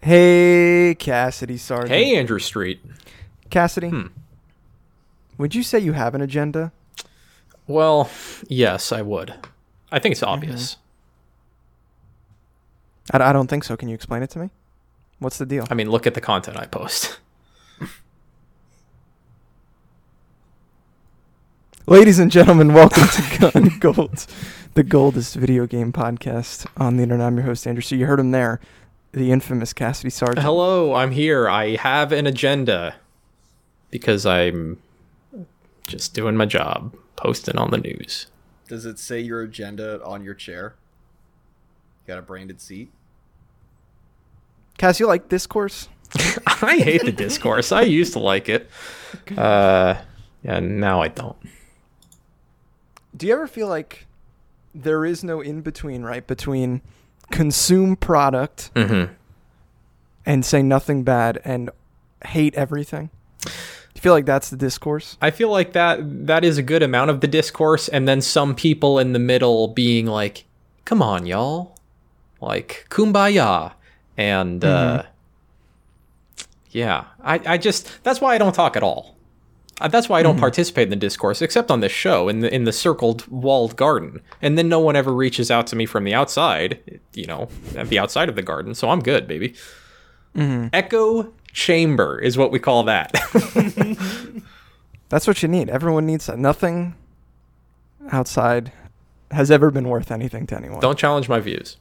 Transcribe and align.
Hey, 0.00 0.94
Cassidy 0.98 1.56
Sargent. 1.56 1.90
Hey, 1.90 2.16
Andrew 2.16 2.38
Street. 2.38 2.80
Cassidy. 3.50 3.88
Hmm. 3.88 4.06
Would 5.36 5.54
you 5.54 5.62
say 5.62 5.78
you 5.78 5.92
have 5.92 6.14
an 6.14 6.20
agenda? 6.20 6.72
Well, 7.66 8.08
yes, 8.48 8.92
I 8.92 9.02
would. 9.02 9.34
I 9.90 9.98
think 9.98 10.12
it's 10.12 10.22
obvious. 10.22 10.76
I, 13.12 13.18
I 13.18 13.32
don't 13.32 13.48
think 13.48 13.64
so. 13.64 13.76
Can 13.76 13.88
you 13.88 13.94
explain 13.94 14.22
it 14.22 14.30
to 14.30 14.38
me? 14.38 14.50
What's 15.18 15.38
the 15.38 15.46
deal? 15.46 15.66
I 15.70 15.74
mean, 15.74 15.90
look 15.90 16.06
at 16.06 16.14
the 16.14 16.20
content 16.20 16.56
I 16.56 16.66
post. 16.66 17.18
Ladies 21.86 22.18
and 22.18 22.30
gentlemen, 22.30 22.72
welcome 22.74 23.08
to 23.08 23.38
Gun 23.50 23.78
Gold, 23.80 24.26
the 24.74 24.82
goldest 24.82 25.34
video 25.34 25.66
game 25.66 25.92
podcast 25.92 26.66
on 26.76 26.96
the 26.96 27.02
internet. 27.02 27.26
I'm 27.26 27.36
your 27.36 27.46
host, 27.46 27.66
Andrew. 27.66 27.80
So 27.82 27.94
you 27.96 28.06
heard 28.06 28.20
him 28.20 28.30
there, 28.30 28.60
the 29.18 29.32
infamous 29.32 29.72
Cassidy 29.72 30.10
Sargent. 30.10 30.38
Hello, 30.38 30.94
I'm 30.94 31.10
here. 31.10 31.48
I 31.48 31.76
have 31.76 32.12
an 32.12 32.26
agenda 32.26 32.94
because 33.90 34.24
I'm 34.24 34.80
just 35.86 36.14
doing 36.14 36.36
my 36.36 36.46
job, 36.46 36.94
posting 37.16 37.58
on 37.58 37.70
the 37.70 37.78
news. 37.78 38.28
Does 38.68 38.86
it 38.86 38.98
say 38.98 39.20
your 39.20 39.42
agenda 39.42 40.02
on 40.04 40.22
your 40.22 40.34
chair? 40.34 40.76
You 42.06 42.14
got 42.14 42.18
a 42.18 42.22
branded 42.22 42.60
seat? 42.60 42.90
Cass, 44.78 45.00
you 45.00 45.06
like 45.06 45.28
discourse? 45.28 45.88
I 46.46 46.78
hate 46.78 47.04
the 47.04 47.12
discourse. 47.12 47.72
I 47.72 47.82
used 47.82 48.12
to 48.12 48.20
like 48.20 48.48
it. 48.48 48.70
Uh, 49.36 49.96
yeah, 50.42 50.60
now 50.60 51.02
I 51.02 51.08
don't. 51.08 51.36
Do 53.16 53.26
you 53.26 53.32
ever 53.32 53.48
feel 53.48 53.68
like 53.68 54.06
there 54.74 55.04
is 55.04 55.24
no 55.24 55.40
in 55.40 55.60
between, 55.60 56.02
right? 56.02 56.24
Between 56.24 56.82
consume 57.30 57.96
product 57.96 58.70
Mm-hmm. 58.74 59.12
and 60.26 60.44
say 60.44 60.62
nothing 60.62 61.02
bad 61.04 61.40
and 61.44 61.70
hate 62.24 62.54
everything? 62.54 63.10
Do 63.44 63.50
you 63.94 64.00
feel 64.00 64.12
like 64.12 64.26
that's 64.26 64.50
the 64.50 64.56
discourse? 64.56 65.16
I 65.20 65.30
feel 65.30 65.50
like 65.50 65.72
that 65.72 66.26
that 66.26 66.44
is 66.44 66.58
a 66.58 66.62
good 66.62 66.82
amount 66.82 67.10
of 67.10 67.20
the 67.20 67.26
discourse, 67.28 67.88
and 67.88 68.06
then 68.06 68.20
some 68.20 68.54
people 68.54 68.98
in 68.98 69.12
the 69.12 69.18
middle 69.18 69.68
being 69.68 70.06
like, 70.06 70.44
"Come 70.84 71.02
on, 71.02 71.26
y'all," 71.26 71.76
like 72.40 72.86
"Kumbaya," 72.90 73.72
and 74.16 74.64
uh, 74.64 75.02
yeah, 76.70 77.04
I 77.22 77.40
I 77.44 77.58
just 77.58 77.88
that's 78.04 78.20
why 78.20 78.34
I 78.34 78.38
don't 78.38 78.54
talk 78.54 78.76
at 78.76 78.82
all. 78.84 79.16
Uh, 79.80 79.88
That's 79.88 80.08
why 80.08 80.18
I 80.18 80.22
don't 80.22 80.38
participate 80.38 80.84
in 80.84 80.90
the 80.90 80.96
discourse, 80.96 81.40
except 81.40 81.70
on 81.70 81.80
this 81.80 81.92
show 81.92 82.28
in 82.28 82.40
the 82.40 82.52
in 82.52 82.64
the 82.64 82.72
circled 82.72 83.26
walled 83.28 83.76
garden, 83.76 84.20
and 84.42 84.58
then 84.58 84.68
no 84.68 84.80
one 84.80 84.96
ever 84.96 85.14
reaches 85.14 85.50
out 85.50 85.66
to 85.68 85.76
me 85.76 85.86
from 85.86 86.04
the 86.04 86.14
outside, 86.14 87.00
you 87.14 87.26
know, 87.26 87.48
at 87.76 87.88
the 87.88 87.98
outside 87.98 88.28
of 88.28 88.34
the 88.36 88.42
garden. 88.42 88.74
So 88.74 88.90
I'm 88.90 89.00
good, 89.00 89.28
baby. 89.28 89.54
Echo 90.36 91.32
chamber 91.52 92.18
is 92.20 92.36
what 92.38 92.52
we 92.52 92.58
call 92.60 92.84
that. 92.84 93.12
That's 95.08 95.26
what 95.26 95.42
you 95.42 95.48
need. 95.48 95.68
Everyone 95.70 96.06
needs 96.06 96.26
that. 96.26 96.38
Nothing 96.38 96.94
outside 98.10 98.72
has 99.30 99.50
ever 99.50 99.70
been 99.70 99.88
worth 99.88 100.10
anything 100.10 100.46
to 100.48 100.56
anyone. 100.56 100.80
don't 100.80 100.98
challenge 100.98 101.28
my 101.28 101.40
views. 101.40 101.76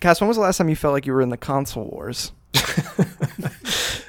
Cass, 0.00 0.20
when 0.20 0.28
was 0.28 0.36
the 0.36 0.42
last 0.42 0.58
time 0.58 0.68
you 0.68 0.76
felt 0.76 0.92
like 0.92 1.06
you 1.06 1.12
were 1.12 1.22
in 1.22 1.28
the 1.30 1.36
console 1.36 1.86
wars? 1.86 2.32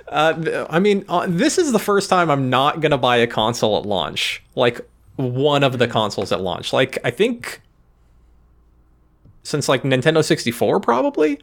Uh, 0.08 0.66
I 0.70 0.80
mean, 0.80 1.04
uh, 1.10 1.26
this 1.28 1.58
is 1.58 1.72
the 1.72 1.80
first 1.80 2.10
time 2.10 2.30
I'm 2.30 2.50
not 2.50 2.80
gonna 2.82 2.98
buy 2.98 3.18
a 3.18 3.28
console 3.28 3.78
at 3.78 3.86
launch. 3.86 4.44
Like 4.56 4.82
one 5.16 5.64
of 5.64 5.78
the 5.78 5.88
consoles 5.88 6.32
at 6.32 6.42
launch. 6.42 6.74
Like 6.74 6.98
I 7.04 7.12
think 7.12 7.62
since 9.44 9.70
like 9.70 9.84
Nintendo 9.84 10.24
64, 10.24 10.80
probably. 10.80 11.40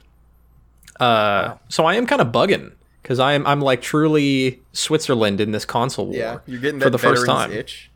Uh, 1.01 1.57
so 1.69 1.87
I 1.87 1.95
am 1.95 2.07
kind 2.07 2.21
of 2.21 2.29
bugging 2.29 2.73
because 3.03 3.19
I'm 3.19 3.47
I'm 3.47 3.61
like 3.61 3.83
truly 3.83 4.61
Switzerland 4.73 5.41
in 5.41 5.53
this 5.53 5.65
console 5.65 6.07
war. 6.07 6.17
Yeah, 6.17 6.39
you're 6.47 6.61
getting 6.61 6.81
for 6.81 6.91
the 6.91 6.99
first 6.99 7.27
time. 7.27 7.51
itch. 7.53 7.91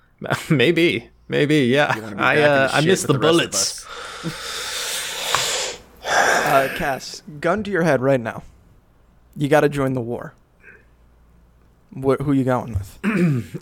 maybe, 0.50 1.10
maybe, 1.28 1.56
yeah. 1.60 1.96
You 1.96 2.02
wanna 2.02 2.16
be 2.16 2.22
I 2.22 2.34
back 2.36 2.44
uh, 2.44 2.66
the 2.66 2.74
I 2.74 2.80
shit 2.80 2.88
miss 2.88 3.06
with 3.06 3.12
the, 3.12 3.18
bullets. 3.18 3.86
Uh, 6.04 6.68
Cass, 6.76 7.22
gun 7.40 7.64
to 7.64 7.70
your 7.70 7.82
head 7.82 8.02
right 8.02 8.20
now. 8.20 8.42
You 9.36 9.48
got 9.48 9.60
to 9.60 9.68
join 9.68 9.92
the 9.94 10.00
war. 10.00 10.34
Wh- 11.94 12.20
who 12.22 12.32
you 12.32 12.44
going 12.44 12.74
with? 12.74 12.98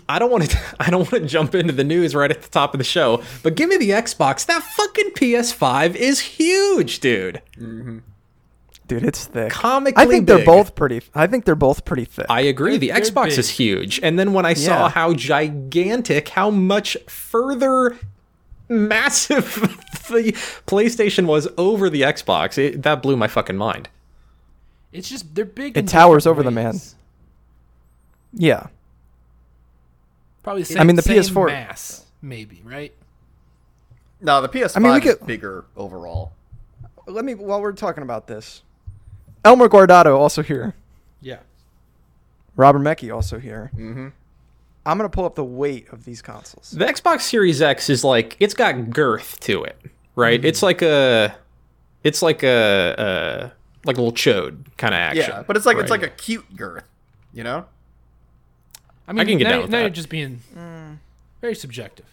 I 0.08 0.18
don't 0.18 0.30
want 0.30 0.50
to. 0.50 0.58
I 0.80 0.90
don't 0.90 1.00
want 1.10 1.22
to 1.24 1.28
jump 1.28 1.54
into 1.54 1.72
the 1.72 1.84
news 1.84 2.14
right 2.14 2.30
at 2.30 2.42
the 2.42 2.48
top 2.48 2.74
of 2.74 2.78
the 2.78 2.84
show, 2.84 3.22
but 3.42 3.54
give 3.56 3.68
me 3.68 3.76
the 3.76 3.90
Xbox. 3.90 4.46
That 4.46 4.62
fucking 4.62 5.10
PS5 5.12 5.94
is 5.96 6.20
huge, 6.20 7.00
dude. 7.00 7.42
Mm-hmm. 7.58 7.98
Dude, 8.86 9.04
it's 9.04 9.24
thick. 9.26 9.52
Comically 9.52 10.02
I 10.02 10.06
think 10.06 10.26
they're 10.26 10.44
both 10.44 10.74
pretty. 10.74 11.00
I 11.14 11.28
think 11.28 11.44
they're 11.44 11.54
both 11.54 11.84
pretty 11.84 12.04
thick. 12.04 12.26
I 12.28 12.40
agree. 12.42 12.76
The 12.76 12.88
They're- 12.88 12.96
they're 13.00 13.10
Xbox 13.10 13.28
big. 13.30 13.38
is 13.38 13.50
huge, 13.50 14.00
and 14.02 14.18
then 14.18 14.32
when 14.32 14.44
I 14.44 14.54
saw 14.54 14.82
Yeah. 14.84 14.88
how 14.90 15.14
gigantic, 15.14 16.30
how 16.30 16.50
much 16.50 16.96
further 17.06 17.96
massive 18.68 19.54
the 20.08 20.32
PlayStation 20.66 21.26
was 21.26 21.46
over 21.56 21.88
the 21.90 22.02
Xbox, 22.02 22.58
it, 22.58 22.82
that 22.82 23.00
blew 23.02 23.16
my 23.16 23.28
fucking 23.28 23.56
mind. 23.56 23.88
It's 24.92 25.08
just 25.08 25.34
they're 25.34 25.44
big. 25.44 25.76
It 25.76 25.86
towers 25.88 26.24
different 26.24 26.38
over 26.38 26.42
the 26.42 26.50
man. 26.50 26.80
yeah. 28.32 28.66
Probably. 30.42 30.64
Same, 30.64 30.78
I 30.80 30.84
mean, 30.84 30.96
the 30.96 31.02
PS4 31.02 31.46
mass, 31.46 32.06
maybe 32.22 32.60
right. 32.64 32.92
No, 34.20 34.40
the 34.42 34.48
PS5 34.48 34.76
I 34.76 34.80
mean, 34.80 34.92
we 34.92 34.98
is 34.98 35.16
could- 35.16 35.26
bigger 35.26 35.64
overall. 35.76 36.32
Let 37.06 37.24
me 37.24 37.34
while 37.34 37.60
we're 37.60 37.72
talking 37.72 38.02
about 38.02 38.26
this. 38.26 38.62
Elmer 39.44 39.68
Guardado 39.68 40.16
also 40.18 40.42
here. 40.42 40.74
Yeah. 41.20 41.38
Robert 42.56 42.80
Mecki 42.80 43.12
also 43.14 43.38
here. 43.38 43.70
Mm-hmm. 43.74 44.08
I'm 44.86 44.96
gonna 44.96 45.08
pull 45.08 45.24
up 45.24 45.34
the 45.34 45.44
weight 45.44 45.88
of 45.92 46.04
these 46.04 46.20
consoles. 46.22 46.70
The 46.72 46.84
Xbox 46.84 47.22
Series 47.22 47.60
X 47.62 47.88
is 47.90 48.04
like 48.04 48.36
it's 48.40 48.54
got 48.54 48.90
girth 48.90 49.40
to 49.40 49.64
it, 49.64 49.76
right? 50.16 50.42
It's 50.44 50.62
like 50.62 50.82
a, 50.82 51.34
it's 52.04 52.22
like 52.22 52.42
a, 52.42 52.94
a 52.98 53.52
like 53.84 53.96
a 53.96 54.00
little 54.00 54.12
chode 54.12 54.64
kind 54.76 54.94
of 54.94 54.98
action. 54.98 55.24
Yeah, 55.28 55.42
but 55.46 55.56
it's 55.56 55.66
like 55.66 55.78
it's 55.78 55.90
like 55.90 56.02
a 56.02 56.08
cute 56.08 56.56
girth, 56.56 56.88
you 57.32 57.44
know? 57.44 57.66
I 59.08 59.12
mean, 59.12 59.20
I 59.20 59.24
can 59.24 59.38
get 59.38 59.44
now, 59.44 59.50
down 59.50 59.62
with 59.62 59.70
now 59.70 59.78
that. 59.78 59.82
you're 59.82 59.90
just 59.90 60.08
being 60.08 60.40
mm. 60.56 60.98
very 61.40 61.54
subjective. 61.54 62.06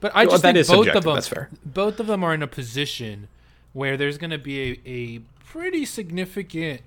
But 0.00 0.12
I 0.14 0.24
Well, 0.24 0.32
just 0.32 0.42
that 0.42 0.54
think 0.54 0.58
is 0.58 0.68
both 0.68 0.88
of 0.88 1.04
them, 1.04 1.14
that's 1.14 1.28
fair. 1.28 1.48
both 1.64 2.00
of 2.00 2.08
them 2.08 2.24
are 2.24 2.34
in 2.34 2.42
a 2.42 2.48
position 2.48 3.28
where 3.72 3.96
there's 3.96 4.18
going 4.18 4.30
to 4.30 4.38
be 4.38 4.60
a, 4.60 4.80
a 4.84 5.18
pretty 5.48 5.84
significant 5.84 6.80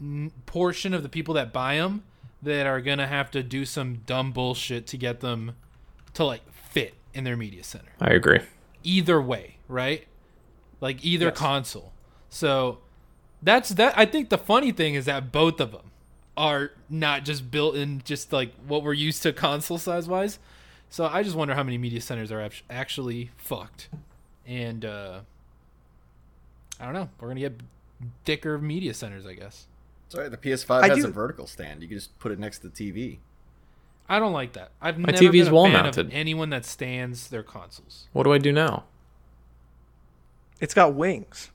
n- 0.00 0.32
portion 0.44 0.92
of 0.92 1.02
the 1.02 1.08
people 1.08 1.32
that 1.34 1.52
buy 1.52 1.76
them 1.76 2.02
that 2.42 2.66
are 2.66 2.80
going 2.80 2.98
to 2.98 3.06
have 3.06 3.30
to 3.30 3.42
do 3.42 3.64
some 3.64 4.02
dumb 4.06 4.32
bullshit 4.32 4.86
to 4.88 4.96
get 4.96 5.20
them 5.20 5.52
to 6.14 6.24
like 6.24 6.42
fit 6.52 6.94
in 7.14 7.24
their 7.24 7.36
media 7.36 7.64
center. 7.64 7.92
I 8.00 8.10
agree. 8.10 8.40
Either 8.82 9.20
way, 9.20 9.56
right? 9.68 10.06
Like 10.80 11.04
either 11.04 11.30
console. 11.30 11.92
So 12.30 12.78
that's 13.42 13.70
that. 13.70 13.92
I 13.98 14.06
think 14.06 14.28
the 14.30 14.38
funny 14.38 14.72
thing 14.72 14.94
is 14.94 15.04
that 15.06 15.30
both 15.32 15.60
of 15.60 15.72
them 15.72 15.90
are 16.36 16.70
not 16.88 17.24
just 17.24 17.50
built 17.50 17.74
in 17.76 18.00
just 18.04 18.32
like 18.32 18.54
what 18.66 18.82
we're 18.82 18.92
used 18.94 19.22
to 19.24 19.32
console 19.32 19.76
size 19.78 20.08
wise. 20.08 20.38
So 20.88 21.06
I 21.06 21.22
just 21.22 21.36
wonder 21.36 21.54
how 21.54 21.62
many 21.62 21.76
media 21.76 22.00
centers 22.00 22.32
are 22.32 22.48
actually 22.70 23.30
fucked. 23.36 23.88
And 24.46 24.84
uh 24.84 25.20
I 26.80 26.84
don't 26.84 26.94
know. 26.94 27.08
We're 27.20 27.28
gonna 27.28 27.40
get 27.40 27.60
thicker 28.24 28.58
media 28.58 28.94
centers, 28.94 29.26
I 29.26 29.34
guess. 29.34 29.66
Sorry, 30.08 30.28
the 30.28 30.36
PS5 30.38 30.82
I 30.82 30.88
has 30.88 30.98
do- 30.98 31.06
a 31.06 31.10
vertical 31.10 31.46
stand. 31.46 31.82
You 31.82 31.88
can 31.88 31.96
just 31.98 32.18
put 32.18 32.32
it 32.32 32.38
next 32.38 32.60
to 32.60 32.68
the 32.68 32.74
TV. 32.92 33.18
I 34.08 34.18
don't 34.18 34.32
like 34.32 34.54
that. 34.54 34.70
I've 34.80 34.98
My 34.98 35.12
never 35.12 35.24
TV's 35.24 35.44
been 35.44 35.48
a 35.48 35.54
wall 35.54 35.64
fan 35.66 35.72
mounted. 35.84 36.06
of 36.06 36.12
anyone 36.12 36.50
that 36.50 36.64
stands 36.64 37.28
their 37.28 37.42
consoles. 37.44 38.08
What 38.12 38.24
do 38.24 38.32
I 38.32 38.38
do 38.38 38.50
now? 38.50 38.84
It's 40.60 40.74
got 40.74 40.94
wings. 40.94 41.50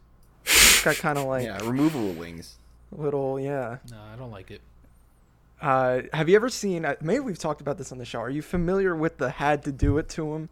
It's 0.46 0.84
got 0.84 0.96
kind 0.98 1.18
of 1.18 1.26
like 1.26 1.44
Yeah, 1.46 1.58
removable 1.66 2.14
wings. 2.14 2.58
little 2.92 3.40
yeah. 3.40 3.78
No, 3.92 3.98
I 4.14 4.16
don't 4.18 4.32
like 4.32 4.52
it. 4.52 4.62
Uh, 5.62 6.02
have 6.14 6.28
you 6.30 6.36
ever 6.36 6.50
seen? 6.50 6.86
Uh, 6.86 6.96
maybe 7.02 7.20
we've 7.22 7.40
talked 7.40 7.62
about 7.62 7.78
this 7.78 7.92
on 7.92 7.98
the 7.98 8.06
show. 8.06 8.20
Are 8.20 8.30
you 8.30 8.42
familiar 8.42 8.96
with 8.96 9.18
the 9.18 9.30
"had 9.30 9.64
to 9.64 9.72
do 9.72 9.98
it 9.98 10.10
to 10.10 10.36
him" 10.36 10.50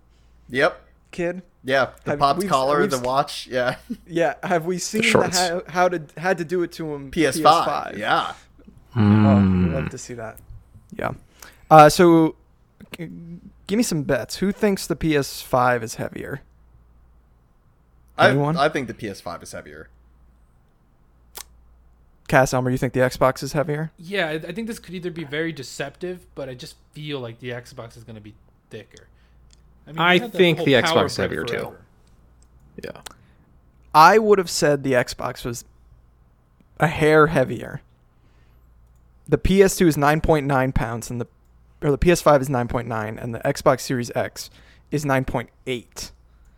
Yep. 0.50 0.82
kid? 1.12 1.42
Yeah, 1.64 1.92
the 2.06 2.12
Have- 2.12 2.20
pops 2.20 2.46
collar, 2.46 2.88
the 2.88 3.00
watch. 3.00 3.48
Yeah, 3.48 3.76
Yeah. 4.08 4.36
Have 4.44 4.66
we 4.66 4.78
seen 4.80 5.02
the, 5.02 5.08
shorts. 5.08 5.38
how, 5.40 5.62
how 5.68 5.90
to 5.90 6.02
had 6.18 6.38
to 6.40 6.46
do 6.46 6.64
it 6.64 6.72
to 6.74 6.94
him 6.94 7.12
PS5. 7.12 7.98
Yeah. 7.98 8.34
Oh, 8.96 9.00
love 9.74 9.90
to 9.90 9.98
see 9.98 10.14
that. 10.16 10.38
Yeah. 10.98 11.12
Uh, 11.70 11.90
so, 11.90 12.36
g- 12.98 13.10
give 13.68 13.78
me 13.78 13.84
some 13.84 14.04
bets. 14.04 14.38
Who 14.38 14.52
thinks 14.52 14.86
the 14.88 14.96
PS5 14.96 15.82
is 15.84 15.96
heavier? 15.96 16.42
I, 18.18 18.30
I 18.30 18.70
think 18.70 18.88
the 18.88 18.94
PS5 18.94 19.44
is 19.44 19.52
heavier. 19.52 19.90
Cass 22.28 22.54
Elmer, 22.54 22.70
you 22.70 22.78
think 22.78 22.94
the 22.94 23.02
Xbox 23.02 23.44
is 23.44 23.54
heavier? 23.54 23.92
Yeah, 23.98 24.28
I 24.30 24.34
I 24.34 24.52
think 24.54 24.68
this 24.68 24.80
could 24.80 24.96
either 24.96 25.12
be 25.12 25.24
very 25.24 25.52
deceptive, 25.52 26.26
but 26.36 26.50
I 26.50 26.54
just 26.54 26.76
feel 26.94 27.20
like 27.20 27.40
the 27.40 27.50
Xbox 27.50 27.98
is 27.98 28.04
going 28.04 28.16
to 28.16 28.22
be 28.22 28.34
thicker. 28.70 29.08
mean, 29.88 30.00
I 30.00 30.18
we 30.18 30.28
think 30.30 30.60
the 30.60 30.74
Xbox 30.74 31.06
is 31.06 31.16
brick 31.16 31.30
heavier, 31.30 31.44
too. 31.44 31.76
Yeah. 32.84 33.02
I 33.94 34.18
would 34.18 34.40
have 34.40 34.50
said 34.50 34.84
the 34.84 34.94
Xbox 34.94 35.46
was 35.46 35.66
a 36.80 36.88
hair 36.88 37.28
heavier. 37.28 37.82
The 39.28 39.38
PS2 39.38 39.88
is 39.88 39.98
9.9 39.98 40.74
pounds, 40.74 41.10
and 41.10 41.22
the 41.22 41.28
or 41.82 41.92
the 41.92 41.98
PS5 41.98 42.42
is 42.42 42.50
9.9, 42.50 43.22
and 43.22 43.36
the 43.36 43.40
Xbox 43.40 43.82
Series 43.82 44.12
X 44.16 44.50
is 44.90 45.06
9.8. 45.06 46.12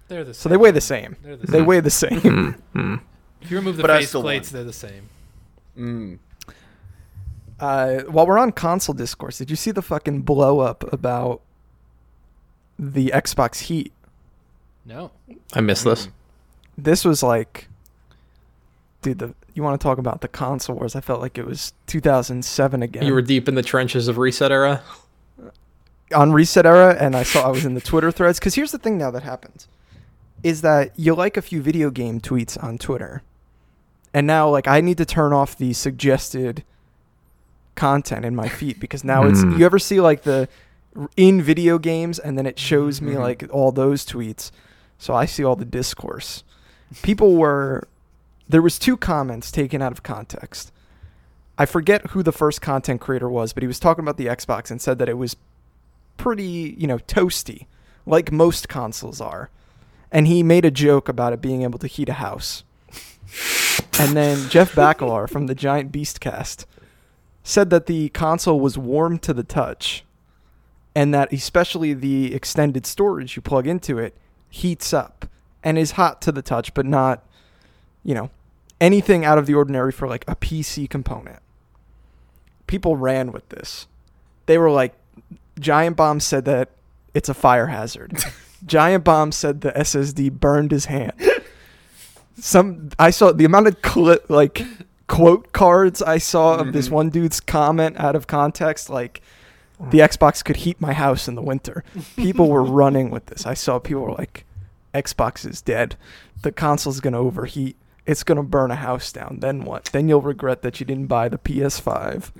They're 0.08 0.24
the 0.24 0.34
same. 0.34 0.42
So 0.42 0.50
they 0.50 0.58
weigh 0.58 0.72
the 0.72 0.82
same. 0.82 1.16
They're 1.24 1.36
the 1.36 1.48
They 1.48 1.58
same. 1.60 1.66
weigh 1.66 1.80
the 1.80 1.90
same. 1.90 2.20
Hmm, 2.22 2.50
hmm. 2.80 2.96
If 3.42 3.52
you 3.52 3.58
remove 3.58 3.78
the 3.78 3.82
But 3.84 3.92
I 3.92 4.00
face 4.00 4.10
still 4.10 4.22
plates, 4.22 4.52
won. 4.52 4.58
they're 4.58 4.64
the 4.66 4.74
same. 4.74 5.10
Mm. 5.78 6.20
Uh, 7.60 8.00
while 8.04 8.28
we're 8.28 8.38
on 8.38 8.52
console 8.52 8.94
discourse, 8.94 9.38
did 9.38 9.50
you 9.50 9.56
see 9.56 9.72
the 9.72 9.82
fucking 9.82 10.22
blow 10.22 10.60
up 10.60 10.92
about 10.94 11.42
the 12.78 13.08
Xbox 13.14 13.62
Heat? 13.62 13.92
No. 14.86 15.12
I 15.54 15.62
missed 15.62 15.86
this. 15.86 16.10
This 16.78 17.06
was 17.06 17.24
like, 17.24 17.68
dude, 19.02 19.20
the 19.20 19.34
you 19.54 19.64
want 19.64 19.80
to 19.80 19.84
talk 19.84 19.98
about 19.98 20.20
the 20.20 20.28
console 20.28 20.76
wars? 20.76 20.96
I 20.96 21.02
felt 21.02 21.22
like 21.22 21.38
it 21.38 21.46
was 21.46 21.74
2007 21.88 22.84
again. 22.84 23.06
You 23.06 23.14
were 23.14 23.22
deep 23.22 23.48
in 23.48 23.56
the 23.56 23.64
trenches 23.64 24.10
of 24.10 24.18
Reset 24.18 24.52
Era. 24.52 24.82
on 26.14 26.34
Reset 26.34 26.66
Era, 26.66 26.98
and 27.00 27.16
I 27.16 27.24
saw 27.24 27.48
I 27.48 27.52
was 27.52 27.64
in 27.66 27.74
the 27.74 27.80
Twitter 27.82 28.12
threads. 28.12 28.38
Because 28.38 28.56
here's 28.56 28.74
the 28.74 28.78
thing 28.78 28.98
now 28.98 29.12
that 29.12 29.24
happens, 29.24 29.70
is 30.46 30.62
that 30.62 30.92
you 30.96 31.16
like 31.16 31.38
a 31.38 31.42
few 31.42 31.60
video 31.60 31.90
game 31.90 32.22
tweets 32.22 32.62
on 32.64 32.78
Twitter, 32.78 33.24
and 34.14 34.28
now 34.28 34.48
like 34.48 34.68
I 34.68 34.80
need 34.80 34.98
to 35.00 35.06
turn 35.06 35.34
off 35.34 35.58
the 35.58 35.74
suggested 35.74 36.64
content 37.74 38.24
in 38.24 38.36
my 38.36 38.48
feed 38.48 38.80
because 38.80 39.04
now 39.04 39.26
it's 39.26 39.42
Hmm. 39.42 39.58
you 39.58 39.66
ever 39.66 39.80
see 39.80 40.00
like 40.00 40.22
the 40.22 40.48
in 41.18 41.42
video 41.42 41.78
games 41.78 42.20
and 42.20 42.38
then 42.38 42.46
it 42.46 42.58
shows 42.58 43.02
me 43.02 43.14
Mhm. 43.14 43.20
like 43.22 43.44
all 43.52 43.72
those 43.72 44.06
tweets, 44.06 44.52
so 44.98 45.14
I 45.14 45.26
see 45.26 45.44
all 45.44 45.56
the 45.58 45.66
discourse. 45.66 46.44
People 47.02 47.36
were 47.36 47.88
there 48.48 48.62
was 48.62 48.78
two 48.78 48.96
comments 48.96 49.52
taken 49.52 49.82
out 49.82 49.92
of 49.92 50.04
context. 50.04 50.72
I 51.58 51.66
forget 51.66 52.12
who 52.12 52.22
the 52.22 52.32
first 52.32 52.62
content 52.62 53.02
creator 53.02 53.28
was, 53.28 53.52
but 53.52 53.64
he 53.64 53.68
was 53.68 53.80
talking 53.80 54.04
about 54.06 54.18
the 54.18 54.28
Xbox 54.28 54.70
and 54.70 54.80
said 54.80 55.00
that 55.00 55.10
it 55.10 55.18
was 55.18 55.36
pretty, 56.18 56.76
you 56.78 56.86
know, 56.86 57.00
toasty, 57.00 57.66
like 58.06 58.32
most 58.32 58.70
consoles 58.70 59.20
are. 59.20 59.50
And 60.16 60.28
he 60.28 60.44
made 60.44 60.64
a 60.64 60.72
joke 60.72 61.10
about 61.10 61.34
it 61.34 61.42
being 61.42 61.64
able 61.64 61.78
to 61.80 61.88
heat 61.88 62.08
a 62.08 62.14
house. 62.14 62.64
and 64.00 64.16
then 64.16 64.48
Jeff 64.50 64.72
Bakalar 64.76 65.30
from 65.30 65.48
the 65.48 65.56
Giant 65.56 65.92
Beastcast 65.92 66.64
said 67.44 67.70
that 67.70 67.86
the 67.86 68.08
console 68.10 68.62
was 68.62 68.78
warm 68.78 69.20
to 69.20 69.34
the 69.34 69.44
touch 69.44 70.06
and 70.96 71.14
that 71.14 71.34
especially 71.34 71.94
the 71.94 72.34
extended 72.34 72.86
storage 72.86 73.36
you 73.36 73.42
plug 73.42 73.68
into 73.68 74.00
it 74.00 74.16
heats 74.50 74.94
up 74.94 75.26
and 75.62 75.78
is 75.78 75.92
hot 75.92 76.22
to 76.22 76.32
the 76.32 76.42
touch 76.42 76.74
but 76.74 76.86
not 76.86 77.22
you 78.04 78.16
know 78.16 78.30
anything 78.80 79.26
out 79.26 79.38
of 79.38 79.48
the 79.48 79.54
ordinary 79.54 79.92
for 79.92 80.08
like 80.08 80.24
a 80.28 80.36
PC 80.36 80.90
component. 80.90 81.40
People 82.68 82.96
ran 82.96 83.32
with 83.32 83.48
this. 83.50 83.88
They 84.46 84.58
were 84.58 84.72
like 84.72 84.94
Giant 85.60 85.98
Bomb 85.98 86.20
said 86.20 86.46
that 86.46 86.70
it's 87.14 87.30
a 87.30 87.34
fire 87.34 87.68
hazard. 87.68 88.18
Giant 88.66 89.04
Bomb 89.04 89.32
said 89.32 89.62
the 89.62 89.72
SSD 89.72 90.32
burned 90.32 90.72
his 90.72 90.86
hand. 90.86 91.14
Some 92.38 92.90
I 93.00 93.12
saw 93.12 93.32
the 93.32 93.46
amount 93.46 93.68
of 93.68 93.82
clip 93.82 94.30
like 94.30 94.62
quote 95.08 95.52
cards 95.54 96.02
I 96.02 96.18
saw 96.18 96.56
of 96.58 96.74
this 96.74 96.90
Mhm. 96.90 96.92
one 96.92 97.10
dude's 97.10 97.40
comment 97.40 97.96
out 98.00 98.16
of 98.16 98.28
context 98.28 98.90
like 98.90 99.22
the 99.92 100.00
Xbox 100.00 100.44
could 100.44 100.58
heat 100.58 100.80
my 100.82 100.94
house 100.94 101.28
in 101.28 101.36
the 101.36 101.42
winter. 101.42 101.84
People 102.16 102.50
were 102.50 102.64
running 102.82 103.10
with 103.12 103.28
this. 103.28 103.46
I 103.46 103.54
saw 103.54 103.78
people 103.80 104.04
were 104.04 104.12
like 104.14 104.46
Xbox 104.94 105.46
is 105.50 105.62
dead. 105.62 105.96
The 106.42 106.52
console's 106.52 107.00
going 107.02 107.14
to 107.14 107.20
overheat. 107.20 107.76
It's 108.06 108.24
going 108.24 108.38
to 108.38 108.44
burn 108.44 108.72
a 108.72 108.76
house 108.76 109.12
down. 109.12 109.40
Then 109.42 109.64
what? 109.66 109.86
Then 109.92 110.08
you'll 110.08 110.22
regret 110.22 110.62
that 110.62 110.80
you 110.80 110.86
didn't 110.86 111.08
buy 111.08 111.28
the 111.28 111.38
PS5. 111.38 112.32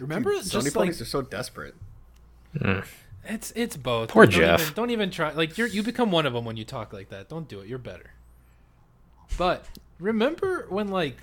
Remember, 0.00 0.30
Dude, 0.32 0.40
it's 0.40 0.48
Sony 0.48 0.52
just 0.52 0.66
like 0.66 0.74
ponies 0.74 1.00
are 1.00 1.04
so 1.06 1.22
desperate. 1.22 1.74
Hmm. 2.60 2.80
It's 3.30 3.52
it's 3.56 3.76
both. 3.76 4.10
Poor 4.10 4.26
don't 4.26 4.32
Jeff. 4.32 4.60
Even, 4.60 4.74
don't 4.74 4.90
even 4.90 5.10
try. 5.10 5.32
Like 5.32 5.56
you, 5.58 5.66
you 5.66 5.82
become 5.82 6.10
one 6.10 6.26
of 6.26 6.32
them 6.32 6.44
when 6.44 6.56
you 6.56 6.64
talk 6.64 6.92
like 6.92 7.08
that. 7.10 7.28
Don't 7.28 7.48
do 7.48 7.60
it. 7.60 7.68
You're 7.68 7.78
better. 7.78 8.12
But 9.38 9.64
remember 9.98 10.66
when 10.68 10.88
like 10.88 11.16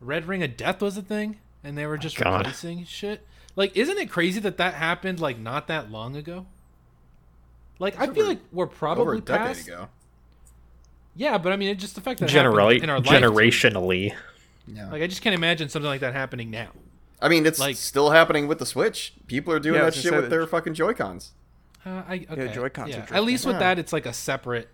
Red 0.00 0.26
Ring 0.26 0.42
of 0.42 0.56
Death 0.56 0.80
was 0.80 0.96
a 0.96 1.02
thing, 1.02 1.38
and 1.62 1.76
they 1.76 1.86
were 1.86 1.94
oh, 1.94 1.98
just 1.98 2.16
God. 2.16 2.38
replacing 2.38 2.84
shit. 2.84 3.26
Like, 3.56 3.76
isn't 3.76 3.98
it 3.98 4.10
crazy 4.10 4.40
that 4.40 4.56
that 4.58 4.74
happened 4.74 5.20
like 5.20 5.38
not 5.38 5.66
that 5.66 5.90
long 5.90 6.16
ago? 6.16 6.46
Like, 7.78 7.98
I 7.98 8.04
It's 8.04 8.14
feel 8.14 8.26
like 8.26 8.40
we're 8.52 8.64
Over 8.64 8.74
probably 8.74 9.18
a 9.18 9.20
decade 9.20 9.46
past. 9.46 9.66
ago. 9.68 9.88
Yeah, 11.16 11.38
but 11.38 11.52
I 11.52 11.56
mean, 11.56 11.68
it 11.68 11.74
just 11.78 11.94
the 11.94 12.00
fact 12.00 12.20
that 12.20 12.28
Generally, 12.28 12.74
happened 12.80 12.84
in 12.84 12.90
our 12.90 13.00
lifetime. 13.00 13.22
generationally. 13.22 14.14
Yeah. 14.66 14.90
Like, 14.90 15.02
I 15.02 15.06
just 15.06 15.22
can't 15.22 15.34
imagine 15.34 15.68
something 15.68 15.88
like 15.88 16.00
that 16.00 16.14
happening 16.14 16.50
now. 16.50 16.68
I 17.22 17.28
mean, 17.28 17.44
it's 17.46 17.58
like- 17.58 17.76
still 17.76 18.10
happening 18.10 18.48
with 18.48 18.58
the 18.58 18.66
Switch. 18.66 19.12
People 19.26 19.52
are 19.52 19.60
doing 19.60 19.76
Yeah, 19.76 19.84
that 19.86 19.94
shit 19.94 20.12
with 20.12 20.22
that- 20.24 20.30
their 20.30 20.46
fucking 20.46 20.74
Joy 20.74 20.94
Cons. 20.94 21.32
Uh, 21.84 22.02
I, 22.06 22.26
okay. 22.30 22.52
Joy-Cons 22.52 22.90
yeah. 22.90 23.06
At 23.10 23.24
least 23.24 23.46
with 23.46 23.54
Yeah. 23.54 23.60
that, 23.60 23.78
it's 23.78 23.92
like 23.92 24.04
a 24.04 24.12
separate 24.12 24.68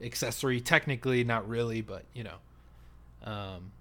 accessory. 0.00 0.58
Technically, 0.60 1.22
not 1.22 1.46
really, 1.46 1.82
but 1.82 2.04
you 2.14 2.24
know. 2.24 2.36
Um, 3.24 3.72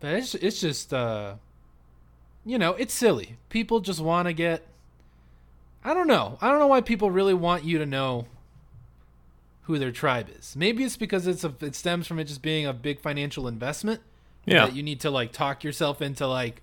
but 0.00 0.14
it's 0.14 0.34
it's 0.34 0.60
just 0.60 0.92
uh, 0.92 1.34
you 2.44 2.58
know, 2.58 2.72
it's 2.72 2.92
silly. 2.92 3.36
People 3.48 3.78
just 3.80 4.00
want 4.00 4.26
to 4.26 4.32
get. 4.32 4.66
I 5.84 5.94
don't 5.94 6.08
know. 6.08 6.36
I 6.40 6.48
don't 6.50 6.58
know 6.58 6.66
why 6.66 6.80
people 6.80 7.12
really 7.12 7.34
want 7.34 7.62
you 7.62 7.78
to 7.78 7.86
know 7.86 8.26
who 9.62 9.78
their 9.78 9.92
tribe 9.92 10.28
is. 10.36 10.56
Maybe 10.56 10.82
it's 10.82 10.96
because 10.96 11.28
it's 11.28 11.44
a 11.44 11.54
it 11.60 11.76
stems 11.76 12.08
from 12.08 12.18
it 12.18 12.24
just 12.24 12.42
being 12.42 12.66
a 12.66 12.72
big 12.72 13.00
financial 13.00 13.46
investment. 13.46 14.00
Yeah. 14.44 14.66
That 14.66 14.74
you 14.74 14.82
need 14.82 14.98
to 15.00 15.10
like 15.10 15.30
talk 15.32 15.62
yourself 15.62 16.02
into 16.02 16.26
like 16.26 16.62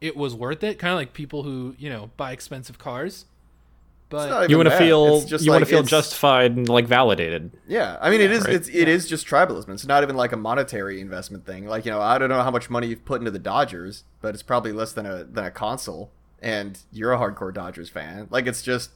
it 0.00 0.16
was 0.16 0.34
worth 0.34 0.62
it. 0.62 0.78
Kind 0.78 0.92
of 0.92 0.98
like 0.98 1.12
people 1.12 1.42
who 1.42 1.74
you 1.78 1.90
know 1.90 2.10
buy 2.16 2.32
expensive 2.32 2.78
cars. 2.78 3.26
But 4.10 4.48
You 4.50 4.56
want 4.56 4.68
to 4.68 4.78
feel 4.78 5.16
It's 5.16 5.24
just 5.24 5.44
you 5.44 5.50
want 5.50 5.64
to 5.64 5.70
feel 5.70 5.82
justified 5.82 6.56
and 6.56 6.68
like 6.68 6.86
validated. 6.86 7.50
Yeah, 7.66 7.98
I 8.00 8.10
mean, 8.10 8.20
it 8.20 8.30
is 8.30 8.44
right. 8.44 8.54
it's 8.54 8.68
it 8.68 8.86
is 8.86 9.08
just 9.08 9.26
tribalism. 9.26 9.70
It's 9.70 9.86
not 9.86 10.02
even 10.02 10.14
like 10.14 10.32
a 10.32 10.36
monetary 10.36 11.00
investment 11.00 11.46
thing. 11.46 11.66
Like 11.66 11.84
you 11.84 11.90
know, 11.90 12.00
I 12.00 12.18
don't 12.18 12.28
know 12.28 12.42
how 12.42 12.50
much 12.50 12.70
money 12.70 12.88
you've 12.88 13.04
put 13.04 13.20
into 13.20 13.30
the 13.30 13.38
Dodgers, 13.38 14.04
but 14.20 14.34
it's 14.34 14.42
probably 14.42 14.72
less 14.72 14.92
than 14.92 15.06
a 15.06 15.24
than 15.24 15.44
a 15.44 15.50
console. 15.50 16.12
And 16.40 16.78
you're 16.92 17.12
a 17.12 17.18
hardcore 17.18 17.52
Dodgers 17.52 17.88
fan. 17.88 18.28
Like 18.30 18.46
it's 18.46 18.62
just 18.62 18.90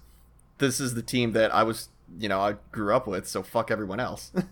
this 0.59 0.79
is 0.79 0.95
the 0.95 1.03
team 1.03 1.33
that 1.33 1.53
I 1.55 1.63
was 1.63 1.89
you 2.19 2.29
know 2.29 2.41
I 2.41 2.57
grew 2.71 2.95
up 2.95 3.07
with. 3.07 3.27
So 3.27 3.43
fuck 3.43 3.71
everyone 3.71 4.01
else. 4.01 4.31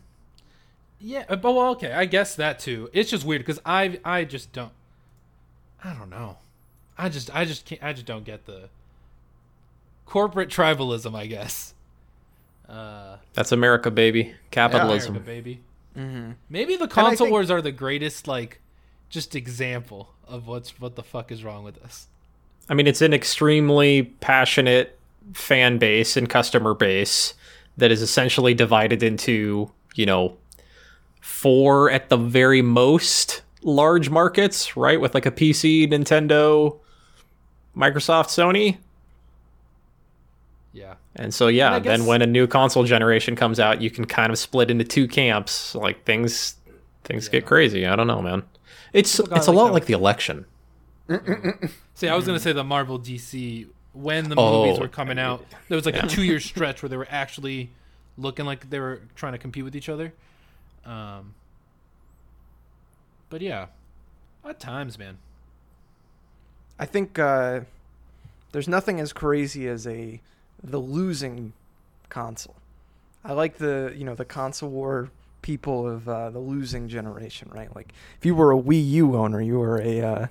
Yeah, 0.99 1.25
uh, 1.29 1.37
but 1.37 1.53
well, 1.53 1.71
okay, 1.73 1.93
I 1.93 2.07
guess 2.07 2.35
that 2.37 2.59
too. 2.59 2.89
It's 2.93 3.11
just 3.11 3.25
weird 3.25 3.43
because 3.43 3.61
I 3.65 4.01
I 4.05 4.25
just 4.25 4.53
don't. 4.53 4.73
I 5.87 5.95
don't 5.95 6.11
know. 6.11 6.39
I 6.99 7.09
just 7.09 7.35
I 7.35 7.45
just 7.45 7.65
can't 7.65 7.83
I 7.83 7.93
just 7.93 8.07
don't 8.07 8.25
get 8.25 8.47
the 8.47 8.69
corporate 10.05 10.49
tribalism. 10.49 11.15
I 11.17 11.27
guess. 11.27 11.75
Uh, 12.69 13.19
That's 13.35 13.53
America, 13.53 13.93
baby. 13.93 14.35
Capitalism. 14.51 15.17
America, 15.17 15.27
baby. 15.27 15.61
Mm-hmm. 15.97 16.33
Maybe 16.51 16.77
the 16.77 16.89
console 16.89 17.27
think- 17.27 17.31
wars 17.31 17.51
are 17.51 17.63
the 17.63 17.71
greatest 17.71 18.27
like, 18.27 18.61
just 19.09 19.37
example 19.37 20.09
of 20.27 20.49
what's 20.49 20.81
what 20.81 20.97
the 20.97 21.05
fuck 21.05 21.31
is 21.31 21.45
wrong 21.45 21.63
with 21.63 21.83
us. 21.85 22.09
I 22.69 22.75
mean, 22.75 22.89
it's 22.89 23.03
an 23.03 23.15
extremely 23.15 24.03
passionate 24.03 24.99
fan 25.35 25.79
base 25.79 26.17
and 26.17 26.29
customer 26.29 26.75
base 26.75 27.35
that 27.77 27.93
is 27.93 28.03
essentially 28.03 28.55
divided 28.55 29.05
into, 29.05 29.71
you 29.95 30.07
know, 30.07 30.37
four 31.21 31.91
at 31.91 32.09
the 32.09 32.17
very 32.17 32.63
most 32.63 33.43
large 33.67 34.09
markets, 34.09 34.77
right? 34.77 34.99
With 35.01 35.13
like 35.13 35.27
a 35.27 35.31
PC, 35.31 35.87
Nintendo, 35.91 36.79
Microsoft, 37.77 38.29
Sony. 38.29 38.79
Yeah. 40.73 40.95
And 41.17 41.33
so, 41.35 41.49
yeah, 41.49 41.67
And 41.69 41.75
I 41.77 41.79
then 41.81 42.01
guess- 42.01 42.09
when 42.09 42.23
a 42.23 42.27
new 42.27 42.47
console 42.47 42.85
generation 42.85 43.35
comes 43.37 43.59
out, 43.59 43.81
you 43.83 43.91
can 43.91 44.05
kind 44.05 44.31
of 44.31 44.39
split 44.39 44.71
into 44.71 44.85
two 44.85 45.09
camps. 45.09 45.75
Like 45.75 46.05
things, 46.05 46.57
things 47.05 47.29
get 47.29 47.45
crazy. 47.47 47.87
I 47.87 47.97
don't 47.97 48.07
know, 48.07 48.23
man. 48.23 48.43
It's 48.93 49.17
People 49.17 49.31
got, 49.31 49.39
it's 49.39 49.47
a 49.47 49.51
like, 49.51 49.57
lot 49.57 49.71
a- 49.71 49.73
like 49.75 49.87
the 49.87 49.95
election. 49.95 50.45
See, 51.95 52.09
I 52.09 52.15
was 52.17 52.27
gonna 52.27 52.41
say 52.41 52.53
the 52.53 52.65
Marvel 52.65 52.99
DC 52.99 53.67
when 53.93 54.29
the 54.29 54.35
Oh, 54.37 54.65
movies 54.65 54.79
were 54.81 54.89
coming 54.89 55.19
out, 55.19 55.45
there 55.69 55.77
was 55.77 55.87
like 55.87 55.95
yeah. 55.95 56.05
a 56.05 56.09
two-year 56.09 56.41
stretch 56.41 56.83
where 56.83 56.89
they 56.89 56.97
were 56.97 57.07
actually 57.11 57.71
looking 58.19 58.45
like 58.45 58.69
they 58.71 58.79
were 58.81 59.03
trying 59.15 59.33
to 59.33 59.39
compete 59.39 59.65
with 59.65 59.75
each 59.77 59.89
other. 59.89 60.13
Um, 60.85 61.35
but 63.31 63.41
yeah, 63.41 63.67
at 64.45 64.61
times, 64.61 64.99
man. 64.99 65.19
I 66.79 66.85
think 66.87 67.19
uh, 67.19 67.61
there's 68.53 68.69
nothing 68.69 69.01
as 69.01 69.13
crazy 69.13 69.67
as 69.69 69.87
a 69.87 70.21
the 70.63 70.79
losing 70.79 71.53
console. 72.09 72.57
I 73.25 73.33
like 73.33 73.59
the 73.59 73.93
you 73.97 74.05
know 74.05 74.15
the 74.15 74.25
console 74.25 74.69
war 74.71 75.11
people 75.43 75.89
of 75.89 76.09
uh, 76.09 76.31
the 76.31 76.39
losing 76.39 76.89
generation, 76.89 77.51
right? 77.55 77.75
Like 77.75 77.93
if 78.19 78.27
you 78.27 78.35
were 78.35 78.53
a 78.53 78.59
Wii 78.59 78.91
U 78.91 79.17
owner, 79.17 79.41
you 79.41 79.59
were 79.59 79.81
a 79.81 80.01
uh, 80.03 80.27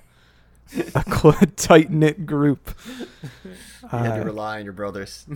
a 0.94 1.46
tight 1.56 1.90
knit 1.90 2.26
group. 2.26 2.74
you 2.96 3.06
had 3.88 4.14
to 4.16 4.20
Uh, 4.22 4.24
rely 4.24 4.58
on 4.58 4.64
your 4.64 4.72
brothers. 4.72 5.26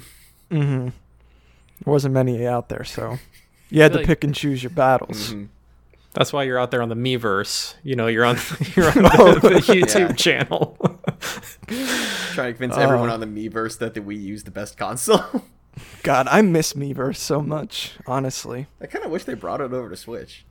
mm-hmm. 0.50 0.88
There 0.88 1.92
wasn't 1.92 2.14
many 2.14 2.46
out 2.46 2.68
there, 2.68 2.84
so 2.84 3.18
you 3.70 3.82
had 3.82 3.92
to 3.92 3.98
like- 3.98 4.06
pick 4.06 4.24
and 4.24 4.34
choose 4.34 4.62
your 4.62 4.70
battles. 4.70 5.32
Mhm. 5.32 5.48
That's 6.12 6.32
why 6.32 6.42
you're 6.42 6.58
out 6.58 6.70
there 6.72 6.82
on 6.82 6.88
the 6.88 6.96
Miiverse. 6.96 7.74
You 7.84 7.94
know, 7.96 8.06
you're 8.08 8.24
on 8.24 8.36
you're 8.76 8.88
on 8.88 8.94
the, 9.02 9.16
Oh, 9.18 9.34
the 9.34 9.50
YouTube 9.60 10.08
yeah. 10.10 10.12
channel. 10.12 10.76
Trying 12.34 12.52
to 12.52 12.58
convince 12.58 12.76
Uh. 12.76 12.80
everyone 12.80 13.10
on 13.10 13.20
the 13.20 13.26
Miiverse 13.26 13.78
that 13.78 13.94
the 13.94 14.00
Wii 14.00 14.20
U's 14.22 14.44
the 14.44 14.50
best 14.50 14.76
console. 14.76 15.44
God, 16.02 16.26
I 16.28 16.42
miss 16.42 16.72
Miiverse 16.72 17.16
so 17.16 17.40
much, 17.40 17.92
honestly. 18.06 18.66
I 18.80 18.86
kind 18.86 19.04
of 19.04 19.10
wish 19.10 19.24
they 19.24 19.34
brought 19.34 19.60
it 19.60 19.72
over 19.72 19.88
to 19.88 19.96
Switch. 19.96 20.44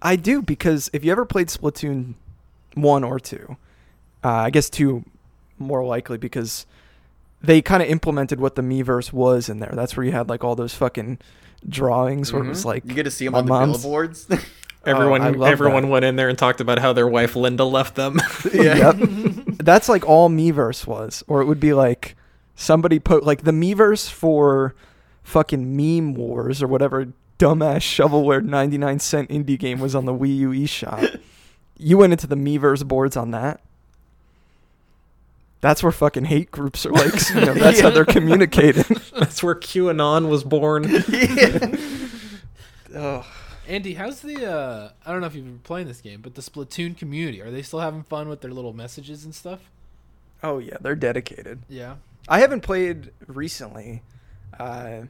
I 0.00 0.16
do 0.16 0.42
because 0.42 0.90
if 0.92 1.04
you 1.04 1.12
ever 1.12 1.24
played 1.24 1.48
Splatoon 1.48 2.14
one 2.74 3.04
or 3.04 3.20
two, 3.20 3.56
uh, 4.24 4.28
I 4.30 4.50
guess 4.50 4.70
two 4.70 5.04
more 5.58 5.84
likely 5.84 6.16
because 6.18 6.66
they 7.42 7.60
kind 7.60 7.82
of 7.82 7.88
implemented 7.88 8.40
what 8.40 8.54
the 8.56 8.62
Miiverse 8.62 9.12
was 9.12 9.48
in 9.48 9.60
there. 9.60 9.72
That's 9.74 9.96
where 9.96 10.04
you 10.06 10.12
had 10.12 10.28
like 10.28 10.42
all 10.42 10.56
those 10.56 10.74
fucking 10.74 11.18
drawings 11.68 12.32
where 12.32 12.42
it 12.42 12.48
was 12.48 12.64
like 12.64 12.84
you 12.86 12.94
get 12.94 13.04
to 13.04 13.10
see 13.10 13.26
them 13.26 13.34
on 13.36 13.44
the 13.44 13.48
mom's- 13.50 13.82
billboards. 13.82 14.26
Everyone 14.84 15.22
oh, 15.22 15.26
I 15.26 15.30
love 15.30 15.52
everyone 15.52 15.84
that. 15.84 15.88
went 15.88 16.04
in 16.04 16.16
there 16.16 16.28
and 16.28 16.36
talked 16.36 16.60
about 16.60 16.78
how 16.78 16.92
their 16.92 17.06
wife 17.06 17.36
Linda 17.36 17.64
left 17.64 17.94
them. 17.94 18.20
Yep. 18.52 18.96
That's 19.62 19.88
like 19.88 20.08
all 20.08 20.28
Miiverse 20.28 20.86
was. 20.86 21.22
Or 21.28 21.40
it 21.40 21.46
would 21.46 21.60
be 21.60 21.72
like 21.72 22.16
somebody 22.56 22.98
put 22.98 23.24
like 23.24 23.44
the 23.44 23.52
Miiverse 23.52 24.10
for 24.10 24.74
fucking 25.22 25.76
meme 25.76 26.14
wars 26.14 26.62
or 26.62 26.66
whatever 26.66 27.12
dumbass 27.38 27.78
shovelware 27.78 28.44
99 28.44 28.98
cent 28.98 29.28
indie 29.30 29.58
game 29.58 29.78
was 29.78 29.94
on 29.94 30.04
the 30.04 30.14
Wii 30.14 30.36
U 30.38 30.50
eShop. 30.50 31.20
You 31.78 31.98
went 31.98 32.12
into 32.12 32.28
the 32.28 32.36
Miiverse 32.36 32.86
boards 32.86 33.16
on 33.16 33.32
that. 33.32 33.60
That's 35.62 35.82
where 35.82 35.90
fucking 35.90 36.26
hate 36.26 36.52
groups 36.52 36.86
are 36.86 36.92
like, 36.92 37.30
you 37.30 37.40
know, 37.40 37.54
that's 37.54 37.80
how 37.80 37.90
they're 37.90 38.04
communicating. 38.04 38.84
That's 39.18 39.42
where 39.42 39.56
QAnon 39.56 40.28
was 40.28 40.44
born. 40.44 40.84
Ugh. 42.94 43.24
Andy, 43.68 43.94
how's 43.94 44.20
the 44.20 44.50
uh 44.50 44.90
I 45.06 45.12
don't 45.12 45.20
know 45.20 45.26
if 45.26 45.34
you've 45.34 45.44
been 45.44 45.58
playing 45.60 45.86
this 45.86 46.00
game, 46.00 46.20
but 46.20 46.34
the 46.34 46.42
Splatoon 46.42 46.96
community, 46.96 47.40
are 47.40 47.50
they 47.50 47.62
still 47.62 47.80
having 47.80 48.02
fun 48.02 48.28
with 48.28 48.40
their 48.40 48.50
little 48.50 48.72
messages 48.72 49.24
and 49.24 49.34
stuff? 49.34 49.70
Oh 50.42 50.58
yeah, 50.58 50.76
they're 50.80 50.96
dedicated. 50.96 51.60
Yeah. 51.68 51.96
I 52.28 52.40
haven't 52.40 52.60
played 52.62 53.10
recently, 53.26 54.02
uh, 54.58 55.02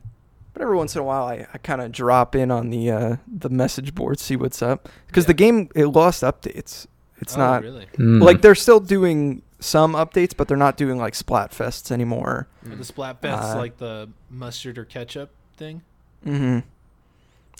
but 0.52 0.62
every 0.62 0.76
once 0.76 0.94
in 0.94 1.00
a 1.00 1.04
while 1.04 1.25
I, 1.25 1.47
I 1.52 1.59
kind 1.59 1.80
of 1.80 1.92
drop 1.92 2.35
in 2.35 2.50
on 2.50 2.71
the 2.71 2.90
uh, 2.90 3.16
the 3.26 3.49
message 3.50 3.94
board, 3.94 4.18
see 4.18 4.37
what's 4.37 4.62
up. 4.62 4.88
Because 5.06 5.26
the 5.26 5.35
game 5.35 5.68
it 5.75 5.87
lost 5.87 6.23
updates. 6.23 6.87
It's 7.18 7.37
oh, 7.37 7.38
not 7.38 7.62
really. 7.62 7.87
like 7.99 8.42
they're 8.42 8.54
still 8.54 8.80
doing 8.80 9.42
some 9.61 9.94
updates, 9.94 10.37
but 10.37 10.49
they're 10.49 10.56
not 10.56 10.76
doing 10.76 10.99
like 10.99 11.14
Splat 11.14 11.52
Splatfests 11.52 11.90
anymore. 11.90 12.49
Are 12.68 12.76
the 12.76 12.85
Splatfests 12.85 13.54
Uh, 13.54 13.59
like 13.59 13.78
the 13.78 14.09
mustard 14.28 14.76
or 14.76 14.85
ketchup 14.85 15.30
thing? 15.56 15.82
hmm 16.25 16.61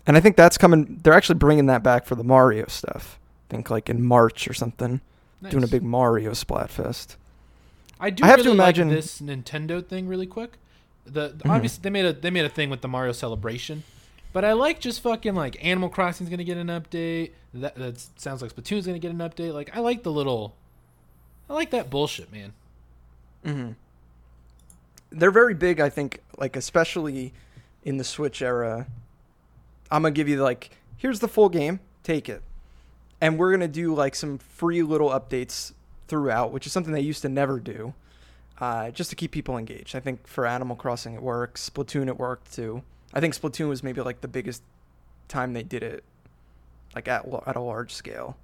And 0.07 0.17
I 0.17 0.21
think 0.21 0.37
that's 0.37 0.59
coming. 0.59 0.99
They're 1.03 1.13
actually 1.13 1.37
bringing 1.39 1.67
that 1.67 1.83
back 1.83 2.07
for 2.07 2.15
the 2.15 2.25
Mario 2.25 2.67
stuff. 2.69 3.19
I 3.49 3.55
think 3.55 3.71
like 3.71 3.89
in 3.89 4.03
March 4.05 4.49
or 4.49 4.55
something, 4.55 5.01
doing 5.49 5.63
a 5.65 5.69
big 5.69 5.83
Mario 5.83 6.33
Splatfest. 6.33 7.17
I 8.01 8.11
do 8.11 8.25
I 8.25 8.29
have 8.29 8.43
to 8.43 8.51
imagine- 8.51 8.89
like 8.89 8.97
this 8.97 9.21
Nintendo 9.21 9.85
thing 9.87 10.09
really 10.09 10.27
quick. 10.27 10.59
The, 11.05 11.29
the- 11.37 11.45
Mhm. 11.45 11.51
obviously 11.51 11.83
they 11.83 11.91
made 11.91 12.05
a 12.05 12.13
they 12.13 12.31
made 12.31 12.45
a 12.45 12.49
thing 12.49 12.69
with 12.71 12.81
the 12.81 12.89
Mario 12.89 13.13
Celebration, 13.13 13.83
but 14.33 14.45
I 14.45 14.53
like 14.55 14.81
just 14.81 15.01
fucking 15.03 15.35
like 15.35 15.57
Animal 15.65 15.89
Crossing's 15.89 16.29
gonna 16.31 16.43
get 16.45 16.57
an 16.57 16.67
update. 16.69 17.31
That 17.55 17.75
that 17.77 18.05
sounds 18.17 18.43
like 18.43 18.55
Splatoon's 18.55 18.87
gonna 18.87 18.99
get 18.99 19.11
an 19.13 19.19
update. 19.19 19.53
Like 19.53 19.77
I 19.77 19.81
like 19.81 20.03
the 20.03 20.11
little, 20.13 20.55
I 21.49 21.55
like 21.55 21.71
that 21.71 21.91
bullshit, 21.91 22.33
man. 22.33 22.53
hmm 23.45 23.71
They're 25.11 25.31
very 25.31 25.55
big, 25.55 25.79
I 25.81 25.89
think, 25.91 26.21
like 26.39 26.57
especially 26.57 27.33
in 27.85 27.99
the 27.99 28.05
Switch 28.05 28.41
era. 28.43 28.87
I'm 29.93 30.03
gonna 30.03 30.13
give 30.13 30.27
you 30.27 30.43
like, 30.43 30.71
here's 30.97 31.21
the 31.21 31.29
full 31.29 31.51
game, 31.51 31.79
take 32.03 32.31
it, 32.31 32.43
and 33.21 33.39
we're 33.39 33.53
gonna 33.53 33.69
do 33.69 33.95
like 33.95 34.15
some 34.15 34.39
free 34.39 34.83
little 34.83 35.11
updates 35.11 35.73
throughout, 36.09 36.51
which 36.51 36.67
is 36.67 36.73
something 36.73 36.95
they 36.95 37.01
used 37.03 37.21
to 37.23 37.29
never 37.29 37.61
do, 37.61 37.93
uh, 38.59 38.91
just 38.91 39.11
to 39.11 39.17
keep 39.17 39.33
people 39.33 39.59
engaged. 39.59 39.95
I 39.95 40.01
think 40.01 40.27
for 40.27 40.47
Animal 40.47 40.77
Crossing 40.77 41.13
it 41.13 41.23
works, 41.23 41.69
Splatoon 41.69 42.09
it 42.09 42.19
worked 42.19 42.55
too. 42.55 42.83
I 43.13 43.21
think 43.21 43.35
Splatoon 43.35 43.69
was 43.69 43.83
maybe 43.83 44.01
like 44.01 44.23
the 44.23 44.29
biggest 44.29 44.63
time 45.29 45.53
they 45.53 45.63
did 45.63 45.83
it, 45.83 46.05
like 46.95 47.07
at 47.07 47.27
at 47.47 47.55
a 47.55 47.61
large 47.61 47.93
scale, 47.93 48.39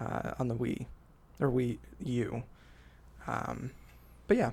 uh, 0.00 0.32
on 0.38 0.48
the 0.48 0.54
Wii 0.56 0.86
or 1.40 1.50
Wii 1.50 1.76
U. 2.04 2.42
Um, 3.26 3.70
but 4.26 4.38
yeah, 4.38 4.52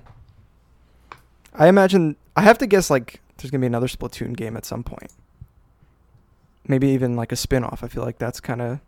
I 1.54 1.68
imagine 1.68 2.16
I 2.36 2.42
have 2.42 2.58
to 2.58 2.66
guess 2.66 2.90
like 2.90 3.22
there's 3.38 3.50
gonna 3.50 3.62
be 3.62 3.66
another 3.66 3.86
Splatoon 3.88 4.36
game 4.36 4.58
at 4.58 4.66
some 4.66 4.84
point. 4.84 5.10
Maybe 6.66 6.88
even 6.88 7.16
like 7.16 7.32
a 7.32 7.36
spin-off. 7.36 7.82
I 7.82 7.88
feel 7.88 8.04
like 8.04 8.18
that's 8.18 8.40
kind 8.40 8.62
of 8.62 8.80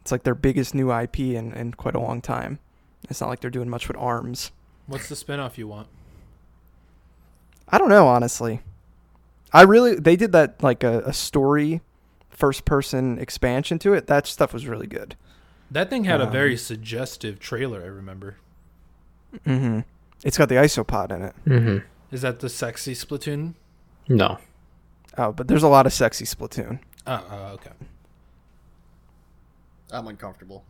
it's 0.00 0.12
like 0.12 0.22
their 0.22 0.34
biggest 0.34 0.74
new 0.74 0.92
IP 0.92 1.20
in, 1.20 1.52
in 1.52 1.72
quite 1.72 1.94
a 1.94 2.00
long 2.00 2.20
time. 2.20 2.58
It's 3.08 3.20
not 3.20 3.28
like 3.30 3.40
they're 3.40 3.50
doing 3.50 3.68
much 3.68 3.88
with 3.88 3.96
arms. 3.96 4.52
What's 4.86 5.08
the 5.08 5.14
spinoff 5.14 5.56
you 5.58 5.66
want? 5.68 5.88
I 7.68 7.78
don't 7.78 7.88
know, 7.88 8.06
honestly. 8.06 8.60
I 9.52 9.62
really 9.62 9.94
they 9.94 10.16
did 10.16 10.32
that 10.32 10.62
like 10.62 10.82
a, 10.84 11.00
a 11.00 11.12
story 11.12 11.80
first 12.30 12.64
person 12.64 13.18
expansion 13.18 13.78
to 13.80 13.94
it. 13.94 14.06
That 14.06 14.26
stuff 14.26 14.52
was 14.52 14.66
really 14.66 14.86
good. 14.86 15.16
That 15.70 15.90
thing 15.90 16.04
had 16.04 16.20
a 16.20 16.26
Um, 16.26 16.32
very 16.32 16.56
suggestive 16.56 17.38
trailer. 17.38 17.82
I 17.82 17.86
remember. 17.86 18.36
Mm-hmm. 19.46 19.80
It's 20.24 20.38
got 20.38 20.48
the 20.48 20.54
isopod 20.56 21.12
in 21.12 21.22
it. 21.22 21.34
Mm-hmm. 21.46 21.78
Is 22.10 22.22
that 22.22 22.40
the 22.40 22.48
sexy 22.48 22.94
Splatoon? 22.94 23.54
No. 24.08 24.38
Oh, 25.18 25.32
but 25.32 25.48
there's 25.48 25.62
a 25.62 25.68
lot 25.68 25.86
of 25.86 25.92
sexy 25.92 26.24
Splatoon. 26.24 26.78
Oh, 27.06 27.24
oh, 27.30 27.36
okay. 27.54 27.70
I'm 29.90 30.06
uncomfortable. 30.06 30.64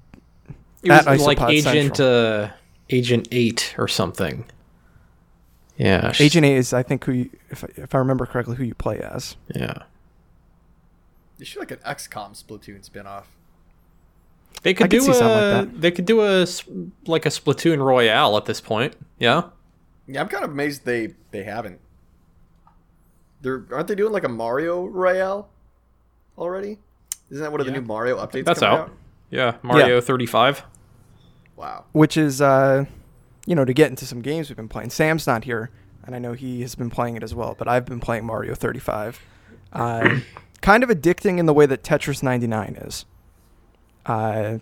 It 0.83 0.91
At 0.91 1.07
was 1.07 1.27
like 1.27 1.39
Isopod 1.39 1.51
Agent 1.51 2.01
uh, 2.01 2.49
Agent 2.91 3.29
Eight 3.33 3.75
or 3.79 3.89
something. 3.89 4.45
Yeah. 5.77 6.13
sh- 6.13 6.21
Agent 6.23 6.47
Eight 6.47 6.57
is, 6.57 6.73
I 6.73 6.83
think, 6.83 7.05
who 7.05 7.13
you, 7.13 7.31
if 7.51 7.65
I- 7.65 7.69
if 7.77 7.95
I 7.95 7.99
remember 7.99 8.27
correctly, 8.27 8.57
who 8.57 8.65
you 8.65 8.75
play 8.75 8.99
as. 9.01 9.37
Yeah. 9.55 9.75
You 11.39 11.45
should 11.45 11.59
like 11.61 11.71
an 11.71 11.79
XCOM 11.79 12.41
Splatoon 12.41 12.89
spinoff. 12.89 13.25
They 14.63 14.75
could 14.75 14.85
I 14.87 14.89
could 14.89 14.91
do 14.91 15.01
see 15.01 15.11
a. 15.11 15.13
like 15.13 15.21
that. 15.21 15.81
They 15.81 15.91
could 15.91 16.05
do 16.07 16.21
a 16.23 16.43
s- 16.43 16.65
like 17.07 17.27
a 17.27 17.29
Splatoon 17.31 17.79
Royale 17.85 18.37
at 18.37 18.45
this 18.47 18.61
point. 18.61 18.95
Yeah. 19.19 19.43
Yeah, 20.07 20.21
I'm 20.23 20.29
kind 20.29 20.45
of 20.45 20.51
amazed 20.51 20.85
they 20.85 21.15
they 21.33 21.43
haven't. 21.45 21.81
They're 23.41 23.65
aren't 23.73 23.89
they 23.89 23.95
doing 23.95 24.13
like 24.13 24.25
a 24.25 24.29
Mario 24.29 24.87
Royale 24.87 25.49
already? 26.37 26.79
Isn't 27.31 27.43
that 27.43 27.51
one 27.53 27.61
of 27.61 27.67
the 27.67 27.73
new 27.73 27.83
Mario 27.83 28.17
updates? 28.19 28.45
That's 28.45 28.61
coming 28.61 28.81
out. 28.81 28.93
Yeah. 29.31 29.57
Mario 29.63 30.01
35. 30.01 30.65
Wow. 31.57 31.85
which 31.91 32.17
is 32.17 32.41
uh 32.41 32.85
you 33.45 33.57
know 33.57 33.65
to 33.65 33.73
get 33.73 33.91
into 33.91 34.07
some 34.07 34.23
games 34.23 34.49
we've 34.49 34.57
been 34.57 34.69
playing 34.69 34.91
sam's 34.91 35.27
not 35.27 35.43
here 35.43 35.71
and 36.05 36.15
i 36.15 36.19
know 36.21 36.33
he 36.33 36.61
has 36.61 36.77
been 36.77 36.89
playing 36.89 37.17
it 37.17 37.25
as 37.25 37.35
well 37.35 37.57
but 37.59 37.67
i've 37.67 37.85
been 37.85 37.99
playing 37.99 38.25
mario 38.25 38.55
35 38.55 39.21
uh, 39.73 40.21
kind 40.61 40.85
of 40.85 40.89
addicting 40.89 41.39
in 41.39 41.47
the 41.47 41.53
way 41.53 41.67
that 41.67 41.83
tetris 41.83 42.23
99 42.23 42.77
is 42.83 43.07
uh, 44.07 44.59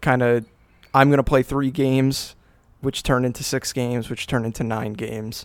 kind 0.00 0.22
of 0.22 0.46
i'm 0.94 1.10
going 1.10 1.18
to 1.18 1.22
play 1.22 1.42
three 1.42 1.70
games 1.70 2.34
which 2.80 3.02
turn 3.02 3.26
into 3.26 3.44
six 3.44 3.70
games 3.74 4.08
which 4.08 4.26
turn 4.26 4.46
into 4.46 4.64
nine 4.64 4.94
games 4.94 5.44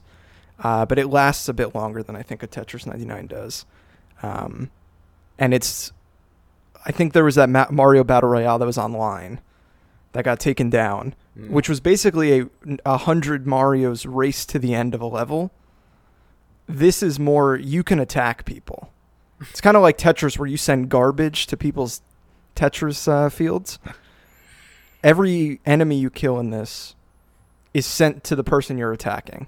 uh, 0.64 0.86
but 0.86 0.98
it 1.00 1.08
lasts 1.08 1.48
a 1.50 1.54
bit 1.54 1.74
longer 1.76 2.02
than 2.04 2.16
i 2.16 2.22
think 2.22 2.42
a 2.44 2.48
tetris 2.48 2.86
99 2.86 3.28
does 3.28 3.66
um, 4.24 4.70
and 5.38 5.54
it's 5.54 5.92
i 6.86 6.92
think 6.92 7.14
there 7.14 7.24
was 7.24 7.36
that 7.36 7.50
Ma- 7.50 7.68
mario 7.72 8.04
battle 8.04 8.30
royale 8.30 8.58
that 8.60 8.66
was 8.66 8.78
online 8.78 9.40
that 10.14 10.24
got 10.24 10.40
taken 10.40 10.70
down, 10.70 11.14
Mm. 11.38 11.50
which 11.52 11.70
was 11.70 11.80
basically 11.80 12.40
a, 12.40 12.48
a 12.84 12.98
hundred 12.98 13.46
Mario's 13.46 14.08
race 14.08 14.44
to 14.48 14.58
the 14.58 14.74
end 14.74 14.96
of 14.96 15.02
a 15.02 15.06
level. 15.06 15.52
This 16.68 17.04
is 17.04 17.20
more 17.20 17.56
you 17.58 17.84
can 17.84 18.00
attack 18.00 18.44
people. 18.44 18.92
It's 19.42 19.62
kind 19.62 19.78
of 19.78 19.84
like 19.84 20.00
Tetris, 20.00 20.40
where 20.40 20.48
you 20.48 20.58
send 20.58 20.90
garbage 20.90 21.46
to 21.48 21.58
people's 21.58 22.02
Tetris 22.56 23.08
uh, 23.08 23.30
fields. 23.30 23.78
Every 25.04 25.62
enemy 25.66 26.00
you 26.00 26.10
kill 26.10 26.40
in 26.40 26.50
this 26.50 26.96
is 27.76 27.86
sent 27.86 28.24
to 28.24 28.36
the 28.36 28.44
person 28.44 28.80
you're 28.80 28.94
attacking. 28.94 29.46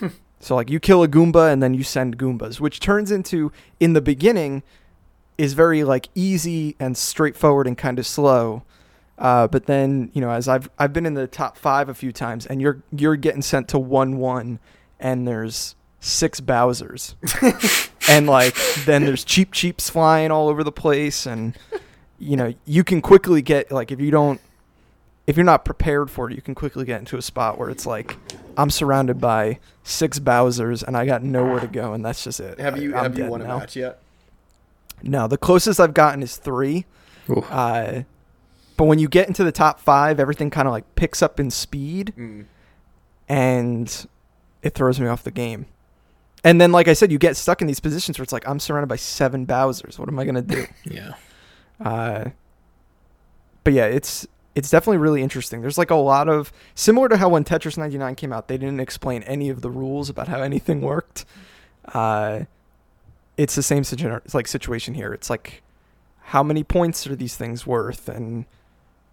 so, 0.40 0.54
like, 0.54 0.70
you 0.70 0.78
kill 0.78 1.02
a 1.02 1.08
Goomba 1.08 1.52
and 1.52 1.62
then 1.62 1.74
you 1.74 1.82
send 1.82 2.18
Goombas, 2.18 2.60
which 2.60 2.78
turns 2.78 3.10
into, 3.10 3.50
in 3.80 3.94
the 3.94 4.00
beginning, 4.00 4.62
is 5.38 5.52
very 5.52 5.84
like 5.84 6.08
easy 6.14 6.76
and 6.80 6.96
straightforward 6.96 7.66
and 7.66 7.76
kind 7.76 7.98
of 7.98 8.06
slow. 8.06 8.62
Uh, 9.18 9.46
but 9.46 9.66
then 9.66 10.10
you 10.12 10.20
know, 10.20 10.30
as 10.30 10.48
I've 10.48 10.68
I've 10.78 10.92
been 10.92 11.06
in 11.06 11.14
the 11.14 11.26
top 11.26 11.56
five 11.56 11.88
a 11.88 11.94
few 11.94 12.12
times, 12.12 12.46
and 12.46 12.60
you're 12.60 12.82
you're 12.92 13.16
getting 13.16 13.42
sent 13.42 13.68
to 13.68 13.78
one 13.78 14.18
one, 14.18 14.58
and 15.00 15.26
there's 15.26 15.74
six 16.00 16.40
Bowser's, 16.40 17.14
and 18.08 18.26
like 18.26 18.54
then 18.84 19.04
there's 19.04 19.24
cheep 19.24 19.52
cheeps 19.52 19.88
flying 19.88 20.30
all 20.30 20.48
over 20.48 20.62
the 20.62 20.72
place, 20.72 21.24
and 21.24 21.56
you 22.18 22.36
know 22.36 22.52
you 22.66 22.84
can 22.84 23.00
quickly 23.00 23.40
get 23.40 23.72
like 23.72 23.90
if 23.90 24.00
you 24.00 24.10
don't 24.10 24.40
if 25.26 25.36
you're 25.36 25.44
not 25.44 25.64
prepared 25.64 26.10
for 26.10 26.30
it, 26.30 26.34
you 26.36 26.42
can 26.42 26.54
quickly 26.54 26.84
get 26.84 27.00
into 27.00 27.16
a 27.16 27.22
spot 27.22 27.58
where 27.58 27.68
it's 27.70 27.84
like 27.86 28.16
I'm 28.56 28.70
surrounded 28.70 29.20
by 29.20 29.58
six 29.82 30.18
Bowser's 30.18 30.82
and 30.82 30.96
I 30.96 31.04
got 31.06 31.22
nowhere 31.22 31.60
to 31.60 31.66
go, 31.66 31.92
and 31.92 32.04
that's 32.04 32.22
just 32.24 32.40
it. 32.40 32.58
Have 32.60 32.80
you 32.80 32.94
I, 32.94 32.98
I'm 32.98 33.02
have 33.04 33.16
you 33.16 33.24
dead 33.24 33.30
won 33.30 33.40
a 33.42 33.46
now. 33.46 33.58
match 33.58 33.76
yet? 33.76 34.00
No, 35.02 35.28
the 35.28 35.36
closest 35.38 35.78
I've 35.80 35.94
gotten 35.94 36.22
is 36.22 36.36
three, 36.36 36.86
Uh, 37.28 38.02
but 38.76 38.84
when 38.84 38.98
you 38.98 39.08
get 39.08 39.26
into 39.28 39.42
the 39.44 39.52
top 39.52 39.80
five, 39.80 40.18
everything 40.20 40.48
kind 40.50 40.68
of 40.68 40.72
like 40.72 40.94
picks 40.94 41.22
up 41.22 41.38
in 41.40 41.50
speed, 41.50 42.12
Mm. 42.16 42.44
and 43.28 44.06
it 44.62 44.74
throws 44.74 44.98
me 45.00 45.06
off 45.06 45.22
the 45.22 45.30
game. 45.30 45.66
And 46.44 46.60
then, 46.60 46.70
like 46.72 46.86
I 46.86 46.92
said, 46.92 47.10
you 47.10 47.18
get 47.18 47.36
stuck 47.36 47.60
in 47.60 47.66
these 47.66 47.80
positions 47.80 48.18
where 48.18 48.22
it's 48.22 48.32
like 48.32 48.46
I'm 48.48 48.60
surrounded 48.60 48.86
by 48.86 48.96
seven 48.96 49.44
Bowser's. 49.44 49.98
What 49.98 50.08
am 50.08 50.18
I 50.18 50.24
gonna 50.24 50.42
do? 50.42 50.66
Yeah. 50.84 51.14
Uh, 51.84 52.26
but 53.64 53.72
yeah, 53.72 53.86
it's 53.86 54.26
it's 54.56 54.70
definitely 54.70 54.96
really 54.96 55.22
interesting. 55.22 55.60
There's 55.60 55.76
like 55.76 55.90
a 55.90 55.96
lot 55.96 56.30
of 56.30 56.50
similar 56.74 57.10
to 57.10 57.18
how 57.18 57.28
when 57.28 57.44
Tetris 57.44 57.76
99 57.76 58.14
came 58.14 58.32
out, 58.32 58.48
they 58.48 58.56
didn't 58.56 58.80
explain 58.80 59.22
any 59.24 59.50
of 59.50 59.60
the 59.60 59.70
rules 59.70 60.08
about 60.08 60.28
how 60.28 60.40
anything 60.40 60.80
worked. 60.80 61.26
Uh, 61.92 62.40
it's 63.36 63.54
the 63.54 63.62
same 63.62 63.84
situ- 63.84 64.18
like 64.32 64.48
situation 64.48 64.94
here. 64.94 65.12
It's 65.12 65.28
like 65.28 65.62
how 66.18 66.42
many 66.42 66.64
points 66.64 67.06
are 67.06 67.14
these 67.14 67.36
things 67.36 67.66
worth, 67.66 68.08
and 68.08 68.46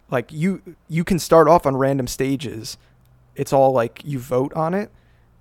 like 0.09 0.31
you 0.31 0.61
you 0.87 1.03
can 1.03 1.19
start 1.19 1.49
off 1.49 1.65
on 1.65 1.75
random 1.75 2.07
stages. 2.07 2.77
It's 3.35 3.51
all 3.51 3.73
like 3.73 4.01
you 4.05 4.19
vote 4.19 4.53
on 4.53 4.73
it, 4.73 4.91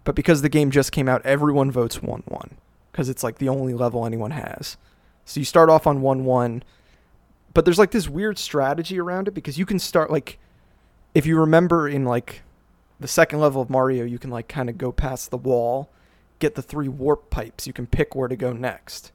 but 0.03 0.17
because 0.17 0.43
the 0.43 0.49
game 0.49 0.73
just 0.73 0.91
came 0.91 1.09
out, 1.09 1.25
everyone 1.25 1.71
votes 1.71 2.03
one 2.03 2.25
one 2.27 2.57
because 2.91 3.09
it's 3.09 3.23
like 3.23 3.39
the 3.39 3.49
only 3.49 3.73
level 3.73 4.05
anyone 4.05 4.33
has. 4.33 4.77
So 5.25 5.39
you 5.39 5.47
start 5.47 5.71
off 5.71 5.87
on 5.87 6.03
one 6.03 6.25
one 6.25 6.65
but 7.55 7.65
there's 7.65 7.79
like 7.79 7.91
this 7.91 8.09
weird 8.09 8.39
strategy 8.39 8.99
around 8.99 9.29
it 9.29 9.33
because 9.33 9.59
you 9.59 9.67
can 9.67 9.79
start 9.79 10.11
like 10.11 10.39
if 11.15 11.27
you 11.27 11.39
remember 11.39 11.89
in 11.89 12.05
like 12.05 12.43
the 13.01 13.09
second 13.09 13.41
level 13.41 13.61
of 13.61 13.69
Mario, 13.69 14.05
you 14.05 14.19
can 14.19 14.31
like 14.31 14.49
kind 14.49 14.71
of 14.71 14.79
go 14.79 14.93
past 14.93 15.31
the 15.31 15.37
wall, 15.37 15.91
get 16.39 16.55
the 16.55 16.63
three 16.63 16.89
warp 16.89 17.31
pipes, 17.31 17.67
you 17.67 17.73
can 17.73 17.87
pick 17.87 18.15
where 18.15 18.29
to 18.29 18.37
go 18.37 18.53
next. 18.53 19.13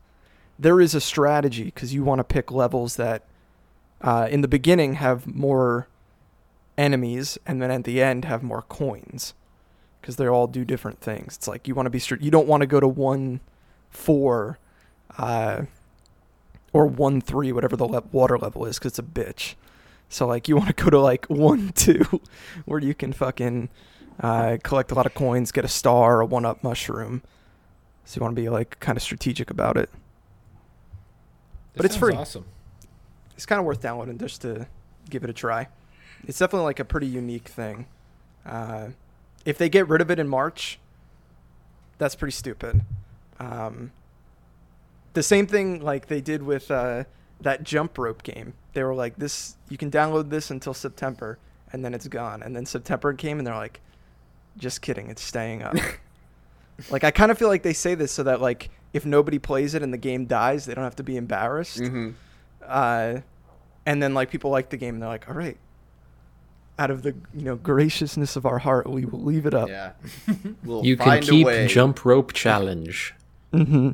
There 0.60 0.82
is 0.82 0.94
a 0.94 1.02
strategy 1.02 1.66
because 1.66 1.94
you 1.94 2.04
want 2.04 2.20
to 2.20 2.24
pick 2.24 2.52
levels 2.52 2.96
that 2.98 3.24
uh, 4.02 4.28
in 4.30 4.42
the 4.42 4.48
beginning 4.48 4.96
have 4.96 5.26
more 5.28 5.88
enemies 6.78 7.38
and 7.46 7.62
then 7.62 7.72
at 7.72 7.84
the 7.84 8.02
end 8.02 8.26
have 8.26 8.44
more 8.44 8.62
coins 8.64 9.34
because 10.02 10.18
they 10.18 10.28
all 10.28 10.48
do 10.48 10.64
different 10.64 11.00
things. 11.00 11.36
It's 11.36 11.48
like 11.48 11.68
you 11.68 11.74
want 11.74 11.88
to 11.88 11.92
be 11.92 12.00
str- 12.00 12.16
you 12.20 12.32
don't 12.32 12.48
want 12.48 12.62
to 12.62 12.68
go 12.68 12.80
to 12.80 12.88
one 12.88 13.40
four 13.90 14.60
uh, 15.18 15.64
or 16.78 16.86
one 16.86 17.22
three, 17.22 17.52
whatever 17.52 17.76
the 17.76 17.88
le- 17.88 18.04
water 18.12 18.38
level 18.38 18.66
is, 18.66 18.78
because 18.78 18.92
it's 18.92 19.00
a 19.00 19.04
bitch. 19.04 19.56
So 20.10 20.28
like 20.28 20.48
you 20.48 20.56
want 20.56 20.68
to 20.68 20.74
go 20.84 20.90
to 20.92 21.00
like 21.00 21.26
one 21.26 21.70
two, 21.76 22.22
where 22.66 22.80
you 22.80 22.94
can 22.94 23.14
fucking 23.14 23.70
uh, 24.20 24.58
collect 24.64 24.92
a 24.92 24.96
lot 24.96 25.06
of 25.06 25.14
coins, 25.16 25.52
get 25.52 25.66
a 25.66 25.70
star, 25.70 26.22
a 26.22 26.26
one 26.26 26.46
up 26.46 26.64
mushroom. 26.64 27.24
So 28.06 28.20
you 28.20 28.24
want 28.24 28.36
to 28.36 28.42
be 28.42 28.50
like 28.50 28.80
kind 28.80 28.96
of 28.96 29.02
strategic 29.02 29.50
about 29.50 29.76
it. 29.76 29.90
But 31.76 31.86
it's 31.86 31.96
sounds 31.96 32.00
free. 32.00 32.16
Awesome. 32.16 32.46
It's 33.36 33.46
kind 33.46 33.60
of 33.60 33.66
worth 33.66 33.82
downloading 33.82 34.18
just 34.18 34.42
to 34.42 34.68
give 35.10 35.24
it 35.24 35.30
a 35.30 35.34
try. 35.34 35.68
It's 36.26 36.40
definitely 36.40 36.66
like 36.66 36.80
a 36.80 36.86
pretty 36.86 37.08
unique 37.08 37.48
thing. 37.48 37.88
Uh, 38.46 38.90
if 39.46 39.58
they 39.58 39.70
get 39.70 39.88
rid 39.88 40.02
of 40.02 40.10
it 40.10 40.20
in 40.20 40.28
March, 40.28 40.80
that's 41.98 42.16
pretty 42.16 42.32
stupid. 42.32 42.82
Um, 43.40 43.92
the 45.18 45.24
same 45.24 45.48
thing 45.48 45.82
like 45.82 46.06
they 46.08 46.22
did 46.22 46.44
with 46.44 46.70
uh, 46.70 47.04
that 47.42 47.64
jump 47.64 47.98
rope 47.98 48.22
game. 48.22 48.54
They 48.74 48.84
were 48.84 48.94
like, 48.94 49.18
"This 49.18 49.58
you 49.70 49.78
can 49.78 49.90
download 49.90 50.30
this 50.30 50.52
until 50.52 50.74
September, 50.76 51.40
and 51.72 51.84
then 51.84 51.94
it's 51.96 52.08
gone." 52.08 52.44
And 52.44 52.56
then 52.56 52.66
September 52.68 53.14
came, 53.14 53.40
and 53.40 53.48
they're 53.48 53.56
like, 53.56 53.82
"Just 54.58 54.82
kidding, 54.82 55.10
it's 55.10 55.24
staying 55.24 55.64
up." 55.64 55.76
like 56.92 57.04
I 57.04 57.10
kind 57.12 57.32
of 57.32 57.38
feel 57.40 57.48
like 57.48 57.64
they 57.64 57.74
say 57.74 57.96
this 57.96 58.12
so 58.12 58.22
that 58.24 58.42
like 58.42 58.70
if 58.94 59.06
nobody 59.06 59.40
plays 59.40 59.74
it 59.74 59.82
and 59.82 59.92
the 59.92 59.98
game 59.98 60.26
dies, 60.28 60.66
they 60.68 60.74
don't 60.76 60.84
have 60.84 60.96
to 60.98 61.04
be 61.04 61.18
embarrassed 61.18 61.80
hmm 61.80 62.12
uh, 62.66 63.22
and 63.86 64.04
then 64.04 64.14
like 64.14 64.30
people 64.30 64.52
like 64.52 64.70
the 64.70 64.78
game 64.78 64.96
and 64.96 65.02
they're 65.02 65.10
like 65.10 65.28
all 65.30 65.36
right 65.36 65.58
out 66.78 66.92
of 66.92 67.02
the 67.02 67.16
you 67.34 67.44
know 67.46 67.56
graciousness 67.56 68.36
of 68.36 68.46
our 68.46 68.58
heart 68.60 68.90
we 68.90 69.06
will 69.06 69.22
leave 69.22 69.46
it 69.46 69.54
up 69.54 69.70
Yeah. 69.70 69.94
We'll 70.66 70.86
You 70.86 70.98
can 70.98 71.06
find 71.06 71.24
a 71.24 71.28
keep 71.28 71.46
way. 71.48 71.68
jump 71.68 72.04
rope 72.06 72.34
challenge. 72.34 73.16
hmm 73.54 73.92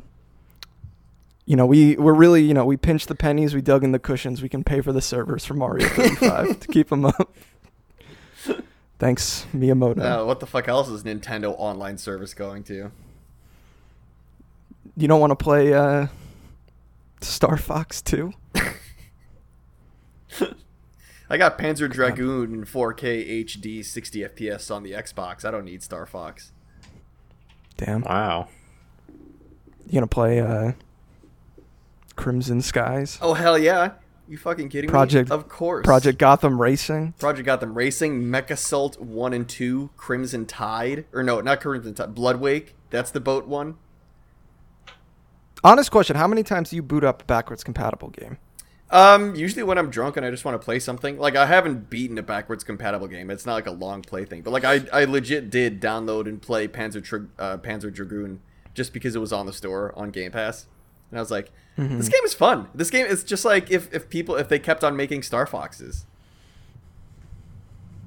you 1.46 1.56
know 1.56 1.66
we 1.66 1.96
we're 1.96 2.14
really 2.14 2.42
you 2.42 2.54
know 2.54 2.64
we 2.64 2.76
pinched 2.76 3.08
the 3.08 3.14
pennies 3.14 3.54
we 3.54 3.60
dug 3.60 3.84
in 3.84 3.92
the 3.92 3.98
cushions 3.98 4.40
we 4.42 4.48
can 4.48 4.64
pay 4.64 4.80
for 4.80 4.92
the 4.92 5.00
servers 5.02 5.44
for 5.44 5.54
mario 5.54 5.86
35 5.88 6.60
to 6.60 6.68
keep 6.68 6.88
them 6.88 7.04
up 7.04 7.34
thanks 8.98 9.46
miyamoto 9.54 10.00
Uh, 10.00 10.24
what 10.24 10.40
the 10.40 10.46
fuck 10.46 10.68
else 10.68 10.88
is 10.88 11.02
Nintendo 11.04 11.54
online 11.58 11.98
service 11.98 12.32
going 12.34 12.62
to? 12.64 12.90
you 14.96 15.08
don't 15.08 15.20
want 15.20 15.30
to 15.32 15.36
play 15.36 15.74
uh 15.74 16.06
star 17.20 17.56
fox 17.56 18.00
2 18.02 18.32
I 21.30 21.38
got 21.38 21.58
Panzer 21.58 21.90
Dragoon 21.90 22.52
in 22.52 22.64
4K 22.64 23.44
HD 23.46 23.84
60 23.84 24.20
FPS 24.20 24.70
on 24.72 24.82
the 24.82 24.92
Xbox. 24.92 25.44
I 25.44 25.50
don't 25.50 25.64
need 25.64 25.82
Star 25.82 26.04
Fox. 26.04 26.52
damn 27.78 28.02
Wow. 28.02 28.48
you 29.86 29.94
gonna 29.94 30.06
play 30.06 30.40
uh 30.40 30.72
crimson 32.16 32.60
skies 32.62 33.18
Oh 33.20 33.34
hell 33.34 33.58
yeah! 33.58 33.92
You 34.28 34.38
fucking 34.38 34.68
kidding 34.70 34.88
Project- 34.88 35.30
me? 35.30 35.34
Of 35.36 35.48
course. 35.48 35.84
project 35.84 36.18
gotham 36.18 36.60
racing 36.60 37.12
Project 37.18 37.44
Gotham 37.46 37.74
Racing, 37.74 38.22
MechAssault 38.24 38.98
1 38.98 39.32
and 39.34 39.46
2, 39.48 39.90
Crimson 39.96 40.46
Tide. 40.46 41.04
Or 41.12 41.22
no, 41.22 41.40
not 41.42 41.60
Crimson 41.60 41.94
Tide, 41.94 42.14
Bloodwake. 42.14 42.68
That's 42.90 43.10
the 43.10 43.20
boat 43.20 43.46
one. 43.46 43.76
honest 45.62 45.90
question 45.90 46.16
how 46.16 46.26
many 46.26 46.42
times 46.42 46.70
do 46.70 46.76
you 46.76 46.82
boot 46.82 47.04
up 47.04 47.22
a 47.22 47.24
backwards 47.24 47.64
compatible 47.64 48.08
game 48.10 48.38
Um, 48.90 49.34
usually 49.34 49.62
when 49.62 49.76
I'm 49.78 49.90
drunk 49.90 50.16
and 50.16 50.24
I 50.24 50.30
just 50.30 50.44
want 50.44 50.60
to 50.60 50.64
play 50.64 50.78
something, 50.78 51.18
like 51.18 51.36
I 51.36 51.46
haven't 51.46 51.90
beaten 51.90 52.16
a 52.18 52.22
backwards 52.22 52.62
compatible 52.64 53.08
game. 53.08 53.30
It's 53.30 53.44
not 53.46 53.54
like 53.54 53.66
a 53.66 53.72
long 53.72 54.02
play 54.02 54.24
thing, 54.24 54.42
but 54.42 54.52
like 54.52 54.64
I, 54.64 54.82
I 54.92 55.04
legit 55.04 55.50
did 55.50 55.80
download 55.80 56.26
and 56.28 56.40
play 56.40 56.68
Panzer 56.68 57.28
uh, 57.38 57.56
Panzer 57.58 57.92
Dragoon 57.92 58.40
just 58.72 58.92
because 58.92 59.14
it 59.16 59.20
was 59.20 59.32
on 59.32 59.46
the 59.46 59.52
store 59.52 59.92
on 59.96 60.10
Game 60.10 60.32
Pass, 60.32 60.66
and 61.14 61.18
I 61.20 61.22
was 61.22 61.30
like, 61.30 61.52
this 61.76 62.08
game 62.08 62.24
is 62.24 62.34
fun. 62.34 62.66
This 62.74 62.90
game 62.90 63.06
is 63.06 63.22
just 63.22 63.44
like 63.44 63.70
if, 63.70 63.92
if 63.94 64.08
people 64.10 64.34
if 64.34 64.48
they 64.48 64.58
kept 64.58 64.82
on 64.82 64.96
making 64.96 65.22
Star 65.22 65.46
Foxes. 65.46 66.06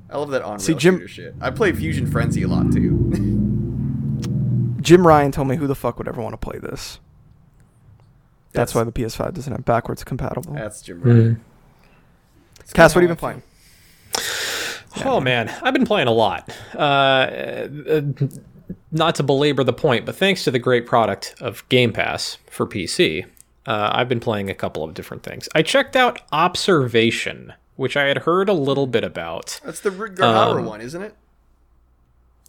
I 0.10 0.18
love 0.18 0.30
that 0.32 0.42
on 0.42 0.60
See, 0.60 0.74
Jim- 0.74 0.96
shooter 0.96 1.08
shit. 1.08 1.36
I 1.40 1.52
play 1.52 1.72
Fusion 1.72 2.10
Frenzy 2.10 2.44
a 2.44 2.48
lot 2.50 2.72
too. 2.72 4.76
Jim 4.82 5.08
Ryan 5.08 5.32
told 5.32 5.48
me 5.48 5.56
who 5.56 5.68
the 5.68 5.76
fuck 5.76 5.98
would 5.98 6.08
ever 6.08 6.22
want 6.22 6.34
to 6.34 6.38
play 6.38 6.60
this. 6.60 7.00
That's, 8.54 8.74
That's- 8.74 8.76
why 8.76 8.84
the 8.84 8.92
PS5 8.92 9.34
doesn't 9.34 9.52
have 9.54 9.66
backwards 9.66 10.04
compatible. 10.04 10.54
That's 10.54 10.82
Jim 10.82 11.02
Ryan. 11.02 11.42
Cass, 12.74 12.94
what 12.94 13.02
have 13.02 13.04
you 13.04 13.08
been 13.10 13.18
playing? 13.18 13.44
Oh 15.06 15.20
man, 15.22 15.50
I've 15.62 15.74
been 15.74 15.86
playing 15.86 16.08
a 16.08 16.12
lot. 16.14 16.50
Uh, 16.74 16.80
uh, 16.80 17.68
not 18.92 19.16
to 19.16 19.24
belabor 19.24 19.64
the 19.64 19.74
point, 19.74 20.06
but 20.06 20.16
thanks 20.16 20.44
to 20.44 20.52
the 20.52 20.60
great 20.60 20.86
product 20.86 21.36
of 21.40 21.68
Game 21.70 21.94
Pass 21.94 22.38
for 22.50 22.66
PC, 22.66 23.26
uh, 23.66 23.90
I've 23.94 24.10
been 24.10 24.20
playing 24.20 24.50
a 24.50 24.56
couple 24.56 24.84
of 24.84 24.94
different 24.94 25.24
things. 25.24 25.50
I 25.54 25.62
checked 25.62 25.96
out 25.96 26.22
Observation, 26.32 27.54
which 27.76 27.98
I 27.98 28.04
had 28.06 28.20
heard 28.20 28.50
a 28.50 28.54
little 28.54 28.88
bit 28.88 29.04
about. 29.04 29.60
That's 29.64 29.82
the 29.82 29.90
Rutger 29.90 30.18
Hauer 30.18 30.60
Um, 30.60 30.66
one, 30.66 30.82
isn't 30.82 31.02
it? 31.02 31.16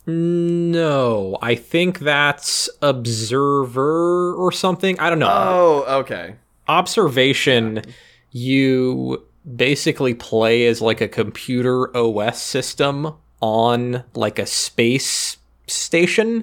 No, 0.07 1.37
I 1.43 1.55
think 1.55 1.99
that's 1.99 2.71
Observer 2.81 4.35
or 4.35 4.51
something. 4.53 4.99
I 4.99 5.11
don't 5.11 5.19
know. 5.19 5.29
Oh, 5.87 5.99
okay. 6.01 6.37
observation 6.67 7.83
you 8.31 9.23
basically 9.57 10.15
play 10.15 10.67
as 10.67 10.81
like 10.81 11.01
a 11.01 11.09
computer 11.09 11.95
os 11.97 12.41
system 12.41 13.15
on 13.41 14.05
like 14.15 14.39
a 14.39 14.47
space 14.47 15.37
station 15.71 16.43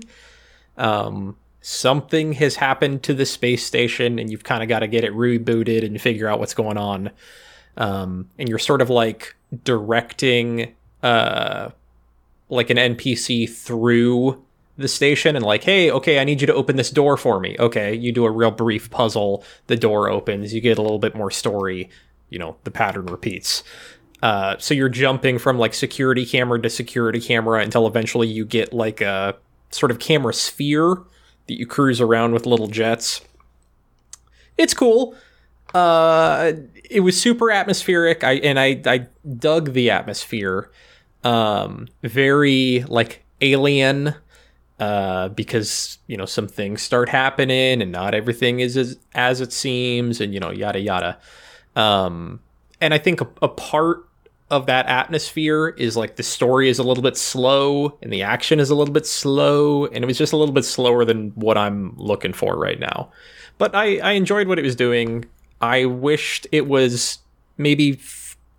um 0.77 1.35
something 1.61 2.33
has 2.33 2.55
happened 2.55 3.01
to 3.01 3.13
the 3.13 3.25
space 3.25 3.65
station 3.65 4.19
and 4.19 4.29
you've 4.29 4.43
kind 4.43 4.61
of 4.61 4.69
got 4.69 4.79
to 4.79 4.87
get 4.87 5.03
it 5.03 5.11
rebooted 5.13 5.83
and 5.83 5.99
figure 5.99 6.27
out 6.27 6.39
what's 6.39 6.53
going 6.53 6.77
on 6.77 7.09
um 7.77 8.29
and 8.37 8.49
you're 8.49 8.59
sort 8.59 8.81
of 8.81 8.89
like 8.89 9.35
directing 9.63 10.73
uh 11.03 11.69
like 12.49 12.69
an 12.69 12.77
npc 12.77 13.49
through 13.49 14.45
the 14.77 14.87
station 14.87 15.35
and 15.35 15.45
like, 15.45 15.63
hey, 15.63 15.89
okay, 15.89 16.19
I 16.19 16.23
need 16.23 16.41
you 16.41 16.47
to 16.47 16.53
open 16.53 16.75
this 16.75 16.89
door 16.89 17.17
for 17.17 17.39
me. 17.39 17.55
Okay, 17.59 17.93
you 17.93 18.11
do 18.11 18.25
a 18.25 18.31
real 18.31 18.51
brief 18.51 18.89
puzzle, 18.89 19.43
the 19.67 19.75
door 19.75 20.09
opens, 20.09 20.53
you 20.53 20.61
get 20.61 20.77
a 20.77 20.81
little 20.81 20.99
bit 20.99 21.15
more 21.15 21.31
story, 21.31 21.89
you 22.29 22.39
know, 22.39 22.57
the 22.63 22.71
pattern 22.71 23.05
repeats. 23.05 23.63
Uh, 24.25 24.57
so 24.57 24.73
you're 24.73 24.89
jumping 24.89 25.37
from 25.37 25.59
like 25.59 25.71
security 25.71 26.25
camera 26.25 26.59
to 26.59 26.67
security 26.67 27.21
camera 27.21 27.61
until 27.61 27.85
eventually 27.85 28.27
you 28.27 28.43
get 28.43 28.73
like 28.73 28.99
a 28.99 29.35
sort 29.69 29.91
of 29.91 29.99
camera 29.99 30.33
sphere 30.33 30.95
that 31.45 31.59
you 31.59 31.67
cruise 31.67 32.01
around 32.01 32.33
with 32.33 32.47
little 32.47 32.65
jets. 32.65 33.21
It's 34.57 34.73
cool. 34.73 35.13
Uh, 35.75 36.53
it 36.89 37.01
was 37.01 37.21
super 37.21 37.51
atmospheric. 37.51 38.23
I 38.23 38.37
and 38.37 38.59
I 38.59 38.81
I 38.87 39.05
dug 39.37 39.73
the 39.73 39.91
atmosphere. 39.91 40.71
Um, 41.23 41.87
very 42.01 42.83
like 42.87 43.23
alien 43.41 44.15
uh, 44.79 45.29
because 45.29 45.99
you 46.07 46.17
know 46.17 46.25
some 46.25 46.47
things 46.47 46.81
start 46.81 47.09
happening 47.09 47.79
and 47.79 47.91
not 47.91 48.15
everything 48.15 48.59
is 48.59 48.75
as, 48.75 48.97
as 49.13 49.39
it 49.39 49.53
seems 49.53 50.19
and 50.19 50.33
you 50.33 50.39
know 50.39 50.49
yada 50.49 50.79
yada 50.79 51.19
um, 51.75 52.39
and 52.81 52.91
I 52.91 52.97
think 52.97 53.21
a, 53.21 53.27
a 53.43 53.47
part 53.47 54.04
of 54.51 54.67
that 54.67 54.85
atmosphere 54.87 55.69
is 55.69 55.97
like 55.97 56.17
the 56.17 56.23
story 56.23 56.69
is 56.69 56.77
a 56.77 56.83
little 56.83 57.01
bit 57.01 57.17
slow 57.17 57.97
and 58.01 58.13
the 58.13 58.21
action 58.21 58.59
is 58.59 58.69
a 58.69 58.75
little 58.75 58.93
bit 58.93 59.07
slow 59.07 59.85
and 59.87 60.03
it 60.03 60.07
was 60.07 60.17
just 60.17 60.33
a 60.33 60.37
little 60.37 60.53
bit 60.53 60.65
slower 60.65 61.03
than 61.03 61.31
what 61.31 61.57
I'm 61.57 61.95
looking 61.97 62.33
for 62.33 62.55
right 62.55 62.79
now. 62.79 63.11
But 63.57 63.73
I, 63.73 63.97
I 63.97 64.11
enjoyed 64.11 64.47
what 64.47 64.59
it 64.59 64.63
was 64.63 64.75
doing. 64.75 65.25
I 65.61 65.85
wished 65.85 66.45
it 66.51 66.67
was 66.67 67.19
maybe 67.57 67.99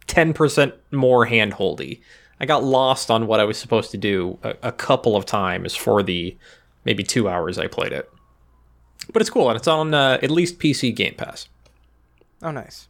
10% 0.09 0.72
more 0.90 1.27
handholdy. 1.27 2.01
I 2.40 2.46
got 2.46 2.64
lost 2.64 3.11
on 3.11 3.27
what 3.27 3.38
I 3.38 3.44
was 3.44 3.57
supposed 3.57 3.90
to 3.92 3.96
do 3.96 4.38
a, 4.42 4.55
a 4.64 4.72
couple 4.72 5.16
of 5.16 5.25
times 5.25 5.77
for 5.77 6.03
the 6.03 6.37
maybe 6.85 7.05
two 7.05 7.29
hours 7.29 7.59
I 7.59 7.68
played 7.68 7.92
it. 7.92 8.11
But 9.12 9.22
it's 9.22 9.31
cool 9.31 9.49
and 9.49 9.57
it's 9.57 9.68
on 9.68 9.94
uh, 9.94 10.18
at 10.20 10.31
least 10.33 10.59
PC 10.59 10.94
Game 10.94 11.14
Pass. 11.14 11.49
Oh, 12.42 12.51
nice. 12.51 12.88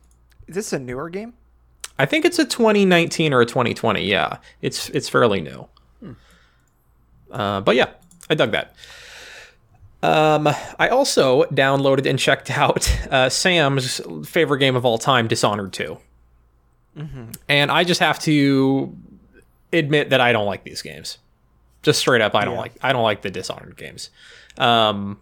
Is 0.48 0.54
this 0.54 0.72
a 0.72 0.78
newer 0.78 1.10
game? 1.10 1.34
I 1.98 2.06
think 2.06 2.24
it's 2.24 2.38
a 2.38 2.44
2019 2.44 3.32
or 3.32 3.40
a 3.40 3.46
2020. 3.46 4.04
Yeah, 4.04 4.38
it's 4.62 4.88
it's 4.90 5.08
fairly 5.08 5.40
new. 5.40 5.66
Uh, 7.30 7.60
but 7.60 7.74
yeah, 7.76 7.88
I 8.30 8.34
dug 8.34 8.52
that. 8.52 8.74
Um, 10.02 10.46
I 10.78 10.88
also 10.88 11.44
downloaded 11.44 12.08
and 12.08 12.18
checked 12.18 12.50
out 12.50 12.88
uh, 13.10 13.28
Sam's 13.28 14.00
favorite 14.28 14.58
game 14.60 14.76
of 14.76 14.84
all 14.84 14.98
time, 14.98 15.26
Dishonored 15.26 15.72
2. 15.72 15.98
And 17.48 17.70
I 17.70 17.84
just 17.84 18.00
have 18.00 18.18
to 18.20 18.96
admit 19.72 20.08
that 20.10 20.20
I 20.20 20.32
don't 20.32 20.46
like 20.46 20.64
these 20.64 20.80
games. 20.80 21.18
Just 21.82 21.98
straight 21.98 22.22
up, 22.22 22.34
I 22.34 22.44
don't 22.44 22.54
Yeah. 22.54 22.60
like 22.60 22.72
I 22.82 22.92
don't 22.92 23.02
like 23.02 23.20
the 23.22 23.30
Dishonored 23.30 23.76
games. 23.76 24.08
Um, 24.56 25.18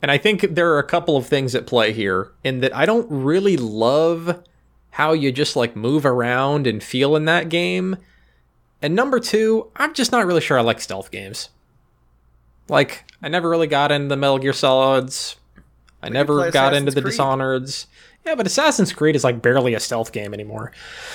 and 0.00 0.10
I 0.10 0.16
think 0.18 0.42
there 0.54 0.72
are 0.74 0.78
a 0.78 0.84
couple 0.86 1.16
of 1.16 1.26
things 1.26 1.54
at 1.54 1.66
play 1.66 1.92
here 1.92 2.30
in 2.42 2.60
that 2.60 2.74
I 2.74 2.86
don't 2.86 3.06
really 3.10 3.56
love 3.58 4.42
how 4.94 5.12
you 5.12 5.32
just 5.32 5.56
like 5.56 5.74
move 5.74 6.06
around 6.06 6.68
and 6.68 6.80
feel 6.80 7.16
in 7.16 7.24
that 7.24 7.48
game. 7.48 7.96
And 8.80 8.94
number 8.94 9.18
two, 9.18 9.72
I'm 9.74 9.92
just 9.92 10.12
not 10.12 10.24
really 10.24 10.40
sure 10.40 10.56
I 10.56 10.62
like 10.62 10.80
stealth 10.80 11.10
games. 11.10 11.48
Like, 12.68 13.04
I 13.20 13.28
never 13.28 13.48
really 13.48 13.66
got 13.66 13.90
into 13.90 14.06
the 14.06 14.16
Metal 14.16 14.38
Gear 14.38 14.52
Solids. 14.52 15.34
I 16.00 16.06
you 16.06 16.12
never 16.12 16.48
got 16.52 16.74
into 16.74 16.92
the 16.92 17.02
Creed. 17.02 17.14
Dishonoreds. 17.14 17.86
Yeah, 18.24 18.36
but 18.36 18.46
Assassin's 18.46 18.92
Creed 18.92 19.16
is 19.16 19.24
like 19.24 19.42
barely 19.42 19.74
a 19.74 19.80
stealth 19.80 20.12
game 20.12 20.32
anymore. 20.32 20.70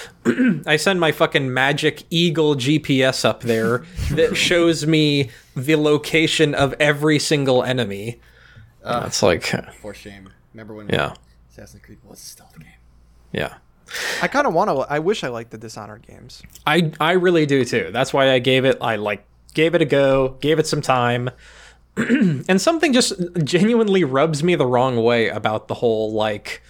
I 0.66 0.76
send 0.76 1.00
my 1.00 1.14
fucking 1.14 1.54
Magic 1.54 2.04
Eagle 2.10 2.56
GPS 2.56 3.24
up 3.24 3.42
there 3.44 3.86
that 4.12 4.36
shows 4.38 4.86
me 4.86 5.30
the 5.56 5.78
location 5.78 6.54
of 6.54 6.76
every 6.82 7.18
single 7.18 7.64
enemy. 7.64 8.20
Uh, 8.84 9.04
It's 9.08 9.24
like, 9.24 9.46
For 9.82 9.94
shame. 9.94 10.30
Remember 10.54 10.74
when 10.74 10.90
yeah, 10.90 11.14
Assassin's 11.50 11.82
Creed 11.82 12.00
was 12.04 12.20
a 12.20 12.26
stealth 12.26 12.60
game? 12.60 12.68
yeah. 13.32 13.56
I 14.22 14.28
kind 14.28 14.48
of 14.48 14.54
want 14.54 14.70
to. 14.70 14.78
I 14.92 15.00
wish 15.00 15.24
I 15.24 15.30
liked 15.30 15.52
the 15.52 15.58
Dishonored 15.58 16.06
games. 16.08 16.42
I 16.66 16.92
I 17.00 17.14
really 17.14 17.46
do 17.46 17.66
too. 17.66 17.90
That's 17.92 18.14
why 18.14 18.32
I 18.32 18.40
gave 18.40 18.66
it 18.66 18.78
I 18.82 18.96
like 18.96 19.26
gave 19.54 19.76
it 19.76 19.82
a 19.82 19.86
go, 19.86 20.38
gave 20.42 20.60
it 20.60 20.68
some 20.68 20.82
time. 20.82 21.30
and 21.98 22.62
something 22.62 22.94
just 22.94 23.14
genuinely 23.44 24.04
rubs 24.04 24.44
me 24.44 24.56
the 24.56 24.66
wrong 24.66 25.04
way 25.04 25.28
about 25.28 25.68
the 25.68 25.76
whole 25.76 26.14
like 26.14 26.62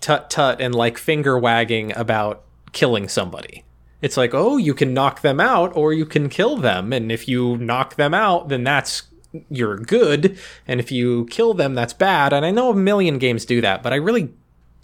tut 0.00 0.30
tut 0.30 0.60
and 0.60 0.74
like 0.74 0.98
finger 0.98 1.38
wagging 1.38 1.94
about 1.96 2.42
killing 2.72 3.08
somebody. 3.08 3.64
It's 4.00 4.16
like, 4.16 4.34
"Oh, 4.34 4.56
you 4.56 4.74
can 4.74 4.94
knock 4.94 5.22
them 5.22 5.40
out 5.40 5.74
or 5.76 5.92
you 5.92 6.04
can 6.04 6.28
kill 6.28 6.56
them, 6.56 6.92
and 6.92 7.10
if 7.10 7.26
you 7.26 7.56
knock 7.56 7.96
them 7.96 8.14
out, 8.14 8.48
then 8.48 8.64
that's 8.64 9.04
you're 9.50 9.78
good, 9.78 10.38
and 10.68 10.78
if 10.78 10.92
you 10.92 11.26
kill 11.26 11.54
them, 11.54 11.74
that's 11.74 11.94
bad." 11.94 12.32
And 12.32 12.44
I 12.44 12.50
know 12.50 12.70
a 12.70 12.76
million 12.76 13.18
games 13.18 13.44
do 13.44 13.60
that, 13.62 13.82
but 13.82 13.92
I 13.92 13.96
really 13.96 14.30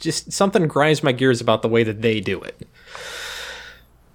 just 0.00 0.32
something 0.32 0.66
grinds 0.66 1.02
my 1.02 1.12
gears 1.12 1.40
about 1.40 1.62
the 1.62 1.68
way 1.68 1.82
that 1.84 2.02
they 2.02 2.20
do 2.20 2.40
it. 2.40 2.66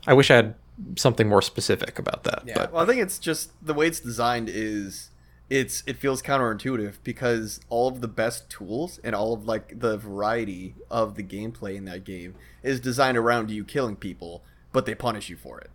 I 0.08 0.13
wish 0.13 0.30
I 0.30 0.36
had 0.36 0.56
something 0.98 1.28
more 1.28 1.41
specific 1.41 1.98
about 2.00 2.24
that. 2.24 2.43
Yeah. 2.45 2.54
But 2.56 2.74
well, 2.74 2.84
I 2.84 2.86
think 2.86 3.02
it's 3.02 3.19
just 3.19 3.52
the 3.65 3.74
way 3.74 3.88
it's 3.88 4.00
designed 4.00 4.50
is 4.50 5.10
it's 5.50 5.84
it 5.86 5.98
feels 5.98 6.21
counterintuitive 6.21 6.95
because 7.04 7.60
all 7.69 7.88
of 7.88 8.02
the 8.02 8.08
best 8.08 8.50
tools 8.50 9.00
and 9.04 9.15
all 9.15 9.34
of 9.34 9.45
like 9.45 9.80
the 9.80 9.98
variety 9.98 10.76
of 10.89 11.15
the 11.15 11.24
gameplay 11.24 11.76
in 11.76 11.86
that 11.86 12.04
game 12.04 12.36
is 12.63 12.80
designed 12.80 13.17
around 13.17 13.52
you 13.52 13.63
killing 13.63 13.95
people, 13.95 14.43
but 14.71 14.86
they 14.86 14.95
punish 14.95 15.30
you 15.30 15.38
for 15.38 15.60
it. 15.60 15.69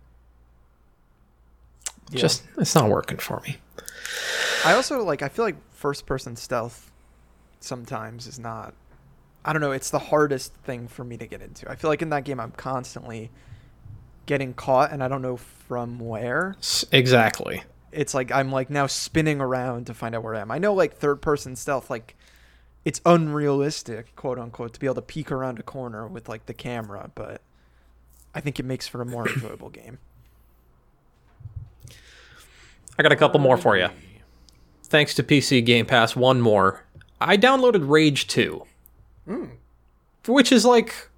just 2.11 2.43
it's 2.57 2.75
not 2.75 2.89
working 2.89 3.17
for 3.17 3.41
me. 3.45 3.57
I 4.65 4.73
also 4.73 5.03
like. 5.03 5.21
I 5.21 5.29
feel 5.29 5.45
like 5.45 5.55
first-person 5.71 6.35
stealth 6.35 6.91
sometimes 7.59 8.27
is 8.27 8.37
not. 8.37 8.73
I 9.43 9.53
don't 9.53 9.61
know. 9.61 9.71
It's 9.71 9.89
the 9.89 9.99
hardest 9.99 10.53
thing 10.63 10.87
for 10.87 11.03
me 11.03 11.17
to 11.17 11.25
get 11.25 11.41
into. 11.41 11.69
I 11.69 11.75
feel 11.75 11.89
like 11.89 12.01
in 12.01 12.09
that 12.09 12.23
game, 12.25 12.39
I'm 12.39 12.51
constantly 12.51 13.31
getting 14.25 14.53
caught, 14.53 14.91
and 14.91 15.03
I 15.03 15.07
don't 15.07 15.21
know 15.21 15.37
from 15.37 15.99
where. 15.99 16.55
Exactly. 16.91 17.63
It's 17.91 18.13
like 18.13 18.31
I'm 18.31 18.51
like 18.51 18.69
now 18.69 18.87
spinning 18.87 19.41
around 19.41 19.87
to 19.87 19.93
find 19.93 20.15
out 20.15 20.23
where 20.23 20.35
I 20.35 20.41
am. 20.41 20.51
I 20.51 20.59
know 20.59 20.73
like 20.73 20.95
third-person 20.95 21.55
stealth, 21.55 21.89
like 21.89 22.15
it's 22.85 23.01
unrealistic, 23.05 24.15
quote 24.15 24.39
unquote, 24.39 24.73
to 24.73 24.79
be 24.79 24.87
able 24.87 24.95
to 24.95 25.01
peek 25.01 25.31
around 25.31 25.59
a 25.59 25.63
corner 25.63 26.07
with 26.07 26.29
like 26.29 26.45
the 26.45 26.53
camera, 26.53 27.11
but 27.15 27.41
I 28.33 28.39
think 28.39 28.59
it 28.59 28.63
makes 28.63 28.87
for 28.87 29.01
a 29.01 29.05
more 29.05 29.27
enjoyable 29.27 29.69
game. 29.71 29.97
I 32.97 33.03
got 33.03 33.11
a 33.11 33.15
couple 33.15 33.39
more 33.39 33.57
for 33.57 33.77
you. 33.77 33.89
Thanks 34.83 35.13
to 35.15 35.23
PC 35.23 35.65
Game 35.65 35.85
Pass, 35.85 36.15
one 36.15 36.41
more. 36.41 36.83
I 37.19 37.37
downloaded 37.37 37.89
Rage 37.89 38.27
2. 38.27 38.65
Mm. 39.31 39.51
Which 40.27 40.51
is 40.51 40.65
like 40.65 41.09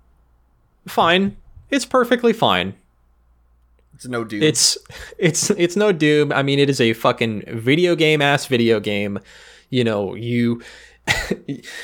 fine. 0.87 1.37
It's 1.69 1.85
perfectly 1.85 2.33
fine. 2.33 2.75
It's 3.95 4.05
no 4.05 4.23
dude. 4.23 4.43
It's 4.43 4.77
it's 5.17 5.49
it's 5.51 5.75
no 5.75 5.91
doom. 5.91 6.31
I 6.31 6.43
mean, 6.43 6.59
it 6.59 6.69
is 6.69 6.79
a 6.79 6.93
fucking 6.93 7.43
video 7.47 7.95
game 7.95 8.21
ass 8.21 8.45
video 8.45 8.79
game. 8.79 9.19
You 9.69 9.83
know, 9.83 10.13
you 10.13 10.61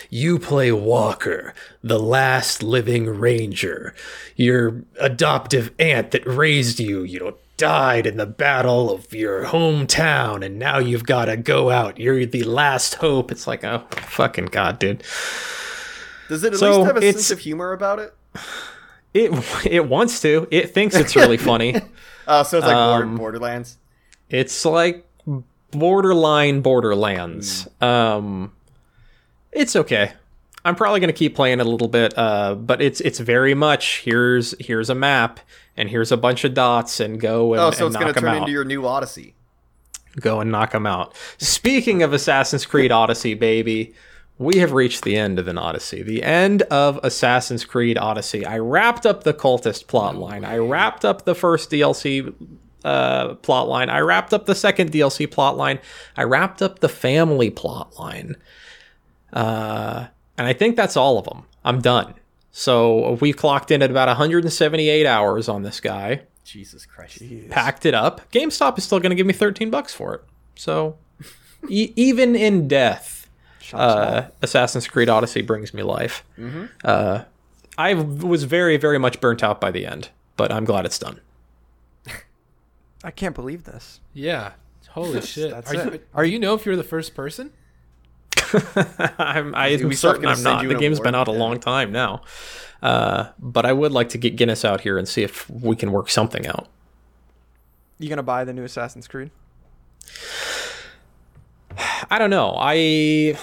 you 0.09 0.39
play 0.39 0.71
Walker, 0.71 1.53
the 1.83 1.99
last 1.99 2.63
living 2.63 3.07
ranger. 3.07 3.93
Your 4.35 4.83
adoptive 4.99 5.73
aunt 5.79 6.11
that 6.11 6.25
raised 6.25 6.79
you, 6.79 7.03
you 7.03 7.19
know, 7.19 7.35
died 7.57 8.07
in 8.07 8.15
the 8.17 8.25
battle 8.25 8.89
of 8.89 9.13
your 9.13 9.45
hometown 9.45 10.45
and 10.45 10.57
now 10.57 10.77
you've 10.77 11.05
got 11.05 11.25
to 11.25 11.35
go 11.35 11.69
out. 11.69 11.99
You're 11.99 12.25
the 12.25 12.43
last 12.43 12.95
hope. 12.95 13.31
It's 13.31 13.47
like, 13.47 13.65
oh, 13.65 13.85
fucking 13.91 14.45
god, 14.45 14.79
dude. 14.79 15.03
Does 16.29 16.43
it 16.45 16.53
at 16.53 16.59
so 16.59 16.77
least 16.83 16.87
have 16.87 16.97
a 16.97 17.11
sense 17.11 17.31
of 17.31 17.39
humor 17.39 17.73
about 17.73 17.99
it? 17.99 18.13
It 19.11 19.31
it 19.65 19.87
wants 19.87 20.21
to. 20.21 20.47
It 20.51 20.71
thinks 20.71 20.95
it's 20.95 21.15
really 21.15 21.37
funny. 21.37 21.75
Uh, 22.27 22.43
so 22.43 22.59
it's 22.59 22.67
like 22.67 22.75
Um, 22.75 23.15
Borderlands. 23.17 23.79
It's 24.29 24.63
like 24.63 25.03
borderline 25.71 26.61
Borderlands. 26.61 27.67
Um, 27.81 28.51
it's 29.51 29.75
okay. 29.75 30.13
I'm 30.63 30.75
probably 30.75 30.99
gonna 30.99 31.11
keep 31.13 31.35
playing 31.35 31.59
it 31.59 31.65
a 31.65 31.69
little 31.69 31.87
bit, 31.87 32.15
uh, 32.15 32.53
but 32.53 32.83
it's 32.83 33.01
it's 33.01 33.17
very 33.19 33.55
much 33.55 34.01
here's 34.01 34.53
here's 34.59 34.91
a 34.91 34.95
map 34.95 35.39
and 35.75 35.89
here's 35.89 36.11
a 36.11 36.17
bunch 36.17 36.43
of 36.43 36.53
dots 36.53 36.99
and 36.99 37.19
go 37.19 37.53
and, 37.53 37.61
Oh, 37.63 37.71
so 37.71 37.87
and 37.87 37.95
it's 37.95 37.99
going 38.03 38.13
to 38.13 38.19
turn 38.19 38.29
out. 38.29 38.37
into 38.39 38.51
your 38.51 38.63
new 38.65 38.85
Odyssey. 38.85 39.33
Go 40.19 40.41
and 40.41 40.51
knock 40.51 40.71
them 40.73 40.85
out. 40.85 41.15
Speaking 41.39 42.03
of 42.03 42.13
Assassin's 42.13 42.65
Creed 42.65 42.91
Odyssey, 42.91 43.33
baby, 43.33 43.95
we 44.39 44.57
have 44.57 44.71
reached 44.71 45.03
the 45.03 45.17
end 45.17 45.37
of 45.37 45.47
an 45.49 45.57
Odyssey. 45.57 46.01
The 46.01 46.23
end 46.23 46.61
of 46.63 46.97
Assassin's 47.03 47.65
Creed 47.65 47.97
Odyssey. 47.97 48.45
I 48.45 48.57
wrapped 48.57 49.05
up 49.05 49.23
the 49.23 49.33
cultist 49.33 49.85
plotline. 49.85 50.45
I 50.45 50.57
wrapped 50.57 51.03
up 51.03 51.25
the 51.25 51.35
first 51.35 51.69
DLC 51.69 52.33
uh, 52.85 53.35
plotline. 53.35 53.89
I 53.89 53.99
wrapped 53.99 54.33
up 54.33 54.45
the 54.45 54.55
second 54.55 54.93
DLC 54.93 55.27
plotline. 55.27 55.79
I 56.15 56.23
wrapped 56.23 56.61
up 56.61 56.79
the 56.79 56.87
family 56.87 57.51
plotline. 57.51 58.35
Uh, 59.33 60.07
and 60.37 60.47
I 60.47 60.53
think 60.53 60.77
that's 60.77 60.95
all 60.95 61.17
of 61.17 61.25
them. 61.25 61.43
I'm 61.65 61.81
done. 61.81 62.13
So 62.51 63.17
we 63.21 63.33
clocked 63.33 63.71
in 63.71 63.81
at 63.81 63.91
about 63.91 64.07
178 64.07 65.05
hours 65.05 65.49
on 65.49 65.63
this 65.63 65.81
guy 65.81 66.21
Jesus 66.45 66.85
Christ. 66.85 67.21
packed 67.49 67.85
it 67.85 67.93
up. 67.93 68.31
GameStop 68.31 68.77
is 68.77 68.85
still 68.85 68.99
going 69.01 69.11
to 69.11 69.15
give 69.15 69.27
me 69.27 69.33
13 69.33 69.69
bucks 69.69 69.93
for 69.93 70.15
it. 70.15 70.21
So 70.55 70.97
e- 71.69 71.91
even 71.97 72.35
in 72.35 72.67
death, 72.69 73.18
uh, 73.73 74.27
Assassin's 74.41 74.87
Creed 74.87 75.09
Odyssey 75.09 75.41
brings 75.41 75.73
me 75.73 75.83
life. 75.83 76.23
Uh, 76.83 77.23
I 77.77 77.93
was 77.93 78.43
very, 78.43 78.77
very 78.77 78.97
much 78.99 79.21
burnt 79.21 79.43
out 79.43 79.61
by 79.61 79.71
the 79.71 79.85
end, 79.85 80.09
but 80.37 80.51
I'm 80.51 80.65
glad 80.65 80.85
it's 80.85 80.99
done. 80.99 81.21
I 83.03 83.11
can't 83.11 83.35
believe 83.35 83.63
this. 83.63 83.99
Yeah. 84.13 84.53
Holy 84.89 85.21
shit. 85.21 85.51
That's 85.51 85.71
are 85.71 85.75
you, 85.75 85.99
are 86.13 86.25
you 86.25 86.39
know 86.39 86.55
if 86.55 86.65
you're 86.65 86.75
the 86.75 86.83
first 86.83 87.13
person? 87.15 87.51
I'm, 89.17 89.53
I'm 89.53 89.79
Ubisoft 89.79 89.95
certain 89.97 90.25
I'm 90.25 90.41
not. 90.43 90.67
The 90.67 90.75
game's 90.75 90.99
been 90.99 91.13
out 91.15 91.27
a 91.27 91.31
Yeah. 91.31 91.37
long 91.37 91.59
time 91.59 91.91
now. 91.91 92.23
Uh, 92.81 93.29
but 93.37 93.65
I 93.65 93.73
would 93.73 93.91
like 93.91 94.09
to 94.09 94.17
get 94.17 94.35
Guinness 94.35 94.65
out 94.65 94.81
here 94.81 94.97
and 94.97 95.07
see 95.07 95.21
if 95.23 95.49
we 95.49 95.75
can 95.75 95.91
work 95.91 96.09
something 96.09 96.47
out. 96.47 96.67
You 97.99 98.09
gonna 98.09 98.23
buy 98.23 98.43
the 98.45 98.53
new 98.53 98.63
Assassin's 98.63 99.07
Creed? 99.07 99.31
I 102.09 102.17
don't 102.19 102.29
know. 102.29 102.55
I 102.57 103.37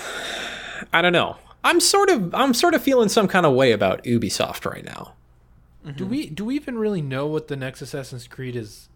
I 0.92 1.02
don't 1.02 1.12
know. 1.12 1.36
I'm 1.64 1.80
sort 1.80 2.10
of 2.10 2.34
I'm 2.34 2.54
sort 2.54 2.74
of 2.74 2.82
feeling 2.82 3.08
some 3.08 3.26
kind 3.28 3.44
of 3.46 3.54
way 3.54 3.72
about 3.72 4.04
Ubisoft 4.04 4.70
right 4.70 4.84
now. 4.84 5.14
Do 5.96 6.04
we 6.04 6.28
do 6.28 6.44
we 6.44 6.56
even 6.56 6.78
really 6.78 7.00
know 7.02 7.26
what 7.26 7.46
the 7.48 7.54
next 7.56 7.80
Assassin's 7.80 8.26
Creed 8.26 8.56
is 8.56 8.88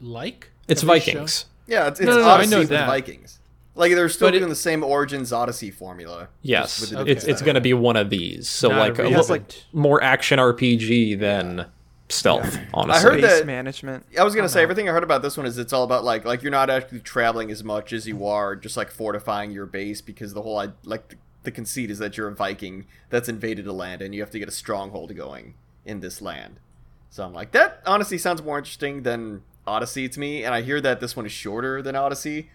like? 0.00 0.50
It's 0.68 0.80
Have 0.80 0.88
Vikings. 0.88 1.46
Yeah, 1.66 1.88
it's, 1.88 2.00
it's 2.00 2.06
No, 2.06 2.14
no, 2.16 2.22
no, 2.22 2.28
Odyssey 2.28 2.50
know 2.50 2.58
with 2.60 2.68
that. 2.70 2.86
Vikings. 2.86 3.38
Like 3.74 3.92
they're 3.92 4.08
still 4.08 4.28
But 4.28 4.34
it- 4.34 4.38
doing 4.38 4.48
the 4.48 4.56
same 4.56 4.82
Origins 4.82 5.32
Odyssey 5.34 5.70
formula. 5.70 6.28
Yes, 6.42 6.92
Okay. 6.92 7.10
it's 7.12 7.24
it's 7.24 7.42
going 7.42 7.54
to 7.56 7.60
be 7.60 7.74
one 7.74 7.96
of 7.96 8.08
these. 8.10 8.48
So 8.48 8.68
Not 8.70 8.78
like 8.78 8.98
a 8.98 9.02
real- 9.02 9.12
little 9.12 9.26
like- 9.36 9.52
more 9.72 10.02
action 10.02 10.38
RPG 10.38 11.18
than 11.20 11.66
stealth. 12.10 12.58
Honestly, 12.74 12.98
I 12.98 13.12
heard 13.12 13.20
Base 13.20 13.38
that- 13.40 13.46
management. 13.46 14.04
I 14.18 14.24
was 14.24 14.34
gonna 14.34 14.48
say 14.48 14.62
everything 14.62 14.88
I 14.88 14.92
heard 14.92 15.02
about 15.04 15.22
this 15.22 15.36
one 15.36 15.46
is 15.46 15.58
it's 15.58 15.72
all 15.72 15.84
about 15.84 16.04
like 16.04 16.24
like 16.24 16.42
you're 16.42 16.50
not 16.50 16.70
actually 16.70 17.00
traveling 17.00 17.50
as 17.50 17.62
much 17.64 17.92
as 17.92 18.06
you 18.06 18.26
are 18.26 18.56
just 18.56 18.76
like 18.76 18.90
fortifying 18.90 19.50
your 19.50 19.66
base 19.66 20.00
because 20.00 20.34
the 20.34 20.42
whole 20.42 20.54
like 20.84 21.08
the, 21.08 21.16
the 21.44 21.50
conceit 21.50 21.90
is 21.90 21.98
that 21.98 22.16
you're 22.16 22.28
a 22.28 22.34
Viking 22.34 22.86
that's 23.08 23.28
invaded 23.28 23.66
a 23.66 23.72
land 23.72 24.02
and 24.02 24.14
you 24.14 24.20
have 24.20 24.30
to 24.30 24.38
get 24.38 24.48
a 24.48 24.52
stronghold 24.52 25.14
going 25.16 25.54
in 25.84 26.00
this 26.00 26.20
land. 26.20 26.60
So 27.08 27.24
I'm 27.24 27.32
like 27.32 27.52
that 27.52 27.82
honestly 27.86 28.18
sounds 28.18 28.42
more 28.42 28.58
interesting 28.58 29.02
than 29.02 29.42
Odyssey 29.66 30.08
to 30.08 30.18
me, 30.20 30.42
and 30.44 30.54
I 30.54 30.62
hear 30.62 30.80
that 30.80 31.00
this 31.00 31.14
one 31.16 31.26
is 31.26 31.32
shorter 31.32 31.80
than 31.82 31.94
Odyssey. 31.96 32.50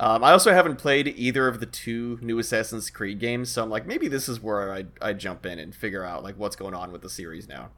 Um, 0.00 0.22
I 0.22 0.30
also 0.30 0.52
haven't 0.52 0.76
played 0.76 1.08
either 1.08 1.48
of 1.48 1.58
the 1.58 1.66
two 1.66 2.18
new 2.22 2.38
Assassin's 2.38 2.88
Creed 2.88 3.18
games, 3.18 3.50
so 3.50 3.62
I'm 3.64 3.70
like 3.70 3.86
maybe 3.86 4.06
this 4.06 4.28
is 4.28 4.40
where 4.40 4.72
I 4.72 4.84
I 5.00 5.12
jump 5.12 5.44
in 5.46 5.58
and 5.58 5.74
figure 5.74 6.04
out 6.04 6.22
like 6.22 6.36
what's 6.38 6.56
going 6.56 6.74
on 6.74 6.92
with 6.92 7.02
the 7.02 7.10
series 7.10 7.48
now. 7.48 7.70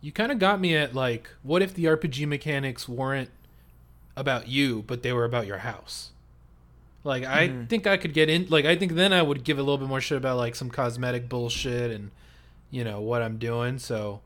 You 0.00 0.12
kind 0.12 0.30
of 0.30 0.38
got 0.38 0.60
me 0.60 0.76
at 0.76 0.94
like, 0.94 1.30
what 1.42 1.62
if 1.62 1.74
the 1.74 1.84
RPG 1.84 2.26
mechanics 2.28 2.88
weren't 2.88 3.30
about 4.16 4.48
you, 4.48 4.84
but 4.86 5.02
they 5.02 5.12
were 5.12 5.24
about 5.24 5.46
your 5.46 5.58
house? 5.58 6.12
Like, 7.02 7.24
I 7.24 7.48
Hmm. 7.48 7.64
think 7.66 7.86
I 7.86 7.96
could 7.96 8.12
get 8.14 8.28
in. 8.28 8.46
Like, 8.48 8.64
I 8.64 8.76
think 8.76 8.92
then 8.92 9.12
I 9.12 9.22
would 9.22 9.44
give 9.44 9.58
a 9.58 9.62
little 9.62 9.78
bit 9.78 9.88
more 9.88 10.00
shit 10.00 10.18
about 10.18 10.36
like 10.36 10.54
some 10.54 10.70
cosmetic 10.70 11.28
bullshit 11.28 11.90
and 11.90 12.10
you 12.70 12.82
know 12.84 13.00
what 13.00 13.22
I'm 13.22 13.38
doing. 13.38 13.78
So 13.78 14.20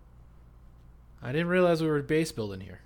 I 1.23 1.33
didn't 1.33 1.49
realize 1.49 1.83
we 1.83 1.89
were 1.89 2.01
base 2.03 2.33
building 2.33 2.61
here. 2.61 2.81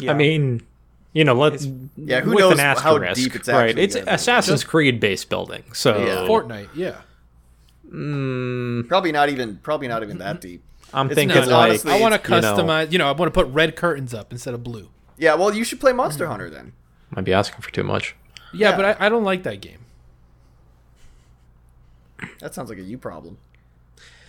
Yeah. 0.00 0.12
I 0.12 0.14
mean, 0.14 0.62
you 1.12 1.24
know, 1.24 1.34
let's 1.34 1.66
Yeah, 1.96 2.20
who 2.20 2.30
with 2.30 2.38
knows 2.40 2.52
an 2.52 2.58
how 2.60 2.72
asterisk, 2.72 3.20
deep 3.22 3.34
it's 3.34 3.48
right? 3.48 3.76
It's 3.76 3.94
gonna 3.96 4.06
be. 4.06 4.12
Assassin's 4.12 4.62
Creed 4.64 5.00
base 5.00 5.24
building, 5.24 5.64
so 5.72 5.98
Yeah. 6.04 6.28
Fortnite, 6.28 6.68
yeah. 6.74 6.98
mm, 7.90 8.86
Probably 8.88 9.10
not 9.12 9.28
even 9.28 9.56
probably 9.56 9.88
not 9.88 10.02
even 10.04 10.18
that 10.18 10.40
deep. 10.40 10.62
I'm 10.94 11.06
It's 11.06 11.14
thinking 11.16 11.34
because 11.34 11.48
No, 11.48 11.54
no, 11.54 11.58
like 11.60 11.68
honestly, 11.70 11.92
I 11.92 12.00
want 12.00 12.22
to 12.22 12.34
you 12.34 12.40
know- 12.40 12.54
customize. 12.54 12.92
You 12.92 12.98
know, 12.98 13.08
I 13.08 13.12
want 13.12 13.32
to 13.32 13.44
put 13.44 13.52
red 13.52 13.76
curtains 13.76 14.14
up 14.14 14.32
instead 14.32 14.54
of 14.54 14.62
blue. 14.64 14.88
Yeah, 15.18 15.34
well, 15.34 15.52
you 15.54 15.64
should 15.64 15.80
play 15.80 15.92
Monster 15.92 16.26
Hunter 16.28 16.48
then. 16.48 16.72
might 17.10 17.24
be 17.24 17.32
asking 17.32 17.60
for 17.60 17.70
too 17.70 17.82
much. 17.84 18.14
Yeah, 18.52 18.70
Yeah. 18.70 18.76
but 18.76 18.84
I, 19.00 19.06
I 19.06 19.08
don't 19.08 19.24
like 19.24 19.42
that 19.42 19.60
game. 19.60 19.78
That 22.40 22.54
sounds 22.54 22.68
like 22.68 22.78
a 22.78 22.82
you 22.82 22.98
problem. 22.98 23.38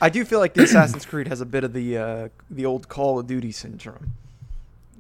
I 0.02 0.10
do 0.10 0.24
feel 0.24 0.40
like 0.40 0.54
the 0.54 0.64
Assassin's 0.64 1.06
Creed 1.06 1.28
has 1.28 1.42
a 1.42 1.46
bit 1.46 1.64
of 1.64 1.74
the 1.74 1.98
uh, 1.98 2.30
the 2.50 2.66
old 2.66 2.88
Call 2.88 3.20
of 3.20 3.28
Duty 3.28 3.52
syndrome. 3.52 4.14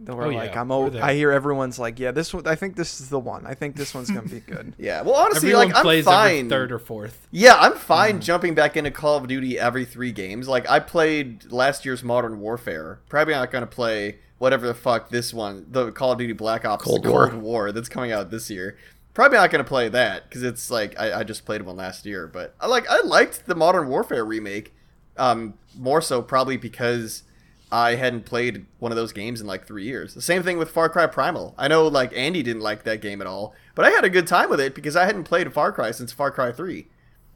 Where 0.05 0.27
Oh, 0.27 0.29
like 0.29 0.53
yeah, 0.53 0.61
I'm, 0.61 0.69
we're 0.69 0.75
o- 0.75 0.89
there. 0.89 1.03
I 1.03 1.13
hear 1.13 1.31
everyone's 1.31 1.77
like, 1.77 1.99
yeah, 1.99 2.11
this 2.11 2.33
one. 2.33 2.47
I 2.47 2.55
think 2.55 2.75
this 2.75 3.01
is 3.01 3.09
the 3.09 3.19
one. 3.19 3.45
I 3.45 3.53
think 3.53 3.75
this 3.75 3.93
one's 3.93 4.09
gonna 4.09 4.27
be 4.27 4.39
good. 4.39 4.73
Yeah, 4.79 5.01
well, 5.01 5.15
honestly, 5.15 5.49
Everyone 5.49 5.67
like 5.67 5.75
I'm 5.77 5.81
plays 5.83 6.05
fine. 6.05 6.37
every 6.37 6.49
third 6.49 6.71
or 6.71 6.79
fourth. 6.79 7.27
Yeah, 7.31 7.55
I'm 7.59 7.73
fine 7.73 8.21
jumping 8.21 8.55
back 8.55 8.77
into 8.77 8.91
Call 8.91 9.17
of 9.17 9.27
Duty 9.27 9.59
every 9.59 9.85
three 9.85 10.11
games. 10.11 10.47
Like 10.47 10.69
I 10.69 10.79
played 10.79 11.51
last 11.51 11.85
year's 11.85 12.03
Modern 12.03 12.39
Warfare. 12.39 12.99
Probably 13.09 13.33
not 13.33 13.51
gonna 13.51 13.67
play 13.67 14.19
whatever 14.37 14.65
the 14.67 14.73
fuck 14.73 15.09
this 15.09 15.33
one, 15.33 15.65
the 15.69 15.91
Call 15.91 16.13
of 16.13 16.17
Duty 16.17 16.33
Black 16.33 16.63
Ops 16.65 16.83
Cold 16.85 17.03
Cold, 17.03 17.33
War. 17.33 17.39
War. 17.41 17.71
that's 17.73 17.89
coming 17.89 18.11
out 18.11 18.31
this 18.31 18.49
year. 18.49 18.77
Probably 19.13 19.37
not 19.37 19.51
gonna 19.51 19.63
play 19.65 19.89
that 19.89 20.29
because 20.29 20.43
it's 20.43 20.71
like 20.71 20.97
I, 20.97 21.19
I 21.19 21.23
just 21.23 21.43
played 21.45 21.63
one 21.63 21.75
last 21.75 22.05
year. 22.05 22.25
But 22.25 22.55
I 22.61 22.67
like 22.67 22.89
I 22.89 23.01
liked 23.01 23.47
the 23.47 23.55
Modern 23.55 23.89
Warfare 23.89 24.23
remake. 24.23 24.73
Um, 25.17 25.55
more 25.77 26.01
so 26.01 26.21
probably 26.21 26.55
because 26.55 27.23
I 27.71 27.95
hadn't 27.95 28.25
played 28.25 28.65
one 28.79 28.91
of 28.91 28.95
those 28.95 29.13
games 29.13 29.41
in 29.41 29.47
like 29.47 29.65
three 29.65 29.83
years. 29.83 30.15
The 30.15 30.21
same 30.21 30.41
thing 30.41 30.57
with 30.57 30.71
Far 30.71 30.89
Cry 30.89 31.05
Primal. 31.05 31.53
I 31.57 31.67
know 31.67 31.87
like 31.87 32.11
Andy 32.15 32.41
didn't 32.41 32.63
like 32.63 32.83
that 32.83 33.01
game 33.01 33.21
at 33.21 33.27
all, 33.27 33.53
but 33.75 33.85
I 33.85 33.91
had 33.91 34.03
a 34.03 34.09
good 34.09 34.25
time 34.27 34.49
with 34.49 34.59
it 34.59 34.73
because 34.73 34.95
I 34.95 35.05
hadn't 35.05 35.25
played 35.25 35.53
Far 35.53 35.71
Cry 35.71 35.91
since 35.91 36.11
Far 36.11 36.31
Cry 36.31 36.51
Three. 36.51 36.87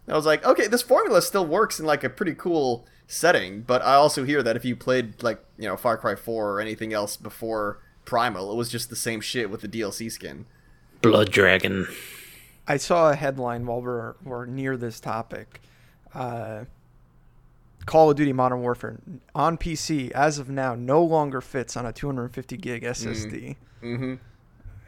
I 0.07 0.15
was 0.15 0.25
like, 0.25 0.43
okay, 0.45 0.67
this 0.67 0.81
formula 0.81 1.21
still 1.21 1.45
works 1.45 1.79
in 1.79 1.85
like 1.85 2.03
a 2.03 2.09
pretty 2.09 2.33
cool 2.33 2.85
setting, 3.07 3.61
but 3.61 3.81
I 3.83 3.93
also 3.93 4.25
hear 4.25 4.43
that 4.43 4.55
if 4.55 4.65
you 4.65 4.75
played 4.75 5.21
like 5.21 5.43
you 5.57 5.67
know 5.67 5.77
Far 5.77 5.97
Cry 5.97 6.15
Four 6.15 6.53
or 6.53 6.59
anything 6.59 6.93
else 6.93 7.15
before 7.15 7.79
Primal, 8.05 8.51
it 8.51 8.55
was 8.55 8.69
just 8.69 8.89
the 8.89 8.95
same 8.95 9.21
shit 9.21 9.49
with 9.49 9.61
the 9.61 9.67
DLC 9.67 10.11
skin. 10.11 10.45
Blood 11.01 11.31
Dragon. 11.31 11.87
I 12.67 12.77
saw 12.77 13.11
a 13.11 13.15
headline 13.15 13.65
while 13.65 13.81
we're 13.81 14.15
we're 14.23 14.45
near 14.45 14.77
this 14.77 14.99
topic. 14.99 15.61
Uh, 16.13 16.65
Call 17.85 18.09
of 18.09 18.17
Duty 18.17 18.33
Modern 18.33 18.61
Warfare 18.61 18.99
on 19.35 19.57
PC 19.57 20.11
as 20.11 20.39
of 20.39 20.49
now 20.49 20.75
no 20.75 21.03
longer 21.03 21.41
fits 21.41 21.75
on 21.75 21.85
a 21.85 21.93
250 21.93 22.57
gig 22.57 22.83
SSD. 22.83 23.55
Mm-hmm. 23.81 24.15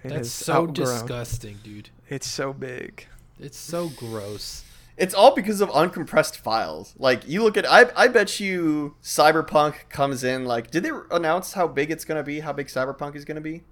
That's 0.04 0.32
so 0.32 0.54
outgrown. 0.54 0.74
disgusting, 0.74 1.60
dude. 1.64 1.90
It's 2.10 2.28
so 2.28 2.54
big. 2.54 3.08
It's 3.40 3.58
so 3.58 3.90
gross. 3.90 4.64
It's 4.98 5.14
all 5.14 5.36
because 5.36 5.60
of 5.60 5.70
uncompressed 5.70 6.38
files. 6.38 6.94
Like 6.98 7.28
you 7.28 7.44
look 7.44 7.58
at, 7.58 7.70
I, 7.70 7.88
I 7.96 8.08
bet 8.08 8.40
you 8.40 8.96
Cyberpunk 9.04 9.90
comes 9.90 10.24
in. 10.24 10.46
Like, 10.46 10.72
did 10.72 10.84
they 10.84 10.92
announce 11.12 11.54
how 11.54 11.68
big 11.68 11.92
it's 11.92 12.06
gonna 12.06 12.24
be? 12.24 12.40
How 12.40 12.54
big 12.54 12.68
Cyberpunk 12.68 13.16
is 13.16 13.26
gonna 13.26 13.42
be? 13.42 13.64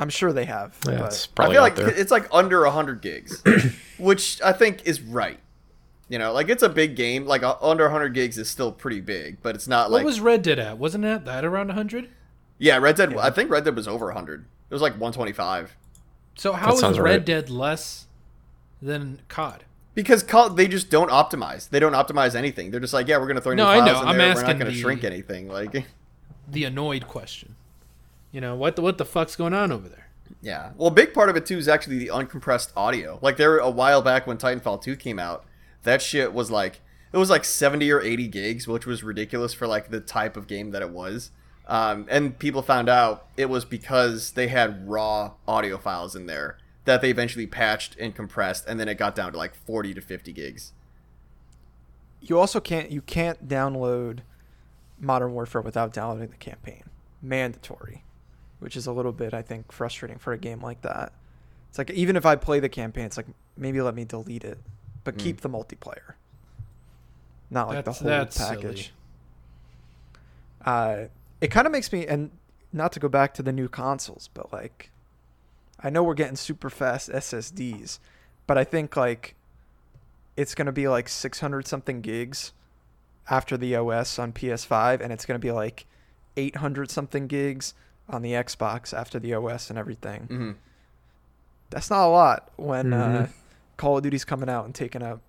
I'm 0.00 0.08
sure 0.08 0.32
they 0.32 0.46
have. 0.46 0.76
Yeah, 0.86 0.98
but 0.98 1.06
it's 1.06 1.26
I 1.26 1.30
probably 1.34 1.54
feel 1.54 1.62
like 1.62 1.76
there. 1.76 1.88
it's 1.88 2.10
like 2.10 2.28
under 2.32 2.62
100 2.62 3.02
gigs, 3.02 3.42
which 3.98 4.40
I 4.42 4.52
think 4.52 4.86
is 4.86 5.00
right. 5.00 5.40
You 6.08 6.18
know, 6.18 6.32
like 6.32 6.48
it's 6.48 6.62
a 6.62 6.68
big 6.68 6.96
game. 6.96 7.26
Like 7.26 7.42
uh, 7.42 7.56
under 7.60 7.84
100 7.84 8.10
gigs 8.14 8.38
is 8.38 8.48
still 8.48 8.72
pretty 8.72 9.00
big, 9.00 9.42
but 9.42 9.54
it's 9.54 9.68
not 9.68 9.90
like. 9.90 10.00
What 10.04 10.06
was 10.06 10.20
Red 10.20 10.42
Dead 10.42 10.58
at? 10.58 10.78
Wasn't 10.78 11.02
that 11.04 11.24
that 11.26 11.44
around 11.44 11.66
100? 11.68 12.08
yeah. 12.58 12.78
Red 12.78 12.96
Dead. 12.96 13.14
I 13.16 13.30
think 13.30 13.50
Red 13.50 13.64
Dead 13.64 13.76
was 13.76 13.86
over 13.86 14.06
100. 14.06 14.44
It 14.70 14.74
was 14.74 14.82
like 14.82 14.92
125 14.94 15.76
So 16.36 16.52
how 16.52 16.72
is 16.74 16.80
sounds 16.80 16.98
Red 16.98 17.10
right. 17.12 17.24
Dead 17.24 17.50
less 17.50 18.06
than 18.82 19.20
COD? 19.28 19.64
because 19.94 20.22
COD, 20.22 20.56
they 20.56 20.68
just 20.68 20.90
don't 20.90 21.10
optimize. 21.10 21.68
They 21.70 21.80
don't 21.80 21.92
optimize 21.94 22.34
anything. 22.36 22.70
They're 22.70 22.78
just 22.80 22.94
like, 22.94 23.08
yeah, 23.08 23.18
we're 23.18 23.26
gonna 23.26 23.40
throw 23.40 23.52
new 23.52 23.62
No, 23.62 23.68
I 23.68 23.84
know. 23.84 24.00
in 24.02 24.08
I'm 24.08 24.16
there. 24.18 24.28
We're 24.28 24.34
not 24.42 24.44
asking 24.44 24.58
gonna 24.58 24.70
the- 24.70 24.76
shrink 24.80 25.04
anything. 25.04 25.48
Like, 25.48 25.84
The 26.50 26.64
annoyed 26.64 27.06
question. 27.08 27.56
You 28.32 28.40
know 28.40 28.54
what? 28.56 28.76
The, 28.76 28.82
what 28.82 28.96
the 28.98 29.04
fuck's 29.04 29.36
going 29.36 29.52
on 29.54 29.70
over 29.72 29.88
there? 29.88 30.06
Yeah. 30.40 30.70
Well, 30.76 30.88
a 30.88 30.92
big 30.92 31.12
part 31.12 31.28
of 31.30 31.36
it 31.36 31.44
too 31.46 31.58
is 31.58 31.66
actually 31.68 31.98
the 31.98 32.08
uncompressed 32.08 32.70
audio. 32.76 33.18
Like 33.22 33.36
there 33.36 33.58
a 33.58 33.68
while 33.70 34.00
back 34.02 34.26
when 34.26 34.36
Titanfall 34.38 34.80
2 34.82 34.96
came 34.96 35.18
out, 35.18 35.44
that 35.82 36.02
shit 36.02 36.32
was 36.32 36.50
like 36.50 36.80
it 37.12 37.16
was 37.16 37.30
like 37.30 37.44
70 37.44 37.90
or 37.90 38.00
80 38.00 38.28
gigs, 38.28 38.68
which 38.68 38.86
was 38.86 39.02
ridiculous 39.02 39.54
for 39.54 39.66
like 39.66 39.90
the 39.90 40.00
type 40.00 40.36
of 40.36 40.46
game 40.46 40.72
that 40.72 40.82
it 40.82 40.90
was. 40.90 41.30
Um, 41.66 42.06
and 42.08 42.38
people 42.38 42.62
found 42.62 42.88
out 42.88 43.26
it 43.36 43.48
was 43.50 43.64
because 43.64 44.32
they 44.32 44.48
had 44.48 44.88
raw 44.88 45.32
audio 45.46 45.78
files 45.78 46.16
in 46.16 46.26
there 46.26 46.58
that 46.84 47.02
they 47.02 47.10
eventually 47.10 47.46
patched 47.46 47.96
and 47.98 48.14
compressed, 48.14 48.64
and 48.66 48.80
then 48.80 48.88
it 48.88 48.94
got 48.96 49.14
down 49.14 49.32
to 49.32 49.38
like 49.38 49.54
40 49.54 49.92
to 49.94 50.00
50 50.00 50.32
gigs. 50.32 50.72
You 52.20 52.38
also 52.38 52.60
can't 52.60 52.90
you 52.90 53.02
can't 53.02 53.46
download 53.46 54.20
Modern 54.98 55.32
Warfare 55.32 55.60
without 55.60 55.92
downloading 55.92 56.30
the 56.30 56.36
campaign. 56.36 56.84
Mandatory, 57.20 58.04
which 58.58 58.76
is 58.76 58.86
a 58.86 58.92
little 58.92 59.12
bit 59.12 59.34
I 59.34 59.42
think 59.42 59.70
frustrating 59.70 60.18
for 60.18 60.32
a 60.32 60.38
game 60.38 60.60
like 60.60 60.80
that. 60.82 61.12
It's 61.68 61.76
like 61.76 61.90
even 61.90 62.16
if 62.16 62.24
I 62.24 62.36
play 62.36 62.60
the 62.60 62.70
campaign, 62.70 63.04
it's 63.04 63.18
like 63.18 63.26
maybe 63.56 63.82
let 63.82 63.94
me 63.94 64.04
delete 64.04 64.44
it, 64.44 64.58
but 65.08 65.14
Hmm. 65.14 65.20
keep 65.26 65.40
the 65.40 65.48
multiplayer. 65.48 66.14
Not 67.50 67.68
like 67.68 67.76
That's- 67.78 67.98
the 68.00 68.04
whole 68.04 68.10
that's 68.18 68.36
package. 68.36 68.60
silly. 68.86 68.92
Uh, 70.64 71.04
it 71.40 71.48
kind 71.48 71.66
of 71.66 71.72
makes 71.72 71.90
me 71.92 72.06
and 72.06 72.30
not 72.72 72.92
to 72.92 73.00
go 73.00 73.08
back 73.08 73.32
to 73.34 73.42
the 73.42 73.52
new 73.52 73.68
consoles, 73.68 74.28
but 74.34 74.52
like 74.52 74.90
I 75.82 75.90
know 75.90 76.02
we're 76.02 76.14
getting 76.14 76.36
super 76.36 76.68
fast 76.68 77.08
SSDs, 77.08 78.00
but 78.46 78.58
I 78.58 78.64
think 78.64 78.96
like 78.96 79.34
it's 80.36 80.54
going 80.54 80.66
to 80.66 80.72
be 80.72 80.88
like 80.88 81.08
600 81.08 81.66
something 81.66 82.00
gigs 82.00 82.52
after 83.30 83.56
the 83.56 83.74
OS 83.76 84.18
on 84.18 84.32
PS5 84.32 85.00
and 85.00 85.12
it's 85.12 85.24
going 85.24 85.40
to 85.40 85.44
be 85.44 85.52
like 85.52 85.86
800 86.36 86.90
something 86.90 87.26
gigs 87.28 87.72
on 88.08 88.22
the 88.22 88.32
Xbox 88.32 88.92
after 88.96 89.18
the 89.18 89.32
OS 89.34 89.70
and 89.70 89.78
everything. 89.78 90.22
Mm-hmm. 90.22 90.50
That's 91.70 91.90
not 91.90 92.06
a 92.06 92.10
lot 92.10 92.50
when 92.56 92.92
uh, 92.92 93.26
Mhm. 93.26 93.30
Call 93.78 93.96
of 93.96 94.02
Duty's 94.02 94.24
coming 94.26 94.50
out 94.50 94.66
and 94.66 94.74
taking 94.74 95.02
up 95.02 95.22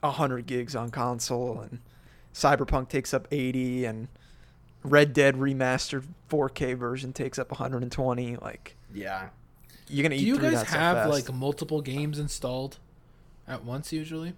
100 0.00 0.44
gigs 0.46 0.76
on 0.76 0.90
console 0.90 1.60
and 1.60 1.80
Cyberpunk 2.34 2.88
takes 2.90 3.14
up 3.14 3.26
80 3.30 3.86
and 3.86 4.08
Red 4.82 5.14
Dead 5.14 5.36
remastered 5.36 6.04
4K 6.28 6.76
version 6.76 7.12
takes 7.14 7.38
up 7.38 7.50
120 7.50 8.36
like 8.36 8.76
Yeah. 8.92 9.28
you're 9.88 10.06
going 10.06 10.10
to 10.10 10.18
Do 10.18 10.24
you 10.26 10.38
guys 10.38 10.52
that 10.52 10.68
so 10.68 10.76
have 10.78 10.96
fast. 10.98 11.10
like 11.10 11.32
multiple 11.34 11.80
games 11.80 12.18
installed 12.18 12.78
at 13.48 13.64
once 13.64 13.92
usually? 13.92 14.34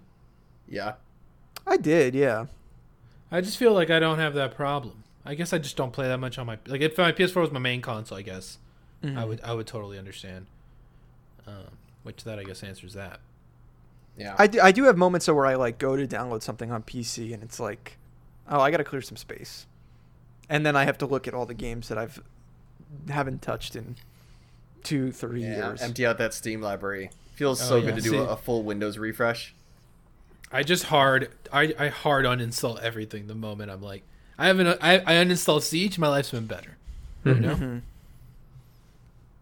Yeah. 0.69 0.93
I 1.65 1.75
did, 1.77 2.15
yeah. 2.15 2.45
I 3.29 3.41
just 3.41 3.57
feel 3.57 3.73
like 3.73 3.89
I 3.89 3.99
don't 3.99 4.19
have 4.19 4.35
that 4.35 4.55
problem. 4.55 5.03
I 5.25 5.35
guess 5.35 5.51
I 5.51 5.57
just 5.57 5.75
don't 5.75 5.91
play 5.91 6.07
that 6.07 6.19
much 6.19 6.37
on 6.37 6.45
my 6.45 6.57
like 6.67 6.79
if 6.79 6.97
my 6.97 7.11
PS4 7.11 7.41
was 7.41 7.51
my 7.51 7.59
main 7.59 7.81
console, 7.81 8.17
I 8.17 8.21
guess 8.21 8.57
I 9.03 9.07
Mhm. 9.07 9.27
would 9.27 9.41
I 9.41 9.53
would 9.53 9.67
totally 9.67 9.97
understand. 9.97 10.45
Um, 11.45 11.77
which 12.03 12.23
that 12.23 12.39
I 12.39 12.43
guess 12.43 12.63
answers 12.63 12.93
that. 12.93 13.19
Yeah. 14.17 14.35
I 14.37 14.47
do, 14.47 14.59
I 14.61 14.71
do 14.71 14.83
have 14.85 14.97
moments 14.97 15.27
though 15.27 15.35
where 15.35 15.45
I 15.45 15.55
like 15.55 15.77
go 15.77 15.95
to 15.95 16.07
download 16.07 16.41
something 16.41 16.71
on 16.71 16.81
PC 16.83 17.33
and 17.33 17.43
it's 17.43 17.59
like 17.59 17.97
oh, 18.49 18.59
I 18.59 18.71
got 18.71 18.77
to 18.77 18.83
clear 18.83 19.01
some 19.01 19.17
space, 19.17 19.67
and 20.49 20.65
then 20.65 20.75
I 20.75 20.85
have 20.85 20.97
to 20.99 21.05
look 21.05 21.27
at 21.27 21.33
all 21.33 21.45
the 21.45 21.53
games 21.53 21.89
that 21.89 21.97
I've 21.97 22.21
haven't 23.09 23.41
touched 23.41 23.75
in 23.75 23.95
two, 24.83 25.11
three 25.11 25.43
Yeah, 25.43 25.67
years. 25.69 25.81
empty 25.81 26.05
out 26.05 26.17
that 26.19 26.33
Steam 26.33 26.61
library. 26.61 27.09
Feels 27.35 27.61
Oh, 27.61 27.65
so 27.65 27.75
yeah. 27.77 27.85
good 27.87 27.95
to 27.95 28.01
do 28.01 28.09
See- 28.11 28.17
a, 28.17 28.21
a 28.23 28.37
full 28.37 28.63
Windows 28.63 28.97
refresh. 28.97 29.53
I 30.51 30.63
just 30.63 30.85
hard 30.85 31.29
I, 31.51 31.75
I 31.77 31.87
hard 31.89 32.25
uninstall 32.25 32.79
everything 32.79 33.27
the 33.27 33.35
moment 33.35 33.69
I'm 33.69 33.81
like 33.81 34.03
I 34.39 34.47
haven't 34.47 34.67
I, 34.81 34.95
I 34.99 35.13
uninstall 35.23 35.61
Siege. 35.61 35.99
My 35.99 36.07
life's 36.07 36.31
been 36.31 36.45
better. 36.47 36.77
You 37.25 37.35
know. 37.35 37.55
Mhm. 37.55 37.81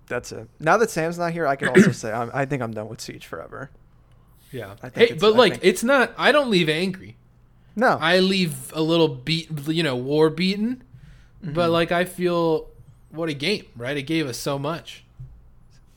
That's 0.08 0.32
it. 0.32 0.48
Now 0.60 0.78
that 0.78 0.90
Sam's 0.90 1.18
not 1.18 1.32
here, 1.32 1.48
I 1.48 1.56
can 1.56 1.70
also 1.70 1.92
say 1.92 2.12
I'm, 2.12 2.30
I 2.34 2.46
think 2.46 2.62
I'm 2.62 2.74
done 2.74 2.88
with 2.90 3.02
Siege 3.02 3.26
forever. 3.26 3.70
Yeah. 4.52 4.76
I 4.84 4.90
think 4.90 5.10
Hey, 5.12 5.16
but 5.18 5.34
I 5.34 5.38
like 5.38 5.54
think- 5.54 5.64
it's 5.66 5.84
not. 5.84 6.14
I 6.18 6.32
don't 6.32 6.50
leave 6.50 6.70
angry. 6.70 7.16
No, 7.76 7.98
I 8.00 8.20
leave 8.20 8.72
a 8.74 8.82
little 8.82 9.10
beat, 9.10 9.50
you 9.68 9.84
know, 9.84 9.96
war 9.98 10.30
beaten. 10.30 10.84
Mm-hmm. 11.44 11.54
But 11.54 11.72
like 11.72 11.92
I 11.92 12.06
feel, 12.06 12.70
what 13.10 13.28
a 13.30 13.34
game, 13.34 13.66
right? 13.76 13.98
It 13.98 14.04
gave 14.04 14.28
us 14.28 14.38
so 14.38 14.58
much, 14.58 15.04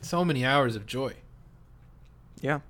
so 0.00 0.24
many 0.24 0.44
hours 0.44 0.74
of 0.76 0.86
joy. 0.86 1.14
yeah. 2.40 2.60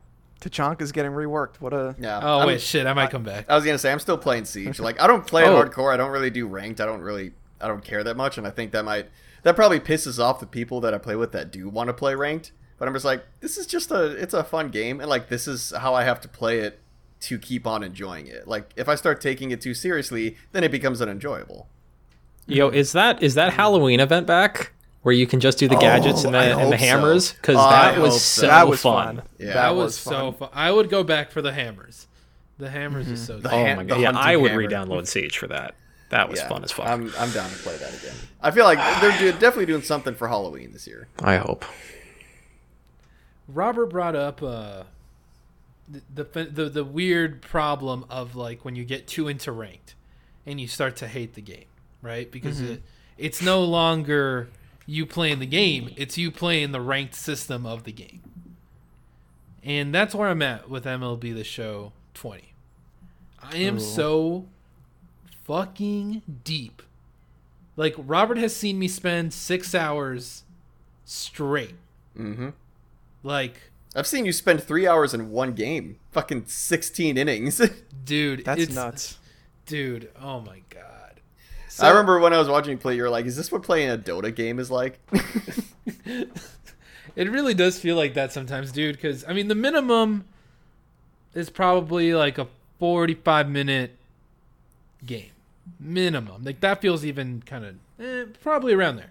Tachanka's 0.41 0.93
getting 0.93 1.11
reworked. 1.11 1.57
What 1.61 1.73
a 1.73 1.97
Yeah. 1.99 2.21
Oh 2.23 2.39
I'm- 2.39 2.47
wait, 2.47 2.61
shit! 2.61 2.87
I 2.87 2.93
might 2.93 3.11
come 3.11 3.25
back. 3.25 3.47
I 3.51 3.57
was 3.57 3.65
gonna 3.65 3.77
say 3.79 3.91
I'm 3.91 3.99
still 3.99 4.19
playing 4.19 4.45
Siege. 4.45 4.79
Like 4.89 5.01
I 5.01 5.07
don't 5.09 5.27
play 5.27 5.43
Oh. 5.45 5.57
hardcore. 5.61 5.93
I 5.93 5.97
don't 5.97 6.11
really 6.13 6.31
do 6.31 6.47
ranked. 6.47 6.81
I 6.81 6.87
don't 6.87 7.01
really 7.01 7.33
I 7.61 7.67
don't 7.67 7.83
care 7.83 8.05
that 8.05 8.17
much, 8.17 8.39
and 8.39 8.47
I 8.47 8.51
think 8.51 8.71
that 8.73 8.85
might 8.85 9.09
that 9.43 9.57
probably 9.57 9.81
pisses 9.81 10.23
off 10.23 10.39
the 10.39 10.47
people 10.47 10.81
that 10.83 10.95
I 10.95 10.99
play 10.99 11.17
with 11.17 11.33
that 11.33 11.51
do 11.51 11.69
want 11.69 11.89
to 11.89 11.93
play 11.95 12.15
ranked. 12.15 12.53
But 12.79 12.89
I'm 12.89 12.95
just 12.95 13.05
like, 13.05 13.25
this 13.41 13.59
is 13.59 13.67
just 13.67 13.91
a 13.91 14.13
it's 14.13 14.35
a 14.35 14.45
fun 14.45 14.69
game, 14.71 15.01
and 15.01 15.09
like 15.09 15.29
this 15.29 15.49
is 15.49 15.73
how 15.77 15.95
I 15.95 16.05
have 16.05 16.21
to 16.23 16.29
play 16.29 16.61
it 16.61 16.81
to 17.21 17.39
keep 17.39 17.67
on 17.67 17.83
enjoying 17.83 18.27
it. 18.29 18.47
Like 18.47 18.73
if 18.77 18.89
I 18.89 18.95
start 18.95 19.21
taking 19.21 19.51
it 19.51 19.61
too 19.61 19.75
seriously, 19.75 20.37
then 20.53 20.63
it 20.65 20.71
becomes 20.71 21.03
unenjoyable. 21.03 21.69
Yo, 22.47 22.69
is 22.69 22.93
that 22.93 23.23
is 23.23 23.35
that 23.35 23.53
Halloween 23.55 24.01
event 24.01 24.27
back 24.27 24.73
where 25.03 25.15
you 25.15 25.27
can 25.27 25.41
just 25.41 25.59
do 25.59 25.69
the 25.69 25.77
oh, 25.77 25.81
gadgets 25.81 26.25
and 26.25 26.35
Oh, 26.35 26.39
I 26.39 26.47
the 26.49 26.59
and 26.59 26.73
the 26.73 26.77
hammers? 26.77 27.33
Because 27.33 27.57
I 27.57 27.93
that 27.93 28.01
was 28.01 28.23
so 28.25 28.43
so. 28.43 28.47
that 28.47 28.69
was 28.69 28.81
fun. 28.81 29.17
fun. 29.17 29.27
Yeah. 29.39 29.47
that 29.49 29.55
that 29.55 29.71
was, 29.71 29.85
was 29.85 29.97
so 29.97 30.33
fun. 30.33 30.49
fun. 30.49 30.51
I 30.53 30.71
would 30.71 30.89
go 30.89 31.03
back 31.03 31.31
for 31.31 31.43
the 31.43 31.53
hammers. 31.53 32.07
The 32.59 32.71
hammers 32.71 33.09
is 33.09 33.21
mm-hmm. 33.21 33.39
so. 33.39 33.41
The 33.41 33.53
Oh 33.53 33.65
ham- 33.65 33.77
my 33.77 33.85
god! 33.85 34.01
Yeah, 34.01 34.13
I 34.15 34.37
would 34.37 34.51
hammer. 34.51 34.61
re-download 34.63 35.07
Siege 35.07 35.37
for 35.39 35.47
that. 35.49 35.75
That 36.11 36.29
was 36.31 36.41
Yeah, 36.41 36.49
fun 36.49 36.65
as 36.65 36.73
fuck. 36.73 36.87
I'm 36.87 37.13
I'm 37.19 37.31
down 37.33 37.51
to 37.51 37.57
play 37.57 37.77
that 37.77 37.95
again. 37.95 38.15
I 38.41 38.51
feel 38.51 38.65
like 38.65 38.79
they're 39.01 39.19
do- 39.19 39.33
definitely 39.39 39.67
doing 39.67 39.83
something 39.83 40.15
for 40.15 40.27
Halloween 40.29 40.73
this 40.73 40.87
year. 40.87 41.07
I 41.23 41.37
hope. 41.37 41.65
Robert 43.49 43.87
brought 43.87 44.15
up 44.15 44.43
uh, 44.43 44.85
the, 46.15 46.25
the 46.25 46.45
the 46.45 46.69
the 46.69 46.85
weird 46.85 47.41
problem 47.41 48.05
of 48.11 48.37
like 48.37 48.65
when 48.65 48.77
you 48.77 48.85
get 48.85 49.07
too 49.07 49.27
into 49.27 49.51
ranked 49.51 49.95
and 50.47 50.61
you 50.61 50.69
start 50.69 50.97
to 50.97 51.09
hate 51.09 51.35
the 51.35 51.41
game, 51.41 51.65
right? 52.03 52.31
Because 52.31 52.61
it 52.61 52.83
it's 53.17 53.43
no 53.43 53.65
longer 53.65 54.49
you 54.87 55.07
playing 55.07 55.39
the 55.39 55.47
game; 55.47 55.93
it's 55.97 56.19
you 56.19 56.31
playing 56.31 56.73
the 56.73 56.81
ranked 56.81 57.15
system 57.15 57.65
of 57.67 57.85
the 57.85 57.93
game. 57.93 58.23
And 59.63 59.95
that's 59.95 60.15
where 60.15 60.29
I'm 60.29 60.43
at 60.43 60.71
with 60.71 60.85
MLB 60.85 61.35
The 61.35 61.45
Show 61.45 61.93
20. 62.15 62.55
I 63.43 63.57
am 63.57 63.77
Ooh. 63.77 63.81
so 63.81 64.47
fucking 65.43 66.23
deep. 66.45 66.83
Like 67.77 67.95
Robert 67.99 68.39
has 68.39 68.55
seen 68.55 68.79
me 68.79 68.89
spend 68.89 69.33
six 69.33 69.75
hours 69.75 70.45
straight. 71.05 71.75
Mm-hmm. 72.17 72.51
Like 73.23 73.71
I've 73.97 74.07
seen 74.07 74.25
you 74.27 74.33
spend 74.33 74.63
three 74.63 74.87
hours 74.87 75.15
in 75.15 75.31
one 75.31 75.53
game, 75.55 75.99
fucking 76.13 76.45
16 76.47 77.17
innings. 77.17 77.61
dude 78.05 78.45
That's 78.45 78.63
it's, 78.63 78.75
nuts. 78.75 79.19
dude 79.67 80.11
oh 80.21 80.41
my 80.41 80.63
god 80.71 80.85
I 81.81 81.91
remember 81.91 82.19
when 82.19 82.33
I 82.33 82.39
was 82.39 82.49
watching 82.49 82.73
you 82.73 82.77
play, 82.79 82.97
you 82.97 83.03
were 83.03 83.09
like, 83.11 83.25
"Is 83.27 83.37
this 83.37 83.53
what 83.53 83.63
playing 83.63 83.89
a 83.91 83.97
Dota 83.97 84.35
game 84.35 84.59
is 84.59 84.69
like?" 84.69 84.99
it 86.07 87.31
really 87.31 87.55
does 87.55 87.79
feel 87.79 87.97
like 87.97 88.15
that 88.15 88.33
sometimes 88.33 88.73
dude 88.73 88.95
because 88.97 89.25
i 89.27 89.33
mean 89.33 89.49
the 89.49 89.55
minimum 89.55 90.25
is 91.35 91.51
probably 91.51 92.15
like 92.15 92.39
a 92.39 92.47
45 92.79 93.49
minute 93.49 93.97
game 95.05 95.31
minimum 95.81 96.45
like 96.45 96.61
that 96.61 96.81
feels 96.81 97.05
even 97.05 97.43
kind 97.45 97.65
of 97.65 97.75
eh, 98.01 98.25
probably 98.43 98.73
around 98.75 98.97
there 98.97 99.11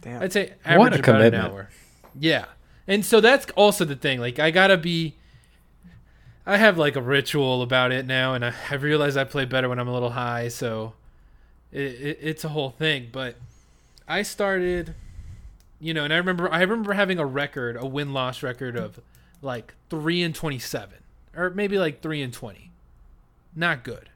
Damn. 0.00 0.22
i'd 0.22 0.32
say 0.32 0.52
What 0.64 0.72
average 0.72 0.92
a 0.92 0.98
about 0.98 1.04
commitment. 1.04 1.34
an 1.34 1.50
hour 1.50 1.68
yeah 2.18 2.44
and 2.86 3.04
so 3.04 3.20
that's 3.20 3.46
also 3.52 3.84
the 3.84 3.96
thing 3.96 4.20
like 4.20 4.38
i 4.38 4.50
gotta 4.50 4.76
be 4.76 5.14
i 6.46 6.56
have 6.56 6.76
like 6.78 6.96
a 6.96 7.02
ritual 7.02 7.62
about 7.62 7.92
it 7.92 8.06
now 8.06 8.34
and 8.34 8.44
i, 8.44 8.52
I 8.70 8.74
realize 8.74 9.16
i 9.16 9.24
play 9.24 9.44
better 9.44 9.68
when 9.68 9.78
i'm 9.78 9.88
a 9.88 9.92
little 9.92 10.10
high 10.10 10.48
so 10.48 10.94
it, 11.72 11.80
it, 11.80 12.18
it's 12.20 12.44
a 12.44 12.50
whole 12.50 12.70
thing. 12.70 13.08
But 13.10 13.36
i 14.06 14.22
started 14.22 14.94
you 15.80 15.94
know 15.94 16.04
and 16.04 16.12
i 16.12 16.16
remember 16.16 16.52
i 16.52 16.60
remember 16.60 16.92
having 16.92 17.18
a 17.18 17.24
record 17.24 17.76
a 17.76 17.86
win-loss 17.86 18.42
record 18.42 18.76
of 18.76 19.00
like 19.40 19.74
3 19.90 20.22
and 20.22 20.34
27 20.34 20.98
or 21.36 21.50
maybe 21.50 21.78
like 21.78 22.02
3 22.02 22.20
and 22.20 22.32
20 22.32 22.70
not 23.54 23.84
good. 23.84 24.10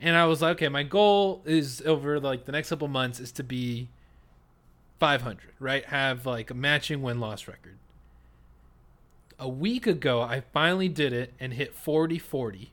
And 0.00 0.16
i 0.16 0.24
was 0.24 0.42
like 0.42 0.56
okay 0.56 0.68
my 0.68 0.82
goal 0.82 1.42
is 1.44 1.82
over 1.84 2.18
like 2.18 2.46
the 2.46 2.52
next 2.52 2.70
couple 2.70 2.88
months 2.88 3.20
is 3.20 3.30
to 3.32 3.44
be 3.44 3.88
500 4.98 5.52
right? 5.58 5.84
Have 5.84 6.26
like 6.26 6.50
a 6.50 6.54
matching 6.54 7.02
win-loss 7.02 7.46
record 7.46 7.78
a 9.40 9.48
week 9.48 9.86
ago 9.86 10.20
i 10.20 10.40
finally 10.52 10.88
did 10.88 11.12
it 11.12 11.32
and 11.40 11.54
hit 11.54 11.74
40 11.74 12.18
40 12.18 12.70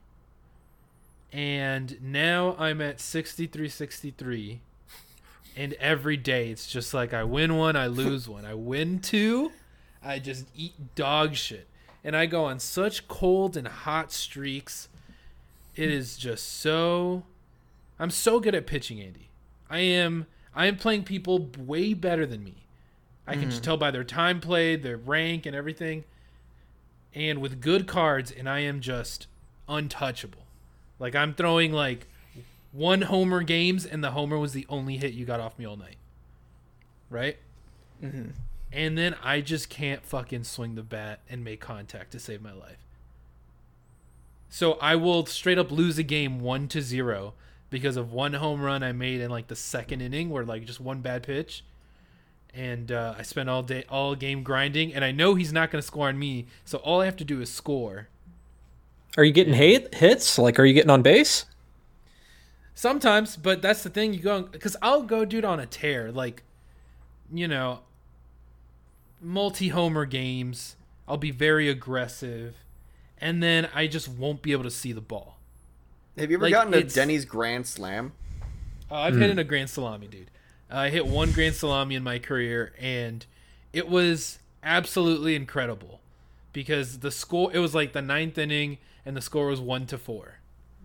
and 1.31 1.97
now 2.01 2.55
i'm 2.59 2.81
at 2.81 2.99
63 2.99 3.69
63 3.69 4.61
and 5.55 5.73
every 5.73 6.17
day 6.17 6.49
it's 6.49 6.67
just 6.67 6.93
like 6.93 7.13
i 7.13 7.23
win 7.23 7.55
one 7.55 7.75
i 7.75 7.87
lose 7.87 8.27
one. 8.29 8.45
I 8.45 8.53
win 8.53 8.99
two 8.99 9.51
i 10.03 10.19
just 10.19 10.45
eat 10.55 10.73
dog 10.95 11.35
shit. 11.35 11.67
And 12.03 12.15
i 12.15 12.25
go 12.25 12.45
on 12.45 12.59
such 12.59 13.07
cold 13.07 13.57
and 13.57 13.67
hot 13.67 14.11
streaks. 14.11 14.87
It 15.75 15.89
is 15.89 16.17
just 16.17 16.59
so 16.59 17.23
i'm 17.97 18.11
so 18.11 18.39
good 18.39 18.55
at 18.55 18.67
pitching 18.67 19.01
andy. 19.01 19.29
I 19.69 19.79
am 19.79 20.27
i 20.53 20.67
am 20.67 20.75
playing 20.75 21.03
people 21.03 21.49
way 21.57 21.93
better 21.93 22.25
than 22.25 22.43
me. 22.43 22.65
I 23.25 23.33
can 23.33 23.49
just 23.49 23.61
mm. 23.61 23.65
tell 23.65 23.77
by 23.77 23.91
their 23.91 24.05
time 24.05 24.39
played 24.39 24.83
their 24.83 24.97
rank 24.97 25.45
and 25.45 25.55
everything 25.55 26.05
and 27.17 27.41
with 27.41 27.59
good 27.59 27.87
cards 27.87 28.31
and 28.31 28.47
i 28.47 28.59
am 28.59 28.79
just 28.79 29.25
untouchable. 29.67 30.45
Like 30.99 31.15
i'm 31.15 31.33
throwing 31.33 31.73
like 31.73 32.07
one 32.71 33.01
homer 33.03 33.41
games 33.43 33.85
and 33.85 34.03
the 34.03 34.11
homer 34.11 34.37
was 34.37 34.53
the 34.53 34.65
only 34.69 34.97
hit 34.97 35.13
you 35.13 35.25
got 35.25 35.39
off 35.39 35.57
me 35.59 35.65
all 35.65 35.75
night. 35.77 35.97
Right? 37.09 37.37
Mhm. 38.03 38.33
and 38.71 38.95
then 38.97 39.15
i 39.23 39.41
just 39.41 39.69
can't 39.69 40.05
fucking 40.05 40.43
swing 40.43 40.75
the 40.75 40.83
bat 40.83 41.19
and 41.29 41.43
make 41.43 41.59
contact 41.59 42.11
to 42.11 42.19
save 42.19 42.41
my 42.41 42.53
life. 42.53 42.77
So 44.49 44.73
i 44.73 44.95
will 44.95 45.25
straight 45.25 45.57
up 45.57 45.71
lose 45.71 45.97
a 45.97 46.03
game 46.03 46.39
one 46.39 46.67
to 46.69 46.81
zero 46.81 47.33
because 47.69 47.97
of 47.97 48.11
one 48.13 48.33
home 48.33 48.61
run 48.61 48.83
i 48.83 48.91
made 48.91 49.19
in 49.21 49.29
like 49.31 49.47
the 49.47 49.55
second 49.55 50.01
inning 50.01 50.29
where 50.29 50.45
like 50.45 50.65
just 50.65 50.79
one 50.79 51.01
bad 51.01 51.23
pitch 51.23 51.63
and 52.53 52.91
uh, 52.91 53.13
i 53.17 53.21
spent 53.21 53.49
all 53.49 53.63
day 53.63 53.83
all 53.89 54.15
game 54.15 54.43
grinding 54.43 54.93
and 54.93 55.03
i 55.05 55.11
know 55.11 55.35
he's 55.35 55.53
not 55.53 55.71
going 55.71 55.81
to 55.81 55.85
score 55.87 56.07
on 56.07 56.17
me 56.17 56.45
so 56.65 56.77
all 56.79 57.01
i 57.01 57.05
have 57.05 57.17
to 57.17 57.25
do 57.25 57.41
is 57.41 57.51
score 57.51 58.07
Are 59.17 59.23
you 59.23 59.33
getting 59.33 59.53
hate 59.53 59.93
hits? 59.95 60.37
Like, 60.37 60.59
are 60.59 60.65
you 60.65 60.73
getting 60.73 60.89
on 60.91 61.01
base? 61.01 61.45
Sometimes, 62.75 63.35
but 63.37 63.61
that's 63.61 63.83
the 63.83 63.89
thing. 63.89 64.13
You 64.13 64.19
go 64.19 64.43
because 64.43 64.75
I'll 64.81 65.01
go, 65.01 65.25
dude, 65.25 65.45
on 65.45 65.59
a 65.59 65.65
tear. 65.65 66.11
Like, 66.11 66.43
you 67.33 67.47
know, 67.47 67.79
multi 69.21 69.69
homer 69.69 70.05
games. 70.05 70.75
I'll 71.07 71.17
be 71.17 71.31
very 71.31 71.69
aggressive, 71.69 72.55
and 73.19 73.41
then 73.41 73.69
I 73.73 73.87
just 73.87 74.09
won't 74.09 74.41
be 74.41 74.51
able 74.51 74.63
to 74.63 74.71
see 74.71 74.91
the 74.91 75.01
ball. 75.01 75.37
Have 76.17 76.31
you 76.31 76.37
ever 76.37 76.45
Like, 76.45 76.51
gotten 76.51 76.73
a 76.73 76.81
Denny's 76.83 77.25
Grand 77.25 77.65
Slam? 77.67 78.13
Uh, 78.89 78.95
I've 78.95 79.17
hit 79.17 79.29
in 79.29 79.39
a 79.39 79.43
grand 79.43 79.69
salami, 79.69 80.07
dude. 80.07 80.31
I 80.69 80.89
hit 80.89 81.05
one 81.07 81.31
grand 81.31 81.55
salami 81.55 81.95
in 81.95 82.03
my 82.03 82.19
career, 82.19 82.73
and 82.79 83.25
it 83.73 83.87
was 83.89 84.39
absolutely 84.63 85.35
incredible 85.35 86.01
because 86.53 86.99
the 86.99 87.11
score. 87.11 87.51
It 87.53 87.59
was 87.59 87.73
like 87.75 87.93
the 87.93 88.01
ninth 88.01 88.37
inning, 88.37 88.77
and 89.05 89.15
the 89.15 89.21
score 89.21 89.47
was 89.47 89.59
one 89.61 89.85
to 89.87 89.97
four. 89.97 90.35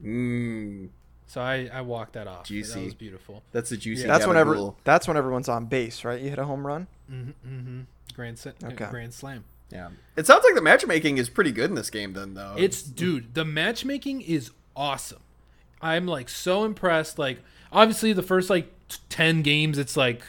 Mmm, 0.04 0.88
So 1.26 1.40
I 1.40 1.68
I 1.72 1.80
walked 1.82 2.14
that 2.14 2.26
off. 2.26 2.46
Juicy. 2.46 2.74
That 2.80 2.84
was 2.86 2.94
beautiful. 2.94 3.42
that's 3.52 3.70
a 3.72 3.76
juicy. 3.76 4.06
that's 4.06 4.26
whenever 4.26 4.54
gabagool. 4.54 4.74
that's 4.84 5.06
when 5.08 5.16
everyone's 5.16 5.48
on 5.48 5.66
base, 5.66 6.04
right? 6.04 6.20
You 6.20 6.30
hit 6.30 6.38
a 6.38 6.44
home 6.44 6.66
run. 6.66 6.86
Mm-hmm. 7.10 7.80
Grand 8.14 8.38
sa- 8.38 8.50
Okay. 8.64 8.86
grand 8.90 9.14
slam. 9.14 9.44
Yeah, 9.70 9.88
it 10.16 10.26
sounds 10.26 10.44
like 10.44 10.54
the 10.54 10.60
matchmaking 10.62 11.16
is 11.18 11.30
pretty 11.30 11.50
good 11.52 11.70
in 11.70 11.76
this 11.76 11.88
game. 11.88 12.12
Then 12.12 12.34
though, 12.34 12.54
It's 12.58 12.82
dude, 12.82 13.34
the 13.34 13.44
matchmaking 13.44 14.20
is 14.22 14.50
awesome. 14.76 15.20
I'm 15.80 16.06
like 16.06 16.28
so 16.28 16.64
impressed. 16.64 17.18
Like 17.18 17.38
obviously 17.72 18.12
the 18.12 18.22
first 18.22 18.50
like 18.50 18.70
t- 18.96 19.02
ten 19.08 19.42
games, 19.42 19.78
it's 19.78 19.96
like, 19.96 20.22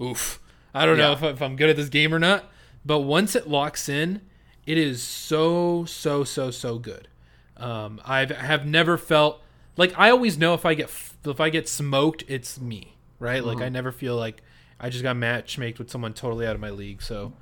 oof. 0.00 0.40
I 0.72 0.86
don't 0.86 0.98
know 0.98 1.12
if, 1.12 1.22
if 1.22 1.42
I'm 1.42 1.56
good 1.56 1.68
at 1.68 1.76
this 1.76 1.88
game 1.88 2.14
or 2.14 2.18
not. 2.18 2.44
But 2.84 3.00
once 3.00 3.34
it 3.34 3.48
locks 3.48 3.88
in, 3.88 4.22
it 4.66 4.78
is 4.78 5.02
so 5.02 5.84
so 5.84 6.24
so 6.24 6.50
so 6.50 6.78
good. 6.78 7.08
Um, 7.56 8.00
I've 8.04 8.30
have 8.30 8.66
never 8.66 8.96
felt 8.96 9.42
like 9.76 9.92
I 9.98 10.10
always 10.10 10.38
know 10.38 10.54
if 10.54 10.64
I 10.64 10.74
get 10.74 10.90
if 11.24 11.40
I 11.40 11.50
get 11.50 11.68
smoked, 11.68 12.24
it's 12.28 12.60
me, 12.60 12.96
right? 13.18 13.44
Like 13.44 13.60
I 13.60 13.68
never 13.68 13.92
feel 13.92 14.16
like 14.16 14.42
I 14.78 14.88
just 14.88 15.02
got 15.02 15.16
matchmaked 15.16 15.78
with 15.78 15.90
someone 15.90 16.14
totally 16.14 16.46
out 16.46 16.54
of 16.54 16.60
my 16.60 16.70
league. 16.70 17.02
So 17.02 17.34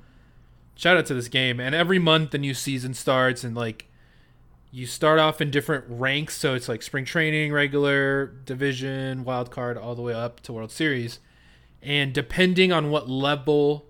shout 0.75 0.97
out 0.97 1.05
to 1.05 1.13
this 1.13 1.27
game. 1.27 1.59
And 1.59 1.73
every 1.73 1.99
month 1.99 2.31
the 2.31 2.37
new 2.37 2.53
season 2.53 2.93
starts, 2.93 3.43
and 3.43 3.55
like 3.55 3.85
you 4.71 4.85
start 4.85 5.19
off 5.19 5.41
in 5.41 5.49
different 5.51 5.85
ranks. 5.87 6.35
So 6.37 6.53
it's 6.53 6.69
like 6.69 6.81
spring 6.81 7.05
training, 7.05 7.51
regular, 7.51 8.27
division, 8.45 9.23
wild 9.23 9.49
card, 9.51 9.77
all 9.77 9.95
the 9.95 10.01
way 10.01 10.13
up 10.13 10.39
to 10.41 10.53
World 10.53 10.71
Series. 10.71 11.19
And 11.81 12.13
depending 12.13 12.71
on 12.71 12.89
what 12.91 13.09
level 13.09 13.85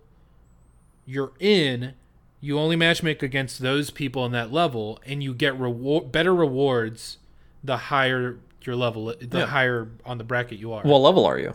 you're 1.05 1.34
in, 1.39 1.93
you 2.39 2.57
only 2.59 2.75
matchmake 2.77 3.21
against 3.23 3.59
those 3.61 3.89
people 3.89 4.25
in 4.25 4.32
that 4.32 4.53
level, 4.53 4.99
and 5.05 5.21
you 5.23 5.34
get 5.34 5.57
reward 5.59 6.11
better 6.11 6.34
rewards 6.34 7.17
the 7.63 7.75
higher 7.77 8.38
your 8.63 8.75
level, 8.75 9.13
the 9.19 9.39
Yeah. 9.39 9.45
higher 9.47 9.89
on 10.05 10.17
the 10.19 10.23
bracket 10.23 10.59
you 10.59 10.71
are. 10.71 10.84
What 10.84 10.99
level 10.99 11.25
are 11.25 11.39
you? 11.39 11.53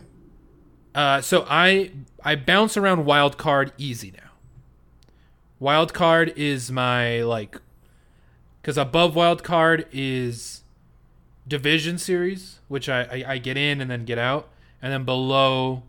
Uh, 0.95 1.21
so 1.21 1.47
I 1.49 1.93
I 2.25 2.35
bounce 2.37 2.77
around 2.77 3.05
wild 3.05 3.39
card 3.39 3.73
easy 3.79 4.11
now. 4.11 4.31
Wild 5.61 5.95
card 5.95 6.33
is 6.37 6.71
my 6.71 7.23
like, 7.23 7.59
because 8.65 8.79
above 8.79 9.15
wild 9.15 9.45
card 9.45 9.87
is 9.93 10.63
division 11.47 11.99
series, 11.99 12.61
which 12.69 12.89
I, 12.89 13.03
I 13.03 13.25
I 13.35 13.39
get 13.39 13.59
in 13.59 13.83
and 13.83 13.91
then 13.91 14.07
get 14.07 14.17
out, 14.19 14.49
and 14.81 14.91
then 14.91 15.05
below 15.05 15.83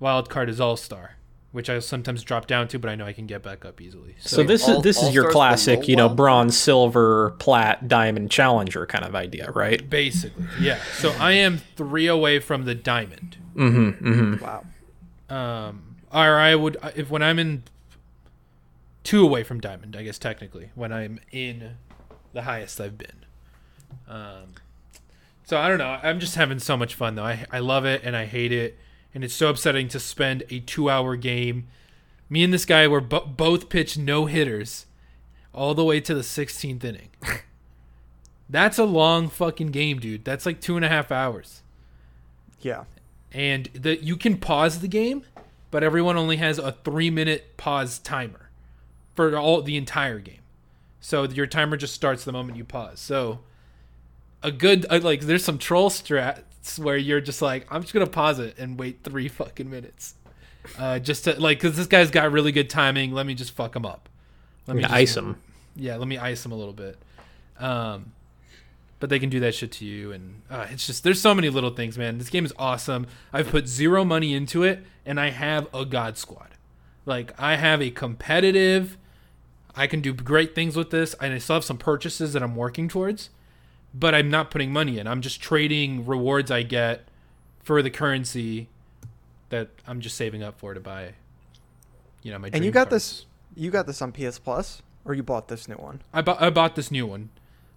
wild 0.00 0.30
card 0.30 0.48
is 0.48 0.58
all 0.58 0.78
star, 0.78 1.16
which 1.50 1.68
I 1.68 1.78
sometimes 1.80 2.22
drop 2.22 2.46
down 2.46 2.66
to, 2.68 2.78
but 2.78 2.88
I 2.88 2.94
know 2.94 3.04
I 3.04 3.12
can 3.12 3.26
get 3.26 3.42
back 3.42 3.66
up 3.66 3.78
easily. 3.82 4.14
So, 4.20 4.36
So, 4.38 4.42
this 4.42 4.66
all- 4.66 4.78
is 4.78 4.82
this 4.82 5.02
is 5.02 5.14
your 5.14 5.30
classic, 5.30 5.86
you 5.86 5.96
know, 5.96 6.06
wild 6.06 6.16
bronze, 6.16 6.56
silver, 6.56 7.32
plat, 7.38 7.88
diamond, 7.88 8.30
challenger 8.30 8.86
kind 8.86 9.04
of 9.04 9.14
idea, 9.14 9.50
right? 9.50 9.88
basically, 9.90 10.46
yeah. 10.58 10.80
So 10.94 11.10
I 11.20 11.32
am 11.32 11.58
three 11.76 12.06
away 12.06 12.38
from 12.38 12.64
the 12.64 12.74
diamond. 12.74 13.36
Mm-hmm. 13.54 14.08
Mm-hmm. 14.08 14.44
Wow. 14.44 14.64
um 15.28 15.96
or 16.10 16.38
i 16.38 16.54
would 16.54 16.76
if 16.96 17.10
when 17.10 17.22
i'm 17.22 17.38
in 17.38 17.62
two 19.04 19.22
away 19.24 19.42
from 19.42 19.60
diamond 19.60 19.96
i 19.96 20.02
guess 20.02 20.18
technically 20.18 20.70
when 20.74 20.92
i'm 20.92 21.18
in 21.30 21.76
the 22.32 22.42
highest 22.42 22.80
i've 22.80 22.96
been. 22.98 23.24
Um 24.08 24.54
so 25.44 25.58
i 25.58 25.68
don't 25.68 25.78
know. 25.78 25.98
I'm 26.02 26.18
just 26.20 26.36
having 26.36 26.58
so 26.58 26.76
much 26.76 26.94
fun 26.94 27.14
though. 27.16 27.24
I, 27.24 27.44
I 27.50 27.58
love 27.58 27.84
it 27.84 28.02
and 28.04 28.16
i 28.16 28.24
hate 28.26 28.52
it 28.52 28.78
and 29.14 29.22
it's 29.24 29.34
so 29.34 29.50
upsetting 29.50 29.88
to 29.88 30.00
spend 30.00 30.44
a 30.50 30.60
two 30.60 30.88
hour 30.88 31.16
game. 31.16 31.66
Me 32.30 32.42
and 32.42 32.52
this 32.52 32.64
guy 32.64 32.88
were 32.88 33.00
bo- 33.02 33.26
both 33.26 33.68
pitched 33.68 33.98
no 33.98 34.24
hitters 34.26 34.86
all 35.52 35.74
the 35.74 35.84
way 35.84 36.00
to 36.00 36.14
the 36.14 36.22
16th 36.22 36.82
inning. 36.82 37.10
That's 38.48 38.78
a 38.78 38.84
long 38.84 39.28
fucking 39.28 39.68
game 39.68 39.98
dude. 39.98 40.24
That's 40.24 40.46
like 40.46 40.60
two 40.60 40.76
and 40.76 40.84
a 40.84 40.88
half 40.88 41.10
hours. 41.12 41.62
Yeah. 42.60 42.84
and 43.32 43.66
the 43.74 44.02
you 44.02 44.16
can 44.16 44.36
pause 44.38 44.80
the 44.80 44.88
game, 44.88 45.24
but 45.70 45.82
everyone 45.82 46.16
only 46.16 46.36
has 46.36 46.58
a 46.58 46.72
three 46.84 47.10
minute 47.10 47.56
pause 47.56 47.98
timer 47.98 48.48
for 49.14 49.36
all 49.36 49.62
the 49.62 49.76
entire 49.76 50.18
game. 50.18 50.38
So 51.00 51.24
your 51.24 51.46
timer 51.46 51.76
just 51.76 51.94
starts 51.94 52.24
the 52.24 52.32
moment 52.32 52.56
you 52.56 52.64
pause. 52.64 53.00
So 53.00 53.40
a 54.42 54.50
good 54.52 54.86
uh, 54.90 55.00
like 55.02 55.22
there's 55.22 55.44
some 55.44 55.58
troll 55.58 55.90
strats 55.90 56.78
where 56.78 56.96
you're 56.96 57.20
just 57.20 57.42
like 57.42 57.66
I'm 57.70 57.82
just 57.82 57.92
gonna 57.92 58.06
pause 58.06 58.38
it 58.38 58.58
and 58.58 58.78
wait 58.78 59.00
three 59.02 59.28
fucking 59.40 59.68
minutes, 59.70 60.14
uh, 60.78 60.98
just 60.98 61.24
to 61.24 61.40
like 61.40 61.58
because 61.60 61.76
this 61.76 61.86
guy's 61.86 62.10
got 62.10 62.30
really 62.32 62.52
good 62.52 62.70
timing. 62.70 63.12
Let 63.12 63.26
me 63.26 63.34
just 63.34 63.52
fuck 63.52 63.74
him 63.76 63.84
up. 63.86 64.08
Let 64.66 64.76
me 64.76 64.82
just- 64.82 64.94
Ice 64.94 65.16
him. 65.16 65.36
yeah, 65.74 65.96
let 65.96 66.06
me 66.06 66.18
ice 66.18 66.44
him 66.46 66.52
a 66.52 66.56
little 66.56 66.72
bit. 66.72 66.96
Um, 67.58 68.12
but 69.00 69.10
they 69.10 69.18
can 69.18 69.28
do 69.30 69.40
that 69.40 69.52
shit 69.56 69.72
to 69.72 69.84
you, 69.84 70.12
and 70.12 70.42
uh, 70.48 70.66
it's 70.70 70.86
just 70.86 71.02
there's 71.02 71.20
so 71.20 71.34
many 71.34 71.48
little 71.48 71.70
things, 71.70 71.98
man. 71.98 72.18
This 72.18 72.28
game 72.30 72.44
is 72.44 72.52
awesome. 72.56 73.08
I've 73.32 73.48
put 73.48 73.66
zero 73.66 74.04
money 74.04 74.32
into 74.34 74.62
it, 74.62 74.84
and 75.04 75.18
I 75.18 75.30
have 75.30 75.66
a 75.74 75.84
god 75.84 76.16
squad. 76.16 76.50
Like 77.04 77.32
I 77.40 77.56
have 77.56 77.82
a 77.82 77.90
competitive. 77.90 78.96
I 79.74 79.86
can 79.86 80.00
do 80.00 80.12
great 80.12 80.54
things 80.54 80.76
with 80.76 80.90
this, 80.90 81.14
and 81.14 81.32
I 81.32 81.38
still 81.38 81.54
have 81.54 81.64
some 81.64 81.78
purchases 81.78 82.32
that 82.34 82.42
I'm 82.42 82.56
working 82.56 82.88
towards, 82.88 83.30
but 83.94 84.14
I'm 84.14 84.30
not 84.30 84.50
putting 84.50 84.72
money 84.72 84.98
in. 84.98 85.06
I'm 85.06 85.22
just 85.22 85.40
trading 85.40 86.06
rewards 86.06 86.50
I 86.50 86.62
get 86.62 87.08
for 87.62 87.82
the 87.82 87.90
currency 87.90 88.68
that 89.48 89.68
I'm 89.86 90.00
just 90.00 90.16
saving 90.16 90.42
up 90.42 90.58
for 90.58 90.74
to 90.74 90.80
buy. 90.80 91.14
You 92.22 92.32
know 92.32 92.38
my. 92.38 92.50
And 92.52 92.64
you 92.64 92.70
got 92.70 92.90
cards. 92.90 93.04
this. 93.04 93.26
You 93.54 93.70
got 93.70 93.86
this 93.86 94.02
on 94.02 94.12
PS 94.12 94.38
Plus, 94.38 94.82
or 95.04 95.14
you 95.14 95.22
bought 95.22 95.48
this 95.48 95.68
new 95.68 95.76
one? 95.76 96.02
I 96.12 96.22
bought 96.22 96.40
I 96.40 96.50
bought 96.50 96.76
this 96.76 96.90
new 96.90 97.06
one. 97.06 97.30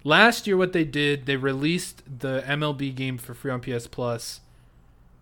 Last 0.04 0.46
year, 0.46 0.56
what 0.56 0.72
they 0.72 0.84
did, 0.84 1.26
they 1.26 1.36
released 1.36 2.04
the 2.20 2.44
MLB 2.46 2.94
game 2.94 3.18
for 3.18 3.34
free 3.34 3.52
on 3.52 3.60
PS 3.60 3.88
Plus. 3.88 4.42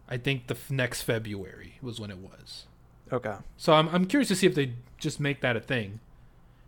I 0.10 0.18
think 0.18 0.48
the 0.48 0.56
f- 0.56 0.70
next 0.70 1.04
February 1.04 1.76
was 1.82 2.00
when 2.02 2.12
it 2.12 2.18
was. 2.18 2.66
Okay. 3.12 3.36
So 3.58 3.74
I'm 3.74 3.88
I'm 3.90 4.06
curious 4.06 4.28
to 4.30 4.36
see 4.36 4.48
if 4.48 4.56
they 4.56 4.74
just 4.98 5.20
make 5.20 5.42
that 5.42 5.56
a 5.56 5.62
thing. 5.62 6.00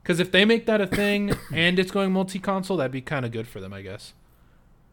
Because 0.05 0.19
if 0.19 0.31
they 0.31 0.45
make 0.45 0.67
that 0.67 0.79
a 0.81 0.85
thing 0.85 1.33
and 1.51 1.79
it's 1.79 1.89
going 1.89 2.11
multi-console, 2.13 2.77
that'd 2.77 2.91
be 2.91 3.01
kind 3.01 3.25
of 3.25 3.31
good 3.31 3.47
for 3.47 3.59
them, 3.59 3.73
I 3.73 3.81
guess. 3.81 4.13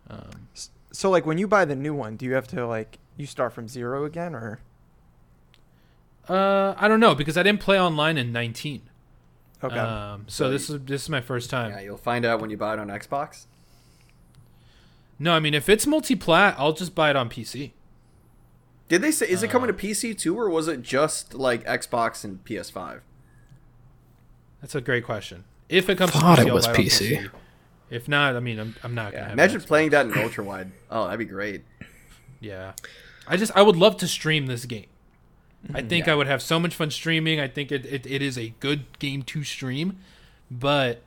Um, 0.09 0.49
So 0.91 1.11
like 1.11 1.27
when 1.27 1.37
you 1.37 1.47
buy 1.47 1.67
the 1.67 1.77
new 1.77 1.93
one, 1.93 2.17
do 2.17 2.25
you 2.25 2.33
have 2.33 2.49
to 2.49 2.67
like 2.67 2.99
you 3.19 3.27
start 3.27 3.53
from 3.53 3.69
zero 3.69 4.07
again, 4.07 4.35
or 4.35 4.61
uh, 6.29 6.75
I 6.79 6.89
don't 6.89 7.01
know 7.01 7.15
because 7.15 7.37
I 7.37 7.43
didn't 7.43 7.61
play 7.61 7.79
online 7.79 8.17
in 8.17 8.33
19. 8.33 8.83
okay? 9.63 9.77
Um, 9.79 10.25
so 10.29 10.45
So 10.47 10.51
this 10.51 10.71
is 10.71 10.81
this 10.85 11.03
is 11.03 11.09
my 11.11 11.21
first 11.21 11.51
time. 11.51 11.73
Yeah, 11.73 11.81
you'll 11.81 11.97
find 11.99 12.25
out 12.25 12.41
when 12.41 12.49
you 12.51 12.57
buy 12.57 12.73
it 12.75 12.79
on 12.79 12.89
Xbox. 12.89 13.47
No, 15.19 15.35
I 15.35 15.41
mean 15.41 15.53
if 15.55 15.69
it's 15.69 15.87
multi-plat, 15.87 16.55
I'll 16.59 16.73
just 16.73 16.95
buy 16.95 17.11
it 17.11 17.17
on 17.17 17.29
PC. 17.29 17.73
Did 18.89 19.03
they 19.03 19.11
say 19.11 19.29
is 19.29 19.43
it 19.43 19.49
coming 19.49 19.69
Uh, 19.69 19.73
to 19.73 19.79
PC 19.79 20.17
too, 20.19 20.39
or 20.39 20.49
was 20.49 20.69
it 20.69 20.83
just 20.83 21.35
like 21.35 21.65
Xbox 21.65 22.25
and 22.25 22.43
PS5? 22.45 23.01
That's 24.63 24.75
a 24.75 24.81
great 24.81 25.05
question. 25.05 25.45
If 25.69 25.89
it 25.91 25.99
comes 25.99 26.13
Thought 26.13 26.37
to 26.37 26.43
it 26.43 26.45
PC, 26.47 26.49
I'll 26.49 26.55
was 26.55 26.67
buy 26.67 26.75
PC. 26.77 27.31
If 27.91 28.09
not, 28.09 28.37
I 28.37 28.41
mean, 28.41 28.59
I'm, 28.59 28.75
I'm 28.83 28.95
not 28.95 29.13
gonna. 29.13 29.27
Yeah, 29.27 29.33
imagine 29.33 29.61
Xbox. 29.61 29.67
playing 29.67 29.91
that 29.91 30.07
in 30.07 30.17
ultra 30.17 30.43
wide. 30.45 30.73
Oh, 30.91 31.05
that'd 31.05 31.19
be 31.19 31.27
great. 31.27 31.63
Yeah, 32.41 32.73
I 33.29 33.37
just 33.37 33.53
I 33.55 33.61
would 33.63 33.77
love 33.77 33.99
to 33.99 34.09
stream 34.09 34.47
this 34.47 34.65
game. 34.65 34.87
I 35.75 35.83
think 35.83 36.07
Yeah. 36.07 36.15
I 36.15 36.17
would 36.17 36.27
have 36.27 36.41
so 36.43 36.59
much 36.59 36.75
fun 36.75 36.91
streaming. 36.91 37.39
I 37.39 37.47
think 37.49 37.71
it, 37.71 37.85
it, 37.87 38.05
it 38.07 38.21
is 38.23 38.37
a 38.39 38.49
good 38.61 38.99
game 38.99 39.23
to 39.25 39.45
stream, 39.45 39.99
but 40.51 41.03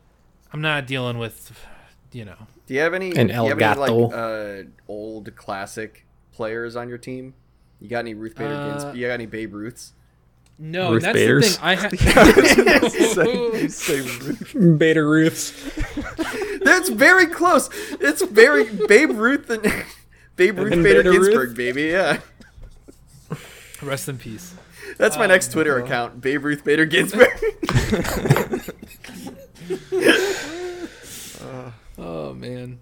I'm 0.53 0.61
not 0.61 0.87
dealing 0.87 1.17
with, 1.17 1.65
you 2.13 2.23
know. 2.23 2.47
Do 2.67 2.73
you 2.73 2.79
have 2.81 2.93
any? 2.93 3.09
An 3.15 3.27
do 3.27 3.33
you 3.33 3.39
have 3.49 3.61
any, 3.61 3.79
like 3.79 4.13
uh, 4.13 4.63
old 4.87 5.35
classic 5.35 6.05
players 6.33 6.75
on 6.75 6.87
your 6.87 6.97
team? 6.97 7.33
You 7.81 7.89
got 7.89 7.99
any 7.99 8.13
Ruth 8.13 8.35
Bader 8.35 8.53
Uh, 8.53 8.69
Ginsburg? 8.69 8.95
You 8.95 9.07
got 9.07 9.13
any 9.13 9.25
Babe 9.25 9.53
Ruths? 9.53 9.93
No, 10.57 10.93
Ruth 10.93 11.01
that's 11.03 11.13
Baders? 11.13 11.57
the 11.57 11.61
thing. 11.61 11.67
I 11.67 11.75
ha- 11.75 11.89
say, 12.89 13.67
say 13.69 14.01
Ruth. 14.01 14.77
Beta 14.79 15.03
Ruths. 15.03 15.51
That's 16.63 16.89
very 16.89 17.27
close. 17.27 17.69
It's 17.99 18.21
very 18.23 18.63
Babe 18.87 19.11
Ruth 19.11 19.49
and 19.49 19.61
Babe 20.37 20.57
Ruth 20.57 20.71
And 20.73 20.83
Bader 20.83 21.03
Bader 21.03 21.11
Ruth? 21.11 21.25
Ginsburg, 21.31 21.55
baby. 21.57 21.83
Yeah, 21.83 22.19
rest 23.81 24.07
in 24.07 24.17
peace. 24.17 24.55
that's 24.97 25.17
my 25.17 25.25
Um, 25.25 25.29
next 25.31 25.51
Twitter 25.51 25.77
account. 25.77 26.21
Babe 26.21 26.45
Ruth 26.45 26.63
Bader 26.63 26.85
Ginsburg. 26.85 27.27
Oh 31.97 32.33
man, 32.33 32.79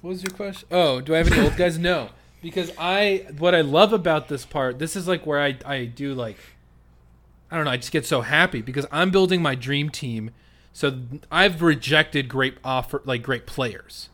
what 0.00 0.10
was 0.10 0.22
your 0.22 0.32
question? 0.32 0.68
Oh, 0.70 1.00
do 1.00 1.14
I 1.14 1.18
have 1.18 1.30
any 1.32 1.40
old 1.42 1.56
guys? 1.56 1.78
No, 1.78 2.10
because 2.42 2.72
I 2.78 3.26
what 3.38 3.54
I 3.54 3.60
love 3.60 3.92
about 3.92 4.28
this 4.28 4.44
part. 4.44 4.78
This 4.78 4.96
is 4.96 5.06
like 5.06 5.26
where 5.26 5.40
I 5.40 5.56
I 5.64 5.84
do 5.84 6.14
like 6.14 6.38
I 7.54 7.56
don't 7.56 7.66
know. 7.66 7.70
I 7.70 7.76
just 7.76 7.92
get 7.92 8.04
so 8.04 8.22
happy 8.22 8.60
because 8.62 8.84
I'm 8.90 9.10
building 9.12 9.40
my 9.40 9.54
dream 9.54 9.88
team. 9.90 10.30
So 10.72 10.98
I've 11.30 11.62
rejected 11.62 12.28
great 12.28 12.56
offer 12.64 13.00
like 13.04 13.22
great 13.22 13.46
players 13.46 14.08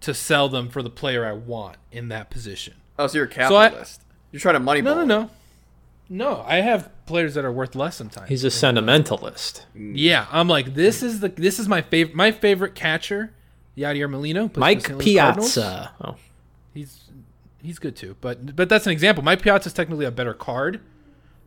to 0.00 0.14
sell 0.14 0.48
them 0.48 0.68
for 0.68 0.80
the 0.80 0.90
player 0.90 1.26
I 1.26 1.32
want 1.32 1.76
in 1.90 2.08
that 2.10 2.30
position. 2.30 2.74
oh, 2.98 3.08
so 3.08 3.18
you're 3.18 3.26
a 3.26 3.32
So 3.48 3.56
I- 3.56 3.64
capitalist. 3.68 4.02
you're 4.30 4.38
trying 4.40 4.54
to 4.54 4.60
money 4.60 4.80
No, 4.80 4.94
no, 4.94 5.04
no, 5.04 5.30
no. 6.08 6.44
I 6.46 6.56
have 6.60 6.88
players 7.06 7.34
that 7.34 7.44
are 7.44 7.50
worth 7.50 7.74
less 7.74 7.96
sometimes. 7.96 8.28
He's 8.28 8.44
a 8.44 8.50
sentimentalist. 8.50 9.66
yeah, 9.74 10.26
I'm 10.30 10.46
like 10.46 10.74
this 10.74 11.02
is 11.02 11.18
the 11.20 11.30
this 11.30 11.58
is 11.58 11.66
my 11.68 11.82
favorite 11.82 12.14
my 12.14 12.30
favorite 12.30 12.76
catcher, 12.76 13.32
Yadier 13.76 14.08
Molina. 14.08 14.48
plays 14.48 14.52
for 14.52 14.54
the 14.54 14.60
Mike 14.60 14.80
St. 14.86 14.98
Louis 14.98 15.16
Cardinals. 15.16 15.54
Piazza. 15.54 15.92
Oh. 16.00 16.16
He's 16.74 17.00
he's 17.60 17.80
good 17.80 17.96
too, 17.96 18.14
but 18.20 18.54
but 18.54 18.68
that's 18.68 18.86
an 18.86 18.92
example. 18.92 19.24
My 19.24 19.34
Piazza's 19.34 19.72
technically 19.72 20.04
a 20.06 20.12
better 20.12 20.34
card, 20.34 20.80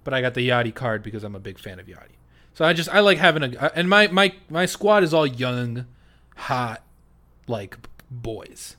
but 0.09 0.15
I 0.17 0.21
got 0.21 0.33
the 0.33 0.49
Yadi 0.49 0.73
card 0.73 1.03
because 1.03 1.23
I'm 1.23 1.35
a 1.35 1.39
big 1.39 1.59
fan 1.59 1.79
of 1.79 1.85
Yadi. 1.85 2.15
So 2.55 2.65
I 2.65 2.73
just 2.73 2.89
I 2.89 2.99
like 3.01 3.19
having 3.19 3.43
a 3.55 3.71
and 3.75 3.87
my 3.87 4.07
my 4.07 4.33
my 4.49 4.65
squad 4.65 5.03
is 5.03 5.13
all 5.13 5.27
young, 5.27 5.85
hot, 6.35 6.81
like 7.47 7.77
boys. 8.09 8.75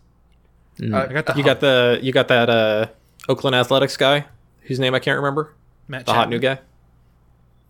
Mm. 0.79 0.93
Uh, 0.93 1.07
I 1.09 1.13
got 1.13 1.27
the 1.27 1.35
You 1.37 1.45
got 1.45 1.61
the 1.61 2.01
you 2.03 2.11
got 2.13 2.27
that 2.29 2.51
uh, 2.51 2.87
Oakland 3.29 3.55
Athletics 3.55 3.97
guy 3.97 4.25
whose 4.63 4.81
name 4.81 4.93
I 4.93 4.99
can't 4.99 5.17
remember. 5.19 5.55
Matt 5.87 6.07
The 6.07 6.13
hot 6.15 6.29
new 6.29 6.41
guy. 6.41 6.59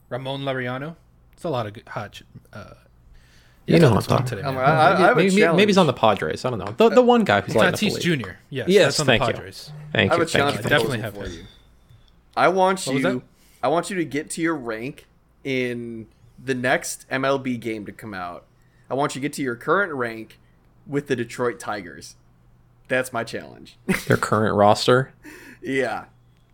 Ramon 0.09 0.41
Laureano. 0.41 0.97
It's 1.35 1.45
a 1.45 1.51
lot 1.51 1.67
of 1.67 1.75
good, 1.75 1.87
hot. 1.87 2.23
Uh, 2.53 2.65
You 3.67 3.79
know 3.79 3.93
Let's 3.93 4.09
what 4.09 4.21
I'm 4.21 4.25
talking 4.25 4.27
today. 4.39 4.43
I'm- 4.43 4.55
man. 4.55 4.65
I- 4.65 4.69
I- 4.69 4.95
I 4.95 5.01
have 5.01 5.13
a 5.13 5.21
maybe, 5.21 5.35
maybe, 5.37 5.57
maybe 5.57 5.69
he's 5.71 5.79
on 5.79 5.87
the. 5.87 5.93
Padres. 5.93 6.45
I 6.47 6.51
don't 6.51 6.59
know. 6.59 6.75
The, 6.77 6.89
the 6.89 7.03
one 7.03 7.25
guy 7.25 7.43
who's 7.43 7.55
lighting 7.55 7.75
up 7.75 7.81
the 7.81 7.87
Tatis. 7.91 8.23
Jr. 8.25 8.31
Yes, 8.49 8.69
Yes, 8.69 8.85
that's 8.85 9.01
on 9.01 9.07
thank 9.07 9.21
the 9.23 9.29
you. 9.29 9.35
Padres. 9.35 9.73
Thank 9.93 10.11
I 10.11 10.15
have 10.15 10.19
you. 10.19 10.25
a 10.25 10.27
challenge 10.27 10.55
Thank 10.57 10.65
you. 10.65 10.71
definitely 10.71 11.01
have 11.01 11.15
for 11.15 11.27
you. 11.29 11.45
I 12.37 12.49
want 12.49 12.81
What 12.87 12.95
was 12.95 13.05
you. 13.05 13.23
That? 13.61 13.67
I 13.67 13.71
want 13.71 13.91
you 13.91 13.97
to 13.97 14.05
get 14.05 14.31
to 14.31 14.43
your 14.43 14.57
rank 14.57 15.07
in 15.45 16.07
the 16.43 16.55
next 16.55 17.07
MLB 17.11 17.59
game 17.61 17.87
to 17.87 17.93
come 17.93 18.15
out. 18.15 18.47
I 18.89 18.95
want 18.95 19.15
you 19.15 19.21
to 19.21 19.23
get 19.23 19.33
to 19.35 19.43
your 19.43 19.57
current 19.57 19.93
rank 19.93 20.39
with 20.87 21.07
the 21.07 21.17
Detroit 21.17 21.59
Tigers. 21.61 22.17
That's 22.89 23.13
my 23.13 23.23
challenge. 23.23 23.77
Their 24.09 24.17
current 24.17 24.57
roster. 24.57 25.13
yeah. 25.63 26.07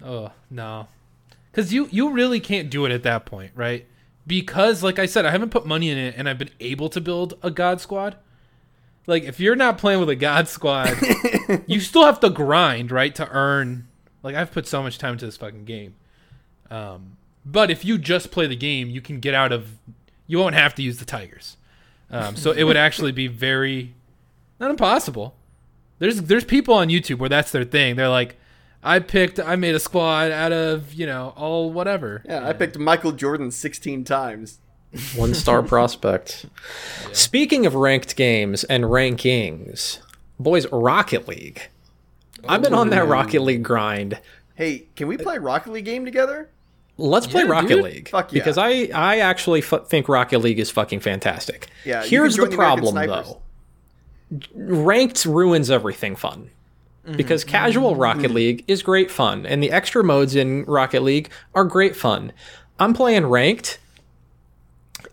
Oh 0.04 0.32
no, 0.50 0.88
because 1.50 1.72
you 1.72 1.88
you 1.90 2.10
really 2.10 2.38
can't 2.38 2.68
do 2.68 2.84
it 2.84 2.92
at 2.92 3.02
that 3.04 3.24
point, 3.24 3.52
right? 3.54 3.86
Because 4.26 4.82
like 4.82 4.98
I 4.98 5.06
said, 5.06 5.24
I 5.24 5.30
haven't 5.30 5.48
put 5.50 5.64
money 5.64 5.88
in 5.88 5.96
it, 5.96 6.14
and 6.18 6.28
I've 6.28 6.36
been 6.36 6.50
able 6.60 6.90
to 6.90 7.00
build 7.00 7.38
a 7.42 7.50
God 7.50 7.80
Squad. 7.80 8.16
Like 9.06 9.22
if 9.22 9.40
you're 9.40 9.56
not 9.56 9.78
playing 9.78 10.00
with 10.00 10.10
a 10.10 10.16
God 10.16 10.48
Squad, 10.48 10.92
you 11.66 11.80
still 11.80 12.04
have 12.04 12.20
to 12.20 12.28
grind, 12.28 12.90
right, 12.90 13.14
to 13.14 13.26
earn. 13.30 13.88
Like 14.22 14.34
I've 14.34 14.52
put 14.52 14.66
so 14.66 14.82
much 14.82 14.98
time 14.98 15.12
into 15.12 15.24
this 15.24 15.38
fucking 15.38 15.64
game. 15.64 15.94
Um, 16.70 17.16
but 17.44 17.70
if 17.70 17.84
you 17.84 17.98
just 17.98 18.30
play 18.30 18.46
the 18.46 18.56
game, 18.56 18.90
you 18.90 19.00
can 19.00 19.20
get 19.20 19.34
out 19.34 19.52
of. 19.52 19.78
You 20.26 20.38
won't 20.38 20.56
have 20.56 20.74
to 20.74 20.82
use 20.82 20.98
the 20.98 21.04
Tigers. 21.04 21.56
Um, 22.10 22.36
so 22.36 22.50
it 22.52 22.64
would 22.64 22.76
actually 22.76 23.12
be 23.12 23.26
very, 23.26 23.94
not 24.60 24.70
impossible. 24.70 25.34
There's 25.98 26.22
there's 26.22 26.44
people 26.44 26.74
on 26.74 26.88
YouTube 26.88 27.18
where 27.18 27.28
that's 27.28 27.52
their 27.52 27.64
thing. 27.64 27.96
They're 27.96 28.08
like, 28.08 28.36
I 28.82 28.98
picked, 28.98 29.40
I 29.40 29.56
made 29.56 29.74
a 29.74 29.80
squad 29.80 30.30
out 30.30 30.52
of 30.52 30.92
you 30.92 31.06
know 31.06 31.32
all 31.36 31.72
whatever. 31.72 32.22
Yeah, 32.26 32.46
I 32.46 32.52
picked 32.52 32.78
Michael 32.78 33.12
Jordan 33.12 33.50
16 33.50 34.04
times. 34.04 34.58
One 35.14 35.34
star 35.34 35.62
prospect. 35.64 36.46
Speaking 37.12 37.66
of 37.66 37.74
ranked 37.74 38.16
games 38.16 38.64
and 38.64 38.84
rankings, 38.84 40.00
boys, 40.38 40.66
Rocket 40.70 41.26
League. 41.28 41.62
I've 42.48 42.62
been 42.62 42.74
on 42.74 42.90
that 42.90 43.08
Rocket 43.08 43.42
League 43.42 43.64
grind. 43.64 44.20
Hey, 44.54 44.86
can 44.94 45.08
we 45.08 45.16
play 45.16 45.38
Rocket 45.38 45.72
League 45.72 45.84
game 45.84 46.04
together? 46.04 46.48
Let's 46.98 47.26
play 47.26 47.42
Yeah, 47.42 47.48
Rocket 47.50 47.68
dude. 47.68 47.84
League 47.84 48.10
yeah. 48.12 48.22
because 48.30 48.56
I 48.58 48.88
I 48.94 49.18
actually 49.18 49.60
f- 49.62 49.86
think 49.86 50.08
Rocket 50.08 50.38
League 50.38 50.58
is 50.58 50.70
fucking 50.70 51.00
fantastic. 51.00 51.68
Yeah, 51.84 52.02
Here's 52.04 52.36
the 52.36 52.46
the 52.46 52.56
problem 52.56 52.94
though. 52.94 53.40
Ranked 54.54 55.24
ruins 55.24 55.70
everything 55.70 56.16
fun. 56.16 56.50
Mm-hmm. 57.06 57.16
Because 57.16 57.44
casual 57.44 57.94
Rocket 57.96 58.30
League 58.32 58.64
is 58.66 58.82
great 58.82 59.10
fun 59.10 59.46
and 59.46 59.62
the 59.62 59.70
extra 59.70 60.02
modes 60.02 60.34
in 60.34 60.64
Rocket 60.64 61.02
League 61.02 61.30
are 61.54 61.64
great 61.64 61.94
fun. 61.94 62.32
I'm 62.80 62.94
playing 62.94 63.26
ranked. 63.26 63.78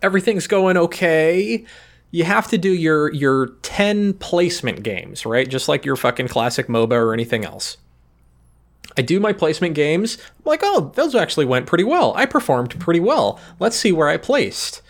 Everything's 0.02 0.46
going 0.46 0.76
okay. 0.76 1.64
You 2.10 2.24
have 2.24 2.48
to 2.48 2.58
do 2.58 2.70
your 2.72 3.12
your 3.12 3.48
10 3.62 4.14
placement 4.14 4.82
games, 4.82 5.24
right? 5.26 5.48
Just 5.48 5.68
like 5.68 5.84
your 5.84 5.96
fucking 5.96 6.28
classic 6.28 6.66
MOBA 6.68 6.92
or 6.92 7.12
anything 7.12 7.44
else. 7.44 7.76
I 8.96 9.02
do 9.02 9.20
my 9.20 9.32
placement 9.32 9.74
games. 9.74 10.18
I'm 10.20 10.44
like, 10.44 10.60
oh, 10.62 10.92
those 10.94 11.14
actually 11.14 11.46
went 11.46 11.66
pretty 11.66 11.84
well. 11.84 12.12
I 12.16 12.26
performed 12.26 12.78
pretty 12.78 13.00
well. 13.00 13.40
Let's 13.58 13.76
see 13.76 13.92
where 13.92 14.08
I 14.08 14.16
placed. 14.16 14.82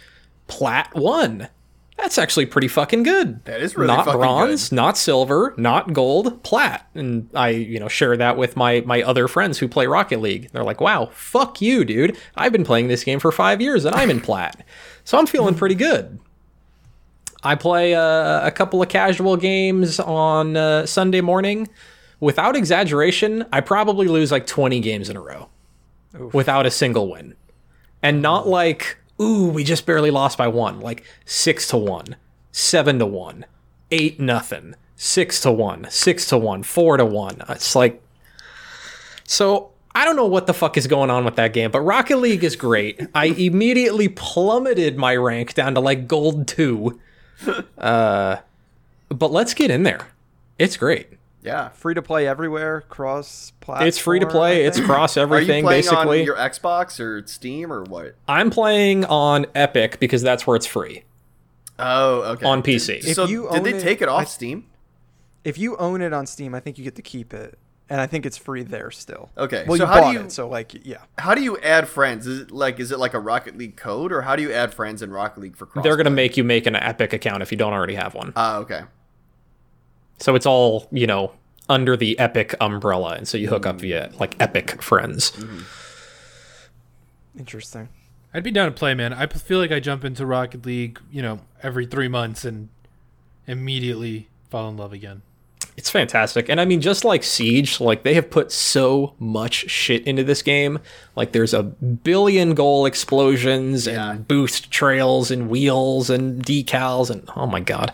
Plat 0.46 0.94
one. 0.94 1.48
That's 1.96 2.18
actually 2.18 2.46
pretty 2.46 2.66
fucking 2.66 3.04
good. 3.04 3.44
That 3.44 3.60
is 3.60 3.76
really 3.76 3.94
good. 3.94 4.06
not 4.06 4.12
bronze, 4.16 4.72
not 4.72 4.98
silver, 4.98 5.54
not 5.56 5.92
gold, 5.92 6.42
plat. 6.42 6.88
And 6.94 7.30
I, 7.34 7.50
you 7.50 7.78
know, 7.78 7.86
share 7.88 8.16
that 8.16 8.36
with 8.36 8.56
my 8.56 8.82
my 8.84 9.02
other 9.02 9.28
friends 9.28 9.58
who 9.58 9.68
play 9.68 9.86
Rocket 9.86 10.20
League. 10.20 10.50
They're 10.50 10.64
like, 10.64 10.80
"Wow, 10.80 11.10
fuck 11.12 11.62
you, 11.62 11.84
dude. 11.84 12.18
I've 12.34 12.50
been 12.50 12.64
playing 12.64 12.88
this 12.88 13.04
game 13.04 13.20
for 13.20 13.30
5 13.30 13.60
years 13.60 13.84
and 13.84 13.94
I'm 13.94 14.10
in 14.10 14.20
plat." 14.20 14.66
So 15.04 15.18
I'm 15.18 15.26
feeling 15.26 15.54
pretty 15.54 15.76
good. 15.76 16.18
I 17.44 17.54
play 17.54 17.94
uh, 17.94 18.44
a 18.44 18.50
couple 18.50 18.82
of 18.82 18.88
casual 18.88 19.36
games 19.36 20.00
on 20.00 20.56
uh, 20.56 20.86
Sunday 20.86 21.20
morning. 21.20 21.68
Without 22.20 22.56
exaggeration, 22.56 23.44
I 23.52 23.60
probably 23.60 24.08
lose 24.08 24.32
like 24.32 24.46
20 24.46 24.80
games 24.80 25.08
in 25.08 25.16
a 25.16 25.20
row 25.20 25.48
without 26.32 26.66
a 26.66 26.70
single 26.70 27.10
win. 27.10 27.34
And 28.02 28.22
not 28.22 28.46
like, 28.46 28.98
ooh, 29.20 29.48
we 29.48 29.64
just 29.64 29.86
barely 29.86 30.10
lost 30.10 30.38
by 30.38 30.48
one. 30.48 30.80
Like 30.80 31.04
6 31.24 31.68
to 31.68 31.76
1, 31.76 32.16
7 32.52 32.98
to 32.98 33.06
1, 33.06 33.46
8 33.90 34.20
nothing, 34.20 34.74
6 34.96 35.40
to 35.40 35.52
1, 35.52 35.86
6 35.90 36.26
to 36.28 36.38
1, 36.38 36.62
4 36.62 36.96
to 36.98 37.04
1. 37.04 37.42
It's 37.48 37.74
like 37.74 38.00
so 39.26 39.70
I 39.94 40.04
don't 40.04 40.16
know 40.16 40.26
what 40.26 40.46
the 40.46 40.54
fuck 40.54 40.76
is 40.76 40.86
going 40.86 41.10
on 41.10 41.24
with 41.24 41.36
that 41.36 41.52
game, 41.52 41.70
but 41.70 41.80
Rocket 41.80 42.18
League 42.18 42.44
is 42.44 42.56
great. 42.56 43.00
I 43.14 43.26
immediately 43.26 44.08
plummeted 44.08 44.96
my 44.96 45.16
rank 45.16 45.54
down 45.54 45.74
to 45.74 45.80
like 45.80 46.06
gold 46.08 46.46
2. 46.48 47.00
Uh 47.76 48.36
but 49.08 49.32
let's 49.32 49.54
get 49.54 49.70
in 49.70 49.82
there. 49.82 50.08
It's 50.58 50.76
great. 50.76 51.08
Yeah. 51.44 51.68
Free 51.68 51.94
to 51.94 52.02
play 52.02 52.26
everywhere, 52.26 52.80
cross 52.88 53.52
platform. 53.60 53.86
It's 53.86 53.98
free 53.98 54.18
to 54.18 54.26
play. 54.26 54.64
I 54.64 54.66
It's 54.68 54.78
think. 54.78 54.88
cross 54.88 55.16
Are 55.16 55.20
you 55.20 55.24
everything 55.24 55.62
playing 55.64 55.82
basically. 55.82 56.20
on 56.20 56.26
your 56.26 56.36
Xbox 56.36 56.98
or 56.98 57.24
Steam 57.26 57.70
or 57.72 57.84
what? 57.84 58.14
I'm 58.26 58.50
playing 58.50 59.04
on 59.04 59.46
Epic 59.54 60.00
because 60.00 60.22
that's 60.22 60.46
where 60.46 60.56
it's 60.56 60.66
free 60.66 61.04
Oh, 61.78 62.22
okay. 62.32 62.46
on 62.46 62.62
PC. 62.62 62.96
If 63.06 63.14
so 63.14 63.26
you 63.26 63.48
did 63.52 63.62
they 63.64 63.74
it, 63.74 63.82
take 63.82 64.00
it 64.02 64.08
off 64.08 64.22
I- 64.22 64.24
Steam? 64.24 64.64
If 65.44 65.58
you 65.58 65.76
own 65.76 66.00
it 66.00 66.14
on 66.14 66.26
Steam, 66.26 66.54
I 66.54 66.60
think 66.60 66.78
you 66.78 66.84
get 66.84 66.94
to 66.94 67.02
keep 67.02 67.34
it, 67.34 67.58
and 67.90 68.00
I 68.00 68.06
think 68.06 68.24
it's 68.24 68.38
free 68.38 68.62
there 68.62 68.90
still. 68.90 69.28
Okay, 69.36 69.66
Well, 69.68 69.76
so 69.76 69.84
you 69.84 69.86
how 69.88 69.94
do 69.96 70.00
bought 70.00 70.14
you- 70.14 70.20
it, 70.20 70.32
so 70.32 70.48
like, 70.48 70.86
yeah. 70.86 70.98
How 71.18 71.34
do 71.34 71.42
you 71.42 71.58
add 71.58 71.86
friends? 71.88 72.26
Is 72.26 72.40
it 72.40 72.50
like 72.50 72.80
is 72.80 72.90
it 72.90 72.98
like 72.98 73.12
a 73.12 73.18
Rocket 73.20 73.58
League 73.58 73.76
code 73.76 74.10
or 74.12 74.22
how 74.22 74.36
do 74.36 74.42
you 74.42 74.50
add 74.50 74.72
friends 74.72 75.02
in 75.02 75.10
Rocket 75.10 75.40
League 75.40 75.56
for 75.56 75.66
cross? 75.66 75.82
They're 75.82 75.96
going 75.96 76.06
to 76.06 76.10
make 76.10 76.38
you 76.38 76.44
make 76.44 76.66
an 76.66 76.74
Epic 76.76 77.12
account 77.12 77.42
if 77.42 77.52
you 77.52 77.58
don't 77.58 77.74
already 77.74 77.96
have 77.96 78.14
one. 78.14 78.32
Ah, 78.36 78.56
okay. 78.60 78.84
So 80.18 80.34
it's 80.34 80.46
all, 80.46 80.88
you 80.90 81.06
know, 81.06 81.32
under 81.68 81.96
the 81.96 82.18
Epic 82.18 82.54
umbrella. 82.60 83.14
And 83.14 83.26
so 83.26 83.38
you 83.38 83.48
hook 83.48 83.66
up 83.66 83.76
hmm. 83.76 83.82
via 83.82 84.10
like 84.18 84.40
Epic 84.40 84.82
friends. 84.82 85.32
Mm-hmm. 85.32 85.60
Interesting. 87.38 87.88
I'd 88.32 88.42
be 88.42 88.50
down 88.50 88.66
to 88.66 88.72
play, 88.72 88.94
man. 88.94 89.12
I 89.12 89.26
feel 89.26 89.58
like 89.58 89.70
I 89.70 89.78
jump 89.80 90.04
into 90.04 90.26
Rocket 90.26 90.66
League, 90.66 91.00
you 91.10 91.22
know, 91.22 91.40
every 91.62 91.86
three 91.86 92.08
months 92.08 92.44
and 92.44 92.68
immediately 93.46 94.28
fall 94.50 94.68
in 94.68 94.76
love 94.76 94.92
again. 94.92 95.22
It's 95.76 95.90
fantastic. 95.90 96.48
And 96.48 96.60
I 96.60 96.64
mean, 96.64 96.80
just 96.80 97.04
like 97.04 97.24
Siege, 97.24 97.80
like 97.80 98.04
they 98.04 98.14
have 98.14 98.30
put 98.30 98.52
so 98.52 99.14
much 99.18 99.68
shit 99.70 100.06
into 100.06 100.22
this 100.22 100.42
game. 100.42 100.78
Like 101.16 101.32
there's 101.32 101.52
a 101.52 101.62
billion 101.64 102.54
goal 102.54 102.86
explosions 102.86 103.86
Yeah. 103.86 104.12
and 104.12 104.28
boost 104.28 104.70
trails 104.70 105.30
and 105.30 105.48
wheels 105.48 106.10
and 106.10 106.44
decals. 106.44 107.10
And 107.10 107.28
oh 107.34 107.46
my 107.46 107.60
God. 107.60 107.92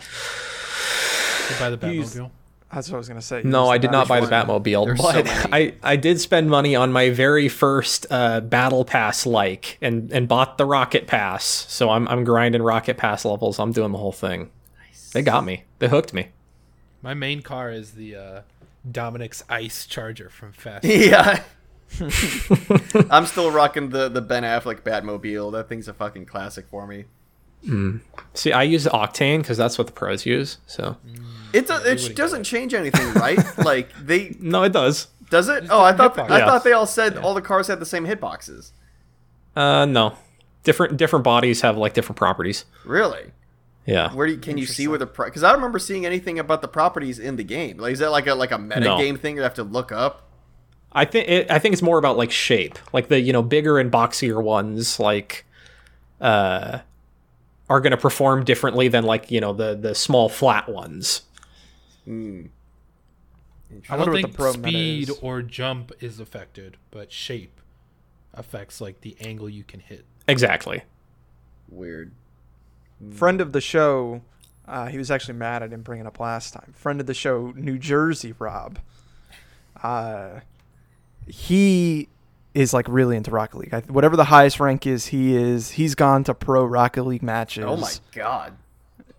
Did 1.51 1.59
you 1.59 1.65
buy 1.65 1.69
the 1.69 1.77
Batmobile? 1.77 2.31
That's 2.73 2.89
what 2.89 2.95
I 2.95 2.97
was 2.99 3.07
gonna 3.09 3.21
say. 3.21 3.41
No, 3.43 3.67
I 3.67 3.77
did 3.77 3.91
not 3.91 4.07
buy 4.07 4.21
the? 4.21 4.27
Batmobile, 4.27 4.85
There's 4.85 5.01
so 5.01 5.11
but 5.11 5.25
many. 5.25 5.53
I, 5.53 5.73
I 5.83 5.95
did 5.97 6.21
spend 6.21 6.49
money 6.49 6.73
on 6.75 6.91
my 6.93 7.09
very 7.09 7.49
first 7.49 8.05
uh, 8.09 8.39
Battle 8.39 8.85
Pass 8.85 9.25
like 9.25 9.77
and, 9.81 10.09
and 10.13 10.27
bought 10.27 10.57
the 10.57 10.65
Rocket 10.65 11.05
Pass. 11.05 11.43
So 11.43 11.89
I'm, 11.89 12.07
I'm 12.07 12.23
grinding 12.23 12.61
Rocket 12.61 12.95
Pass 12.97 13.25
levels. 13.25 13.59
I'm 13.59 13.73
doing 13.73 13.91
the 13.91 13.97
whole 13.97 14.13
thing. 14.13 14.49
They 15.11 15.21
got 15.21 15.43
me. 15.43 15.65
They 15.79 15.89
hooked 15.89 16.13
me. 16.13 16.29
My 17.01 17.13
main 17.13 17.41
car 17.41 17.71
is 17.71 17.91
the 17.91 18.15
uh, 18.15 18.41
Dominic's 18.89 19.43
Ice 19.49 19.85
Charger 19.85 20.29
from 20.29 20.53
Fast. 20.53 20.85
Yeah. 20.85 21.43
I'm 23.09 23.25
still 23.25 23.51
rocking 23.51 23.89
the 23.89 24.07
the 24.07 24.21
Ben 24.21 24.43
Affleck 24.43 24.79
Batmobile. 24.81 25.51
That 25.51 25.67
thing's 25.67 25.89
a 25.89 25.93
fucking 25.93 26.25
classic 26.25 26.67
for 26.69 26.87
me. 26.87 27.03
See, 28.33 28.53
I 28.53 28.63
use 28.63 28.85
Octane 28.85 29.39
because 29.39 29.57
that's 29.57 29.77
what 29.77 29.87
the 29.87 29.93
pros 29.93 30.25
use. 30.25 30.57
So 30.65 30.95
It 31.53 31.67
do, 31.67 31.73
it 31.83 32.15
doesn't 32.15 32.43
change 32.43 32.73
anything, 32.73 33.13
right? 33.13 33.39
like 33.57 33.93
they 34.03 34.35
no, 34.39 34.63
it 34.63 34.71
does. 34.73 35.07
does 35.29 35.49
it? 35.49 35.65
Oh, 35.69 35.81
I 35.81 35.93
thought 35.93 36.15
different 36.15 36.31
I 36.31 36.39
hitboxes. 36.41 36.45
thought 36.45 36.63
they 36.63 36.71
all 36.73 36.85
said 36.85 37.17
all 37.17 37.33
the 37.33 37.41
cars 37.41 37.67
had 37.67 37.79
the 37.79 37.85
same 37.85 38.05
hitboxes. 38.05 38.71
Uh, 39.55 39.85
no, 39.85 40.15
different 40.63 40.97
different 40.97 41.23
bodies 41.25 41.61
have 41.61 41.77
like 41.77 41.93
different 41.93 42.17
properties. 42.17 42.65
Really? 42.85 43.31
Yeah. 43.85 44.13
Where 44.13 44.27
do 44.27 44.33
you, 44.33 44.39
can 44.39 44.57
you 44.57 44.65
see 44.67 44.87
where 44.87 44.99
the 44.99 45.07
because 45.07 45.43
I 45.43 45.47
don't 45.49 45.57
remember 45.57 45.79
seeing 45.79 46.05
anything 46.05 46.37
about 46.39 46.61
the 46.61 46.67
properties 46.67 47.17
in 47.19 47.35
the 47.35 47.43
game. 47.43 47.77
Like 47.77 47.93
is 47.93 47.99
that 47.99 48.11
like 48.11 48.27
a 48.27 48.35
like 48.35 48.51
a 48.51 48.57
meta 48.57 48.79
No. 48.81 48.97
game 48.97 49.17
thing 49.17 49.35
you 49.35 49.41
have 49.41 49.55
to 49.55 49.63
look 49.63 49.91
up? 49.91 50.27
I 50.93 51.05
think 51.05 51.27
it, 51.29 51.49
I 51.49 51.57
think 51.57 51.73
it's 51.73 51.81
more 51.81 51.97
about 51.97 52.17
like 52.17 52.31
shape, 52.31 52.77
like 52.93 53.07
the 53.07 53.19
you 53.19 53.33
know 53.33 53.41
bigger 53.41 53.79
and 53.79 53.91
boxier 53.91 54.41
ones, 54.43 54.99
like 54.99 55.45
uh, 56.19 56.79
are 57.69 57.79
going 57.79 57.91
to 57.91 57.97
perform 57.97 58.43
differently 58.43 58.87
than 58.87 59.03
like 59.03 59.31
you 59.31 59.39
know 59.41 59.53
the 59.53 59.73
the 59.75 59.95
small 59.95 60.29
flat 60.29 60.69
ones. 60.69 61.21
Hmm. 62.05 62.45
I 63.89 63.93
I 63.93 63.97
don't 63.97 64.11
what 64.11 64.21
the 64.21 64.27
think 64.27 64.53
speed 64.53 65.09
is. 65.09 65.19
or 65.21 65.41
jump 65.41 65.91
is 66.01 66.19
affected, 66.19 66.77
but 66.89 67.11
shape 67.11 67.61
affects 68.33 68.81
like 68.81 69.01
the 69.01 69.15
angle 69.21 69.49
you 69.49 69.63
can 69.63 69.79
hit. 69.79 70.05
Exactly. 70.27 70.83
Weird. 71.69 72.11
Friend 73.13 73.39
of 73.41 73.51
the 73.53 73.61
show, 73.61 74.21
uh, 74.67 74.87
he 74.87 74.97
was 74.97 75.09
actually 75.09 75.35
mad 75.35 75.63
I 75.63 75.67
didn't 75.67 75.83
bring 75.83 76.01
it 76.01 76.05
up 76.07 76.19
last 76.19 76.53
time. 76.53 76.73
Friend 76.75 76.99
of 76.99 77.07
the 77.07 77.13
show, 77.13 77.53
New 77.55 77.77
Jersey 77.77 78.33
Rob. 78.37 78.77
Uh, 79.81 80.41
he 81.27 82.09
is 82.53 82.73
like 82.73 82.85
really 82.89 83.15
into 83.15 83.31
Rocket 83.31 83.57
League. 83.57 83.73
I, 83.73 83.79
whatever 83.81 84.15
the 84.17 84.25
highest 84.25 84.59
rank 84.59 84.85
is, 84.85 85.07
he 85.07 85.35
is. 85.35 85.71
He's 85.71 85.95
gone 85.95 86.23
to 86.25 86.33
pro 86.33 86.63
Rocket 86.65 87.03
League 87.03 87.23
matches. 87.23 87.63
Oh 87.65 87.77
my 87.77 87.91
god. 88.11 88.57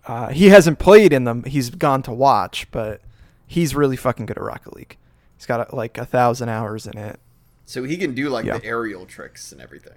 Uh, 0.07 0.29
he 0.29 0.49
hasn't 0.49 0.79
played 0.79 1.13
in 1.13 1.23
them. 1.23 1.43
He's 1.45 1.69
gone 1.69 2.03
to 2.03 2.11
watch, 2.11 2.67
but 2.71 3.01
he's 3.47 3.73
really 3.75 3.95
fucking 3.95 4.25
good 4.25 4.37
at 4.37 4.43
Rocket 4.43 4.73
League. 4.75 4.97
He's 5.37 5.45
got 5.45 5.73
like 5.73 5.97
a 5.97 6.05
thousand 6.05 6.49
hours 6.49 6.85
in 6.87 6.97
it. 6.97 7.19
So 7.65 7.83
he 7.83 7.97
can 7.97 8.13
do 8.13 8.29
like 8.29 8.45
Yeah. 8.45 8.57
the 8.57 8.65
aerial 8.65 9.05
tricks 9.05 9.51
and 9.51 9.61
everything. 9.61 9.93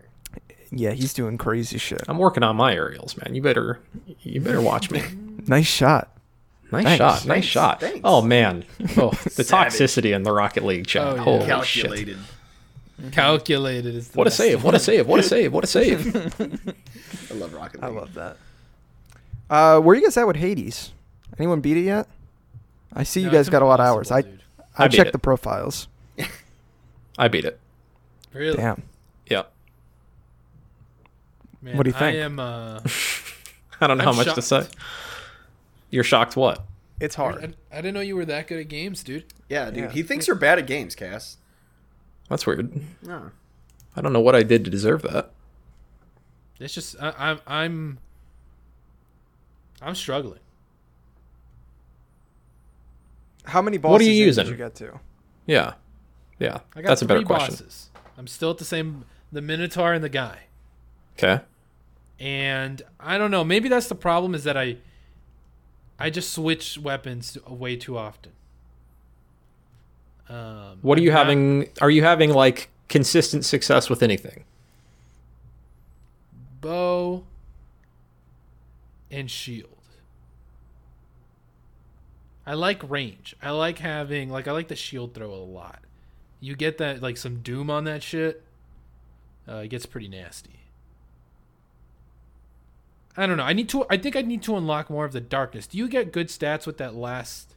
Yeah, 0.70 0.90
he's 0.92 1.14
doing 1.14 1.38
crazy 1.38 1.78
shit. 1.78 2.02
I'm 2.08 2.18
working 2.18 2.42
on 2.42 2.56
my 2.56 2.74
aerials, 2.74 3.16
man. 3.16 3.34
You 3.34 3.42
better, 3.42 3.80
you 4.22 4.40
better 4.40 4.60
watch 4.60 4.90
me. 4.90 5.02
Nice 5.48 5.66
shot. 5.66 6.16
Nice 6.72 6.82
Thanks, 6.84 6.98
shot, 6.98 7.12
nice 7.12 7.22
thanks, 7.24 7.46
shot. 7.46 7.80
thanks. 7.80 8.00
Oh 8.02 8.20
man, 8.20 8.64
oh 8.96 9.10
the 9.36 9.44
toxicity 9.44 10.12
in 10.12 10.24
the 10.24 10.32
Rocket 10.32 10.64
League 10.64 10.88
chat. 10.88 11.06
Oh, 11.06 11.14
yeah. 11.14 11.22
Holy 11.54 11.64
shit! 11.64 11.84
Calculated. 11.84 12.18
Calculated 13.12 13.94
is 13.94 14.10
What 14.14 14.26
a 14.26 14.30
save! 14.32 14.64
What 14.64 14.74
a 14.74 14.80
save! 14.80 15.06
What 15.06 15.20
a 15.20 15.22
save! 15.22 15.52
What 15.52 15.62
a 15.62 15.66
save! 15.68 16.16
I 17.30 17.34
love 17.34 17.52
Rocket 17.54 17.80
League. 17.80 17.84
I 17.84 17.94
love 17.94 18.14
that. 18.14 18.38
Uh, 19.48 19.80
where 19.80 19.94
you 19.96 20.02
guys 20.02 20.16
at 20.16 20.26
with 20.26 20.36
Hades? 20.36 20.92
Anyone 21.38 21.60
beat 21.60 21.76
it 21.76 21.82
yet? 21.84 22.08
I 22.92 23.02
see 23.02 23.20
you 23.20 23.26
No, 23.26 23.32
guys 23.32 23.40
it's 23.40 23.50
got 23.50 23.62
a 23.62 23.66
lot 23.66 23.80
of 23.80 23.86
hours. 23.86 24.10
impossible, 24.10 24.28
I 24.28 24.32
dude. 24.32 24.42
I, 24.78 24.84
I 24.84 24.88
beat 24.88 24.96
checked 24.96 25.08
it. 25.08 25.12
the 25.12 25.18
profiles. 25.18 25.88
I 27.18 27.28
beat 27.28 27.44
it. 27.44 27.58
really. 28.32 28.56
Damn. 28.56 28.82
Yeah. 29.26 29.42
Man, 31.62 31.76
What 31.76 31.84
do 31.84 31.90
you 31.90 31.94
think? 31.94 32.16
I 32.16 32.20
am. 32.20 32.38
Uh, 32.38 32.80
I 33.80 33.86
don't 33.86 33.98
know 33.98 34.04
I'm 34.04 34.14
how 34.14 34.24
much 34.24 34.34
to 34.34 34.42
say. 34.42 34.60
shocked. 34.62 34.76
You're 35.90 36.04
shocked? 36.04 36.36
What? 36.36 36.64
It's 37.00 37.18
I, 37.18 37.22
hard. 37.22 37.56
I 37.70 37.76
didn't 37.76 37.94
know 37.94 38.00
you 38.00 38.16
were 38.16 38.24
that 38.24 38.46
good 38.46 38.60
at 38.60 38.68
games, 38.68 39.02
dude. 39.02 39.24
Yeah, 39.48 39.66
dude. 39.70 39.76
Yeah. 39.84 39.90
He 39.90 40.02
thinks 40.02 40.26
you're 40.26 40.36
bad 40.36 40.58
at 40.58 40.66
games, 40.66 40.94
Cass. 40.94 41.36
That's 42.28 42.46
weird. 42.46 42.80
No. 43.02 43.30
I 43.94 44.00
don't 44.00 44.12
know 44.12 44.20
what 44.20 44.34
I 44.34 44.42
did 44.42 44.64
to 44.64 44.70
deserve 44.70 45.02
that. 45.02 45.30
It's 46.58 46.72
just 46.74 46.96
I, 47.00 47.12
I'm 47.18 47.40
I'm 47.46 47.98
I'm 49.86 49.94
struggling. 49.94 50.40
How 53.44 53.62
many 53.62 53.78
bosses 53.78 53.92
What 53.92 54.00
are 54.00 54.04
you 54.04 54.10
using? 54.24 54.44
did 54.44 54.50
you 54.50 54.56
get 54.56 54.74
to? 54.76 54.98
Yeah, 55.46 55.74
yeah. 56.40 56.58
I 56.74 56.82
got 56.82 56.88
That's 56.88 57.02
a 57.02 57.04
better 57.06 57.20
three 57.20 57.26
question. 57.26 57.52
bosses. 57.54 57.90
I'm 58.18 58.26
still 58.26 58.50
at 58.50 58.58
the 58.58 58.64
same 58.64 59.04
the 59.30 59.40
Minotaur 59.40 59.92
and 59.92 60.02
the 60.02 60.08
guy. 60.08 60.40
Okay. 61.16 61.40
And 62.18 62.82
I 62.98 63.16
don't 63.18 63.30
know, 63.30 63.44
maybe 63.44 63.68
that's 63.68 63.88
the 63.88 63.94
problem 63.94 64.34
is 64.34 64.42
that 64.44 64.56
I 64.56 64.78
I 65.98 66.10
just 66.10 66.32
switch 66.32 66.76
weapons 66.78 67.38
way 67.48 67.76
too 67.76 67.96
often. 67.96 68.32
Um, 70.28 70.78
What 70.82 70.98
are 70.98 71.02
you 71.02 71.10
I'm 71.10 71.14
not- 71.14 71.26
having? 71.26 71.68
Are 71.80 71.90
you 71.90 72.02
having 72.02 72.30
like 72.32 72.70
consistent 72.88 73.44
success 73.44 73.88
with 73.88 74.02
anything? 74.02 74.44
bow 76.60 77.22
and 79.08 79.30
shield. 79.30 79.75
I 82.46 82.54
like 82.54 82.88
range. 82.88 83.34
I 83.42 83.50
like 83.50 83.78
having 83.78 84.30
like 84.30 84.46
I 84.46 84.52
like 84.52 84.68
the 84.68 84.76
shield 84.76 85.14
throw 85.14 85.32
a 85.32 85.34
lot. 85.34 85.80
You 86.40 86.54
get 86.54 86.78
that 86.78 87.02
like 87.02 87.16
some 87.16 87.40
doom 87.40 87.70
on 87.70 87.84
that 87.84 88.02
shit. 88.02 88.44
Uh, 89.48 89.56
it 89.56 89.68
gets 89.68 89.84
pretty 89.84 90.08
nasty. 90.08 90.60
I 93.16 93.26
don't 93.26 93.36
know. 93.36 93.42
I 93.42 93.52
need 93.52 93.68
to. 93.70 93.84
I 93.90 93.96
think 93.96 94.14
I 94.14 94.22
need 94.22 94.42
to 94.42 94.56
unlock 94.56 94.90
more 94.90 95.04
of 95.04 95.12
the 95.12 95.20
darkness. 95.20 95.66
Do 95.66 95.76
you 95.78 95.88
get 95.88 96.12
good 96.12 96.28
stats 96.28 96.66
with 96.66 96.78
that 96.78 96.94
last 96.94 97.54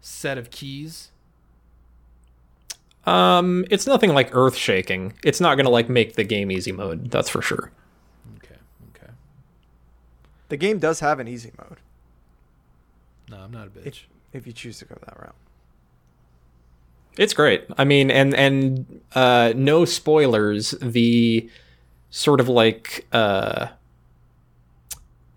set 0.00 0.36
of 0.36 0.50
keys? 0.50 1.12
Um, 3.04 3.64
it's 3.70 3.86
nothing 3.86 4.14
like 4.14 4.34
earth 4.34 4.56
shaking. 4.56 5.12
It's 5.22 5.40
not 5.40 5.56
gonna 5.56 5.70
like 5.70 5.88
make 5.88 6.14
the 6.14 6.24
game 6.24 6.50
easy 6.50 6.72
mode. 6.72 7.10
That's 7.12 7.28
for 7.28 7.40
sure. 7.40 7.70
Okay. 8.38 8.56
Okay. 8.96 9.12
The 10.48 10.56
game 10.56 10.80
does 10.80 10.98
have 11.00 11.20
an 11.20 11.28
easy 11.28 11.52
mode 11.56 11.78
No, 13.30 13.38
I'm 13.38 13.50
not 13.50 13.66
a 13.66 13.70
bitch. 13.70 13.86
if 13.86 14.06
if 14.32 14.46
you 14.46 14.52
choose 14.52 14.78
to 14.78 14.84
go 14.84 14.96
that 15.04 15.18
route. 15.18 15.34
It's 17.18 17.32
great. 17.32 17.64
I 17.78 17.84
mean, 17.84 18.10
and 18.10 18.34
and 18.34 19.00
uh, 19.14 19.52
no 19.56 19.84
spoilers. 19.84 20.72
The 20.82 21.48
sort 22.10 22.40
of 22.40 22.48
like 22.48 23.06
uh, 23.12 23.68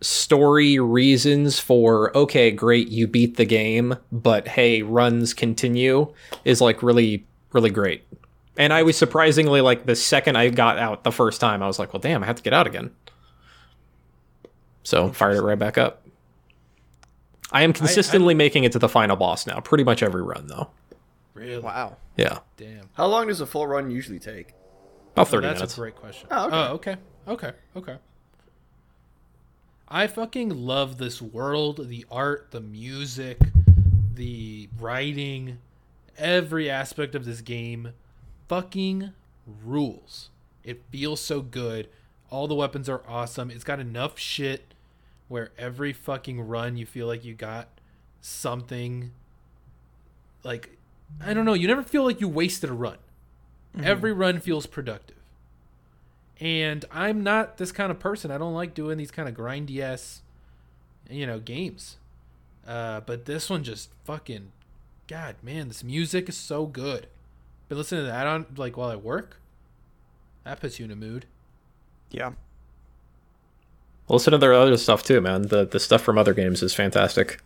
story 0.01 0.79
reasons 0.79 1.59
for 1.59 2.15
okay, 2.15 2.51
great, 2.51 2.89
you 2.89 3.07
beat 3.07 3.37
the 3.37 3.45
game, 3.45 3.95
but 4.11 4.47
hey, 4.49 4.81
runs 4.81 5.33
continue 5.33 6.13
is 6.45 6.61
like 6.61 6.83
really 6.83 7.25
really 7.53 7.69
great. 7.69 8.03
And 8.57 8.73
I 8.73 8.83
was 8.83 8.97
surprisingly 8.97 9.61
like 9.61 9.85
the 9.85 9.95
second 9.95 10.35
I 10.35 10.49
got 10.49 10.77
out 10.77 11.05
the 11.05 11.11
first 11.13 11.39
time, 11.39 11.63
I 11.63 11.67
was 11.67 11.79
like, 11.79 11.93
well, 11.93 12.01
damn, 12.01 12.23
I 12.23 12.25
have 12.25 12.35
to 12.35 12.43
get 12.43 12.53
out 12.53 12.67
again. 12.67 12.91
So 14.83 15.13
fired 15.13 15.37
it 15.37 15.41
right 15.41 15.57
back 15.57 15.77
up. 15.77 16.03
I 17.51 17.63
am 17.63 17.73
consistently 17.73 18.33
making 18.33 18.63
it 18.63 18.71
to 18.73 18.79
the 18.79 18.89
final 18.89 19.15
boss 19.15 19.47
now, 19.47 19.59
pretty 19.59 19.83
much 19.83 20.03
every 20.03 20.21
run 20.21 20.47
though. 20.47 20.69
Really? 21.33 21.59
Wow. 21.59 21.97
Yeah, 22.17 22.39
Damn. 22.57 22.89
How 22.93 23.07
long 23.07 23.27
does 23.27 23.39
a 23.39 23.45
full 23.45 23.65
run 23.65 23.89
usually 23.89 24.19
take? 24.19 24.49
about 25.13 25.21
Oh, 25.21 25.25
thirty 25.25 25.47
that's 25.47 25.59
minutes. 25.59 25.59
That's 25.59 25.77
a 25.77 25.81
great 25.81 25.95
question. 25.95 26.27
Oh, 26.31 26.45
okay. 26.47 26.55
Oh, 26.55 26.73
okay. 26.73 26.95
Okay. 27.27 27.51
Okay. 27.75 27.97
I 29.87 30.07
fucking 30.07 30.49
love 30.49 30.97
this 30.97 31.21
world, 31.21 31.89
the 31.89 32.05
art, 32.11 32.49
the 32.51 32.61
music, 32.61 33.39
the 34.13 34.69
writing, 34.79 35.57
every 36.17 36.69
aspect 36.69 37.15
of 37.15 37.25
this 37.25 37.41
game 37.41 37.93
fucking 38.47 39.13
rules. 39.63 40.29
It 40.63 40.83
feels 40.91 41.21
so 41.21 41.41
good. 41.41 41.87
All 42.29 42.47
the 42.47 42.53
weapons 42.55 42.87
are 42.87 43.01
awesome. 43.07 43.49
It's 43.49 43.63
got 43.63 43.79
enough 43.79 44.19
shit 44.19 44.73
where 45.29 45.51
every 45.57 45.93
fucking 45.93 46.41
run 46.41 46.75
you 46.75 46.85
feel 46.85 47.07
like 47.07 47.23
you 47.23 47.33
got 47.33 47.69
something 48.19 49.11
like 50.43 50.77
I 51.23 51.33
don't 51.33 51.45
know, 51.45 51.53
you 51.53 51.67
never 51.67 51.83
feel 51.83 52.03
like 52.03 52.19
you 52.19 52.27
wasted 52.27 52.69
a 52.69 52.73
run. 52.73 52.97
Every 53.81 54.11
run 54.11 54.39
feels 54.39 54.65
productive. 54.65 55.15
And 56.39 56.85
I'm 56.91 57.23
not 57.23 57.57
this 57.57 57.71
kind 57.71 57.91
of 57.91 57.99
person. 57.99 58.31
I 58.31 58.37
don't 58.37 58.53
like 58.53 58.73
doing 58.73 58.97
these 58.97 59.11
kind 59.11 59.29
of 59.29 59.35
grindy 59.35 59.79
ass, 59.79 60.21
you 61.09 61.27
know, 61.27 61.39
games. 61.39 61.97
Uh, 62.67 63.01
but 63.01 63.25
this 63.25 63.49
one 63.49 63.63
just 63.63 63.89
fucking, 64.05 64.51
God, 65.07 65.35
man, 65.41 65.67
this 65.67 65.83
music 65.83 66.29
is 66.29 66.37
so 66.37 66.65
good. 66.65 67.07
Been 67.67 67.77
listening 67.77 68.05
to 68.05 68.07
that 68.07 68.27
on 68.27 68.45
like 68.55 68.77
while 68.77 68.89
I 68.89 68.95
work. 68.95 69.39
That 70.43 70.59
puts 70.59 70.79
you 70.79 70.85
in 70.85 70.91
a 70.91 70.95
mood. 70.95 71.25
Yeah. 72.09 72.31
Listen 74.09 74.31
to 74.31 74.37
their 74.37 74.53
other 74.53 74.75
stuff 74.77 75.03
too, 75.03 75.21
man. 75.21 75.43
The 75.43 75.65
the 75.65 75.79
stuff 75.79 76.01
from 76.01 76.17
other 76.17 76.33
games 76.33 76.63
is 76.63 76.73
fantastic. 76.73 77.41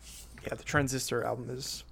Yeah, 0.47 0.55
the 0.55 0.63
Transistor 0.63 1.23
album 1.23 1.49
is 1.49 1.83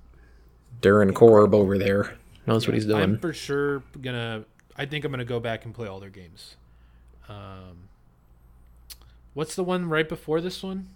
Darren 0.81 1.13
Korb 1.13 1.53
over 1.53 1.77
there 1.77 2.17
knows 2.45 2.67
what 2.67 2.73
he's 2.73 2.85
doing. 2.85 3.01
I'm 3.01 3.19
for 3.19 3.33
sure 3.33 3.83
gonna. 4.01 4.45
I 4.77 4.85
think 4.85 5.05
I'm 5.05 5.11
gonna 5.11 5.25
go 5.25 5.39
back 5.39 5.65
and 5.65 5.73
play 5.73 5.87
all 5.87 5.99
their 5.99 6.09
games. 6.09 6.55
Um, 7.29 7.89
what's 9.33 9.55
the 9.55 9.63
one 9.63 9.89
right 9.89 10.07
before 10.07 10.41
this 10.41 10.63
one? 10.63 10.87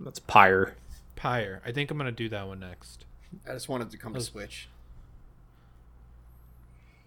That's 0.00 0.18
Pyre. 0.18 0.74
Pyre. 1.14 1.62
I 1.64 1.72
think 1.72 1.90
I'm 1.90 1.98
gonna 1.98 2.12
do 2.12 2.28
that 2.28 2.46
one 2.46 2.60
next. 2.60 3.04
I 3.48 3.52
just 3.52 3.68
wanted 3.68 3.90
to 3.90 3.96
come 3.96 4.14
to 4.14 4.20
Switch. 4.20 4.68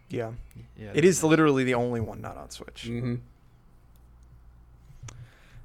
yeah. 0.10 0.32
Yeah, 0.78 0.92
It 0.94 1.06
is 1.06 1.24
literally 1.24 1.64
the 1.64 1.74
only 1.76 2.00
one 2.02 2.22
not 2.22 2.38
on 2.38 2.50
Switch. 2.50 2.86
Mm-hmm. 2.88 3.16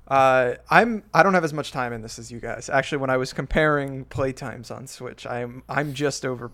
Uh, 0.06 0.54
I'm 0.70 1.02
I 1.14 1.22
don't 1.22 1.34
have 1.34 1.44
as 1.44 1.52
much 1.54 1.72
time 1.72 1.92
in 1.92 2.02
this 2.02 2.18
as 2.18 2.30
you 2.30 2.38
guys. 2.40 2.68
Actually, 2.68 2.98
when 2.98 3.10
I 3.10 3.16
was 3.16 3.32
comparing 3.32 4.04
play 4.04 4.32
times 4.32 4.70
on 4.70 4.86
Switch, 4.86 5.26
I'm 5.26 5.62
I'm 5.68 5.94
just 5.94 6.26
over, 6.26 6.50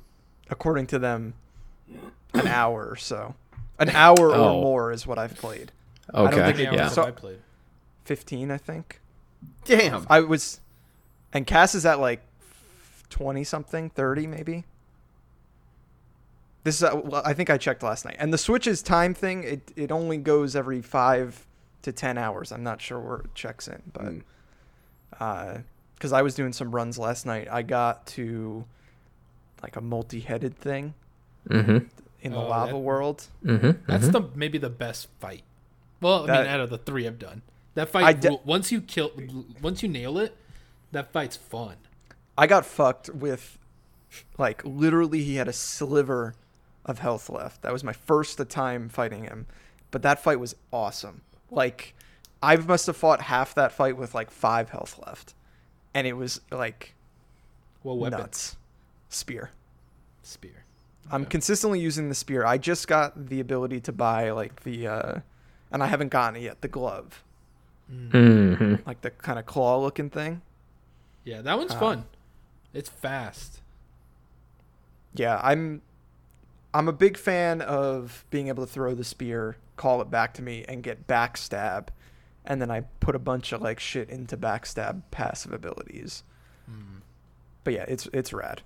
according 0.48 0.86
to 0.88 0.98
them, 1.01 1.34
an 2.34 2.46
hour 2.46 2.86
or 2.88 2.96
so. 2.96 3.34
An 3.78 3.88
hour 3.94 4.16
Oh. 4.34 4.55
or 4.59 4.62
more 4.62 4.92
is 4.92 5.07
what 5.07 5.18
I've 5.18 5.34
played. 5.36 5.72
Okay, 6.14 6.30
think 6.30 6.40
How 6.42 6.46
many 6.51 6.62
yeah. 6.76 6.82
hours 6.84 6.92
So- 6.94 7.03
I 7.05 7.11
played? 7.11 7.38
Fifteen, 8.05 8.51
I 8.51 8.57
think. 8.59 9.01
Damn. 9.64 10.07
I 10.11 10.20
was, 10.20 10.61
and 11.32 11.46
Cass 11.46 11.74
is 11.74 11.86
at 11.86 11.98
like 12.01 12.22
twenty 13.09 13.42
something, 13.44 13.90
thirty 13.90 14.26
maybe. 14.26 14.64
This 16.62 16.76
is 16.76 16.82
uh, 16.84 17.01
well, 17.03 17.22
I 17.24 17.32
think 17.32 17.48
I 17.51 17.57
checked 17.57 17.82
last 17.82 18.05
night, 18.05 18.16
and 18.18 18.32
the 18.32 18.38
Switch's 18.38 18.82
time 18.82 19.14
thing 19.14 19.42
it 19.44 19.72
it 19.76 19.90
only 19.90 20.18
goes 20.18 20.55
every 20.55 20.82
five 20.82 21.46
to 21.83 21.93
ten 21.93 22.18
hours. 22.18 22.53
I'm 22.53 22.62
not 22.62 22.81
sure 22.81 22.99
where 23.01 23.16
it 23.18 23.35
checks 23.35 23.68
in, 23.68 23.83
but 23.93 24.12
Mm. 25.18 25.64
because 25.95 26.12
I 26.12 26.22
was 26.22 26.35
doing 26.35 26.53
some 26.53 26.70
runs 26.74 26.99
last 26.99 27.26
night, 27.26 27.49
I 27.51 27.62
got 27.62 28.07
to 28.09 28.64
like 29.62 29.76
a 29.76 29.81
multi-headed 29.81 30.57
thing 30.57 30.95
Mm-hmm. 31.49 31.87
in 32.22 32.33
the 32.33 32.39
Oh, 32.39 32.49
lava 32.49 32.72
that- 32.72 32.78
world. 32.78 33.26
Mm-hmm. 33.45 33.83
That's 33.87 34.09
the 34.09 34.22
maybe 34.35 34.59
the 34.59 34.70
best 34.70 35.09
fight. 35.20 35.43
Well, 36.01 36.24
I 36.24 36.26
That- 36.26 36.43
mean, 36.45 36.51
out 36.55 36.61
of 36.61 36.70
the 36.70 36.78
three 36.78 37.07
I've 37.07 37.18
done, 37.18 37.43
that 37.74 37.89
fight 37.89 38.20
de- 38.20 38.41
once 38.45 38.72
you 38.72 38.81
kill, 38.81 39.11
once 39.62 39.83
you 39.83 39.89
nail 39.89 40.18
it, 40.18 40.37
that 40.93 41.12
fight's 41.12 41.37
fun. 41.37 41.76
I 42.37 42.47
got 42.47 42.64
fucked 42.66 43.11
with 43.11 43.59
like 44.39 44.62
literally 44.64 45.22
he 45.22 45.37
had 45.37 45.47
a 45.49 45.53
sliver 45.53 46.35
of 46.85 46.99
health 46.99 47.28
left. 47.31 47.62
That 47.62 47.72
was 47.72 47.85
my 47.85 47.93
first 47.93 48.39
time 48.49 48.89
fighting 48.89 49.24
him. 49.24 49.47
But 49.91 50.03
that 50.03 50.22
fight 50.22 50.41
was 50.41 50.55
awesome. 50.72 51.20
Like 51.51 51.94
I 52.42 52.57
must 52.57 52.86
have 52.86 52.96
fought 52.96 53.22
half 53.22 53.55
that 53.55 53.72
fight 53.72 53.96
with 53.96 54.14
like 54.14 54.30
5 54.30 54.70
health 54.70 54.98
left. 55.07 55.34
and 55.94 56.07
it 56.07 56.14
was 56.14 56.40
like 56.51 56.94
Well, 57.82 57.98
weapon 57.98 58.18
nuts. 58.20 58.57
Spear. 59.09 59.51
spear. 60.22 60.64
I'm 61.11 61.24
consistently 61.26 61.80
using 61.80 62.09
the 62.09 62.14
spear. 62.14 62.44
I 62.46 62.57
just 62.57 62.86
got 62.86 63.26
the 63.28 63.40
ability 63.40 63.80
to 63.80 63.92
buy 63.92 64.30
like 64.30 64.62
the, 64.62 64.86
uh, 64.86 65.20
and 65.72 65.82
I 65.82 65.86
haven't 65.88 66.11
gotten 66.11 66.36
it 66.36 66.42
yet. 66.44 66.61
The 66.61 66.68
glove, 66.68 67.24
hmm 67.88 68.76
like 68.86 69.01
the 69.01 69.11
kind 69.11 69.38
of 69.38 69.46
claw 69.46 69.80
looking 69.80 70.09
thing. 70.11 70.42
Yeah, 71.24 71.42
that 71.42 71.59
one's 71.59 71.72
Uh, 71.72 71.80
fun. 71.80 72.05
It's 72.72 72.88
fast. 72.88 73.61
Yeah, 75.14 75.40
I'm 75.42 75.82
I'm 76.73 76.89
a 76.89 76.93
big 76.93 77.16
fan 77.16 77.61
of 77.62 78.25
being 78.31 78.49
able 78.49 78.64
to 78.66 78.73
throw 78.73 78.95
the 78.95 79.05
spear, 79.05 79.57
call 79.77 80.01
it 80.01 80.11
back 80.11 80.35
to 80.35 80.43
me, 80.43 80.64
and 80.68 80.83
get 80.83 81.07
backstab, 81.07 81.89
and 82.45 82.61
then 82.62 82.71
I 82.71 82.83
put 83.01 83.14
a 83.14 83.18
bunch 83.18 83.53
of 83.53 83.61
like 83.61 83.81
shit 83.81 84.09
into 84.09 84.37
backstab 84.37 85.03
passive 85.11 85.53
abilities. 85.53 86.23
But 87.64 87.75
yeah, 87.75 87.85
it's 87.89 88.09
it's 88.12 88.33
rad. 88.33 88.62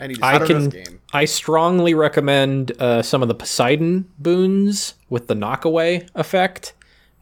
I 0.00 0.06
need 0.06 0.16
to 0.18 0.24
I 0.24 0.34
start 0.36 0.48
can. 0.48 0.68
game. 0.68 1.00
I 1.12 1.24
strongly 1.24 1.92
recommend 1.94 2.72
uh, 2.80 3.02
some 3.02 3.20
of 3.22 3.28
the 3.28 3.34
Poseidon 3.34 4.08
boons 4.18 4.94
with 5.10 5.26
the 5.26 5.34
knockaway 5.34 6.06
effect, 6.14 6.72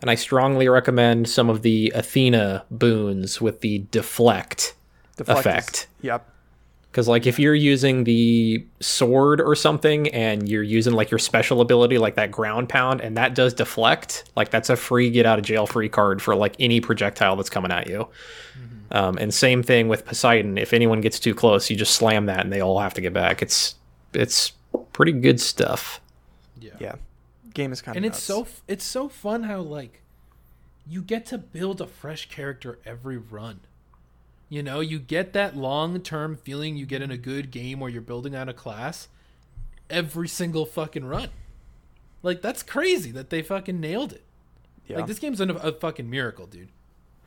and 0.01 0.11
I 0.11 0.15
strongly 0.15 0.69
recommend 0.69 1.29
some 1.29 1.49
of 1.49 1.63
the 1.63 1.91
Athena 1.95 2.65
boons 2.71 3.41
with 3.41 3.61
the 3.61 3.79
deflect 3.91 4.75
Deflect 5.17 5.41
is- 5.41 5.47
effect. 5.47 5.87
Yep. 6.03 6.27
Because 6.91 7.07
like 7.07 7.27
if 7.27 7.39
you're 7.39 7.55
using 7.55 8.03
the 8.05 8.67
sword 8.81 9.41
or 9.41 9.55
something, 9.55 10.09
and 10.09 10.49
you're 10.49 10.63
using 10.63 10.93
like 10.93 11.11
your 11.11 11.19
special 11.19 11.61
ability, 11.61 11.99
like 11.99 12.17
that 12.17 12.31
ground 12.33 12.69
pound, 12.69 13.01
and 13.01 13.17
that 13.17 13.35
does 13.35 13.55
deflect, 13.55 14.25
like 14.35 14.51
that's 14.51 14.71
a 14.71 14.77
free 14.77 15.09
get 15.11 15.25
out 15.25 15.39
of 15.39 15.45
jail 15.45 15.67
free 15.67 15.89
card 15.89 16.21
for 16.21 16.35
like 16.35 16.57
any 16.59 16.81
projectile 16.81 17.37
that's 17.37 17.51
coming 17.51 17.71
at 17.71 17.87
you. 17.87 18.09
Um, 18.93 19.19
and 19.19 19.33
same 19.33 19.63
thing 19.63 19.89
with 19.89 20.05
Poseidon. 20.05 20.59
If 20.59 20.73
anyone 20.73 21.01
gets 21.01 21.21
too 21.21 21.35
close, 21.35 21.71
you 21.71 21.77
just 21.77 21.95
slam 21.95 22.27
that, 22.27 22.41
and 22.41 22.53
they 22.53 22.61
all 22.61 22.81
have 22.81 22.95
to 22.95 23.01
get 23.01 23.13
back. 23.13 23.41
It's 23.41 23.77
it's 24.13 24.53
pretty 24.93 25.13
good 25.13 25.41
stuff. 25.41 26.01
Yeah. 26.61 26.73
Yeah. 26.81 26.95
Game 27.55 27.73
is 27.73 27.83
kind 27.83 27.97
of 27.97 28.03
and 28.03 28.07
it's 28.07 28.23
so 28.23 28.43
f- 28.43 28.63
it's 28.67 28.85
so 28.85 29.09
fun 29.09 29.45
how 29.45 29.61
like 29.61 30.03
you 30.87 31.03
get 31.03 31.27
to 31.27 31.39
build 31.39 31.81
a 31.81 31.87
fresh 31.87 32.29
character 32.29 32.79
every 32.85 33.17
run. 33.17 33.61
You 34.51 34.63
know, 34.63 34.81
you 34.81 34.99
get 34.99 35.33
that 35.33 35.57
long 35.57 36.01
term 36.01 36.37
feeling 36.37 36.77
you 36.77 36.85
get 36.85 37.01
in 37.01 37.11
a 37.11 37.17
good 37.17 37.51
game 37.51 37.81
where 37.81 37.89
you're 37.91 38.03
building 38.03 38.35
out 38.35 38.49
a 38.49 38.53
class 38.53 39.09
every 39.89 40.29
single 40.29 40.67
fucking 40.67 41.05
run. 41.05 41.29
Like 42.23 42.43
that's 42.43 42.63
crazy 42.63 43.11
that 43.13 43.31
they 43.31 43.41
fucking 43.43 43.81
nailed 43.81 44.13
it. 44.13 44.25
yeah. 44.87 44.99
Like 44.99 45.07
this 45.07 45.19
game's 45.19 45.41
a, 45.41 45.49
a 45.55 45.73
fucking 45.73 46.11
miracle, 46.11 46.47
dude. 46.47 46.69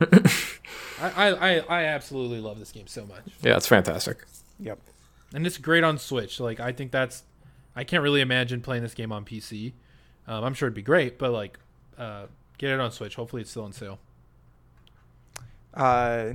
I, 1.00 1.10
I, 1.10 1.28
I 1.28 1.58
I 1.58 1.84
absolutely 1.84 2.40
love 2.40 2.58
this 2.58 2.70
game 2.72 2.86
so 2.86 3.06
much, 3.06 3.24
Yeah, 3.42 3.56
it's 3.56 3.66
fantastic. 3.66 4.18
Yep. 4.60 4.78
and 5.32 5.46
it's 5.46 5.56
great 5.58 5.82
on 5.82 5.98
Switch. 5.98 6.38
Like 6.40 6.60
I 6.60 6.72
think 6.72 6.92
that's, 6.92 7.22
I 7.74 7.84
can't 7.84 8.02
really 8.02 8.20
imagine 8.20 8.60
playing 8.60 8.82
this 8.82 8.94
game 8.94 9.12
on 9.12 9.24
PC. 9.24 9.72
Um, 10.28 10.44
I'm 10.44 10.54
sure 10.54 10.66
it'd 10.68 10.74
be 10.76 10.82
great, 10.82 11.18
but 11.18 11.32
like, 11.32 11.58
uh, 11.98 12.26
get 12.58 12.70
it 12.70 12.80
on 12.80 12.90
Switch. 12.92 13.14
Hopefully, 13.16 13.42
it's 13.42 13.50
still 13.50 13.64
on 13.64 13.72
sale. 13.72 13.98
Uh, 15.72 16.30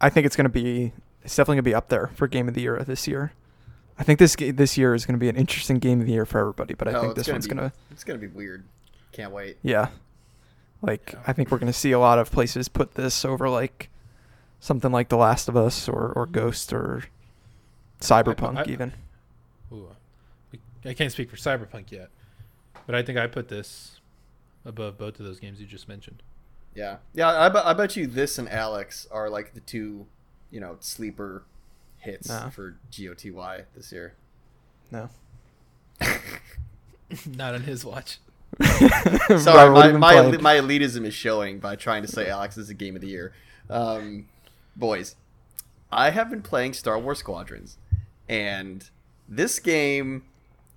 I 0.00 0.08
think 0.10 0.26
it's 0.26 0.36
gonna 0.36 0.48
be 0.48 0.92
it's 1.22 1.34
definitely 1.36 1.56
gonna 1.56 1.62
be 1.64 1.74
up 1.74 1.88
there 1.88 2.08
for 2.14 2.26
game 2.26 2.48
of 2.48 2.54
the 2.54 2.62
year 2.62 2.78
this 2.84 3.06
year. 3.06 3.32
I 3.98 4.02
think 4.02 4.18
this 4.18 4.34
this 4.36 4.78
year 4.78 4.94
is 4.94 5.04
gonna 5.06 5.18
be 5.18 5.28
an 5.28 5.36
interesting 5.36 5.78
game 5.78 6.00
of 6.00 6.06
the 6.06 6.12
year 6.12 6.24
for 6.26 6.38
everybody, 6.40 6.74
but 6.74 6.88
I 6.88 6.92
Oh, 6.92 7.00
think 7.02 7.10
it's 7.18 7.26
this 7.26 7.32
one's 7.32 7.46
gonna 7.46 7.72
It's 7.90 8.04
gonna 8.04 8.18
be 8.18 8.28
weird. 8.28 8.64
Can't 9.12 9.32
wait. 9.32 9.58
yeah. 9.62 9.88
Like 10.82 11.14
I 11.26 11.32
think 11.32 11.50
we're 11.50 11.58
gonna 11.58 11.72
see 11.72 11.92
a 11.92 11.98
lot 11.98 12.18
of 12.18 12.30
places 12.30 12.68
put 12.68 12.94
this 12.94 13.24
over 13.24 13.48
like 13.48 13.90
something 14.60 14.90
like 14.92 15.08
The 15.10 15.16
Last 15.16 15.48
of 15.48 15.56
Us 15.56 15.88
or 15.88 16.12
or 16.16 16.24
mm-hmm. 16.24 16.32
Ghost 16.32 16.72
or 16.72 17.04
Cyberpunk 18.00 18.66
I- 18.66 18.70
even. 18.72 18.92
Ooh, 19.72 19.88
I 20.84 20.94
can't 20.94 21.12
speak 21.12 21.30
for 21.30 21.36
Cyberpunk 21.36 21.90
yet, 21.92 22.08
but 22.86 22.94
I 22.94 23.02
think 23.02 23.18
I 23.18 23.26
put 23.26 23.48
this 23.48 24.00
above 24.64 24.96
both 24.98 25.20
of 25.20 25.26
those 25.26 25.38
games 25.38 25.60
you 25.60 25.66
just 25.66 25.88
mentioned. 25.88 26.22
Yeah, 26.74 26.96
yeah. 27.14 27.28
I, 27.28 27.48
bet- 27.48 27.66
I 27.66 27.72
bet 27.72 27.96
you 27.96 28.06
this 28.06 28.38
and 28.38 28.48
Alyx 28.48 29.06
are 29.10 29.28
like 29.28 29.54
the 29.54 29.60
two, 29.60 30.06
you 30.50 30.60
know, 30.60 30.76
sleeper 30.80 31.42
hits 31.98 32.28
Nah. 32.28 32.50
for 32.50 32.76
GOTY 32.90 33.64
this 33.76 33.92
year. 33.92 34.14
No. 34.90 35.08
Not 37.26 37.54
on 37.54 37.62
his 37.62 37.84
watch. 37.84 38.18
Sorry, 38.62 39.70
my 39.70 39.82
have 39.82 39.86
you 39.86 39.92
been 39.92 40.00
my, 40.00 40.12
playing? 40.14 40.42
my 40.42 40.54
elitism 40.56 41.04
is 41.04 41.14
showing 41.14 41.58
by 41.58 41.76
trying 41.76 42.02
to 42.02 42.08
say 42.08 42.26
Alyx 42.26 42.58
is 42.58 42.68
a 42.70 42.74
game 42.74 42.94
of 42.94 43.00
the 43.02 43.08
year. 43.08 43.32
Um, 43.68 44.26
boys, 44.76 45.16
I 45.92 46.10
have 46.10 46.30
been 46.30 46.42
playing 46.42 46.74
Star 46.74 46.98
Wars 46.98 47.18
Squadrons, 47.18 47.78
and 48.28 48.88
this 49.28 49.58
game, 49.58 50.24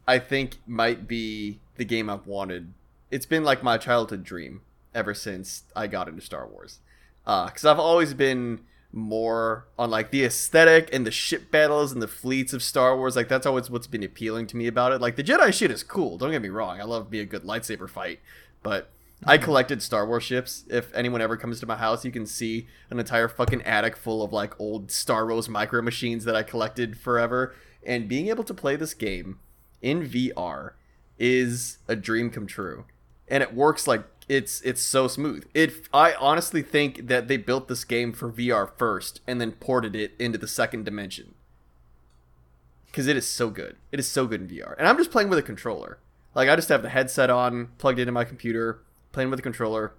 I 0.07 0.19
think, 0.19 0.57
might 0.67 1.07
be 1.07 1.59
the 1.75 1.85
game 1.85 2.09
I've 2.09 2.27
wanted. 2.27 2.73
It's 3.11 3.25
been 3.25 3.43
like 3.43 3.63
my 3.63 3.77
childhood 3.77 4.23
dream 4.23 4.61
ever 4.93 5.13
since 5.13 5.63
I 5.75 5.87
got 5.87 6.07
into 6.07 6.21
Star 6.21 6.47
Wars, 6.47 6.79
uh, 7.25 7.45
because 7.47 7.65
I've 7.65 7.79
always 7.79 8.13
been 8.13 8.61
more 8.93 9.65
on 9.77 9.89
like 9.89 10.11
the 10.11 10.23
aesthetic 10.23 10.87
and 10.93 11.05
the 11.05 11.11
ship 11.11 11.49
battles 11.49 11.91
and 11.91 12.01
the 12.01 12.07
fleets 12.07 12.53
of 12.53 12.61
Star 12.61 12.95
Wars. 12.95 13.15
Like 13.15 13.27
that's 13.27 13.45
always 13.45 13.69
what's 13.69 13.87
been 13.87 14.03
appealing 14.03 14.47
to 14.47 14.57
me 14.57 14.67
about 14.67 14.91
it. 14.91 15.01
Like 15.01 15.15
the 15.15 15.23
Jedi 15.23 15.51
shit 15.51 15.71
is 15.71 15.83
cool. 15.83 16.17
Don't 16.17 16.31
get 16.31 16.41
me 16.41 16.49
wrong. 16.49 16.79
I 16.79 16.83
love 16.83 17.11
me 17.11 17.19
a 17.19 17.25
good 17.25 17.43
lightsaber 17.43 17.89
fight, 17.89 18.19
but 18.61 18.91
I 19.25 19.35
mm-hmm. 19.35 19.45
collected 19.45 19.81
Star 19.81 20.05
Wars 20.05 20.23
ships. 20.23 20.63
If 20.69 20.93
anyone 20.93 21.21
ever 21.21 21.37
comes 21.37 21.59
to 21.59 21.65
my 21.65 21.75
house, 21.75 22.05
you 22.05 22.11
can 22.11 22.25
see 22.25 22.67
an 22.89 22.99
entire 22.99 23.27
fucking 23.27 23.63
attic 23.63 23.95
full 23.95 24.21
of 24.21 24.31
like 24.31 24.59
old 24.59 24.91
Star 24.91 25.25
Wars 25.25 25.49
micro 25.49 25.81
machines 25.81 26.25
that 26.25 26.35
I 26.35 26.43
collected 26.43 26.97
forever. 26.97 27.55
And 27.85 28.07
being 28.07 28.27
able 28.27 28.43
to 28.43 28.53
play 28.53 28.75
this 28.75 28.93
game 28.93 29.39
in 29.81 30.07
VR 30.07 30.71
is 31.17 31.79
a 31.87 31.95
dream 31.95 32.29
come 32.29 32.47
true. 32.47 32.85
And 33.27 33.41
it 33.41 33.53
works 33.53 33.87
like 33.87 34.12
it's 34.29 34.61
it's 34.61 34.81
so 34.81 35.07
smooth. 35.07 35.45
It 35.53 35.87
I 35.93 36.13
honestly 36.13 36.61
think 36.61 37.07
that 37.07 37.27
they 37.27 37.37
built 37.37 37.67
this 37.67 37.83
game 37.83 38.13
for 38.13 38.31
VR 38.31 38.69
first 38.77 39.21
and 39.27 39.39
then 39.39 39.53
ported 39.53 39.95
it 39.95 40.13
into 40.19 40.37
the 40.37 40.47
second 40.47 40.85
dimension. 40.85 41.35
Cuz 42.91 43.07
it 43.07 43.17
is 43.17 43.27
so 43.27 43.49
good. 43.49 43.77
It 43.91 43.99
is 43.99 44.07
so 44.07 44.27
good 44.27 44.41
in 44.41 44.47
VR. 44.47 44.75
And 44.77 44.87
I'm 44.87 44.97
just 44.97 45.11
playing 45.11 45.29
with 45.29 45.39
a 45.39 45.43
controller. 45.43 45.99
Like 46.35 46.49
I 46.49 46.55
just 46.55 46.69
have 46.69 46.81
the 46.81 46.89
headset 46.89 47.29
on, 47.29 47.69
plugged 47.77 47.99
into 47.99 48.11
my 48.11 48.23
computer, 48.23 48.81
playing 49.11 49.29
with 49.29 49.37
the 49.37 49.43
controller. 49.43 49.93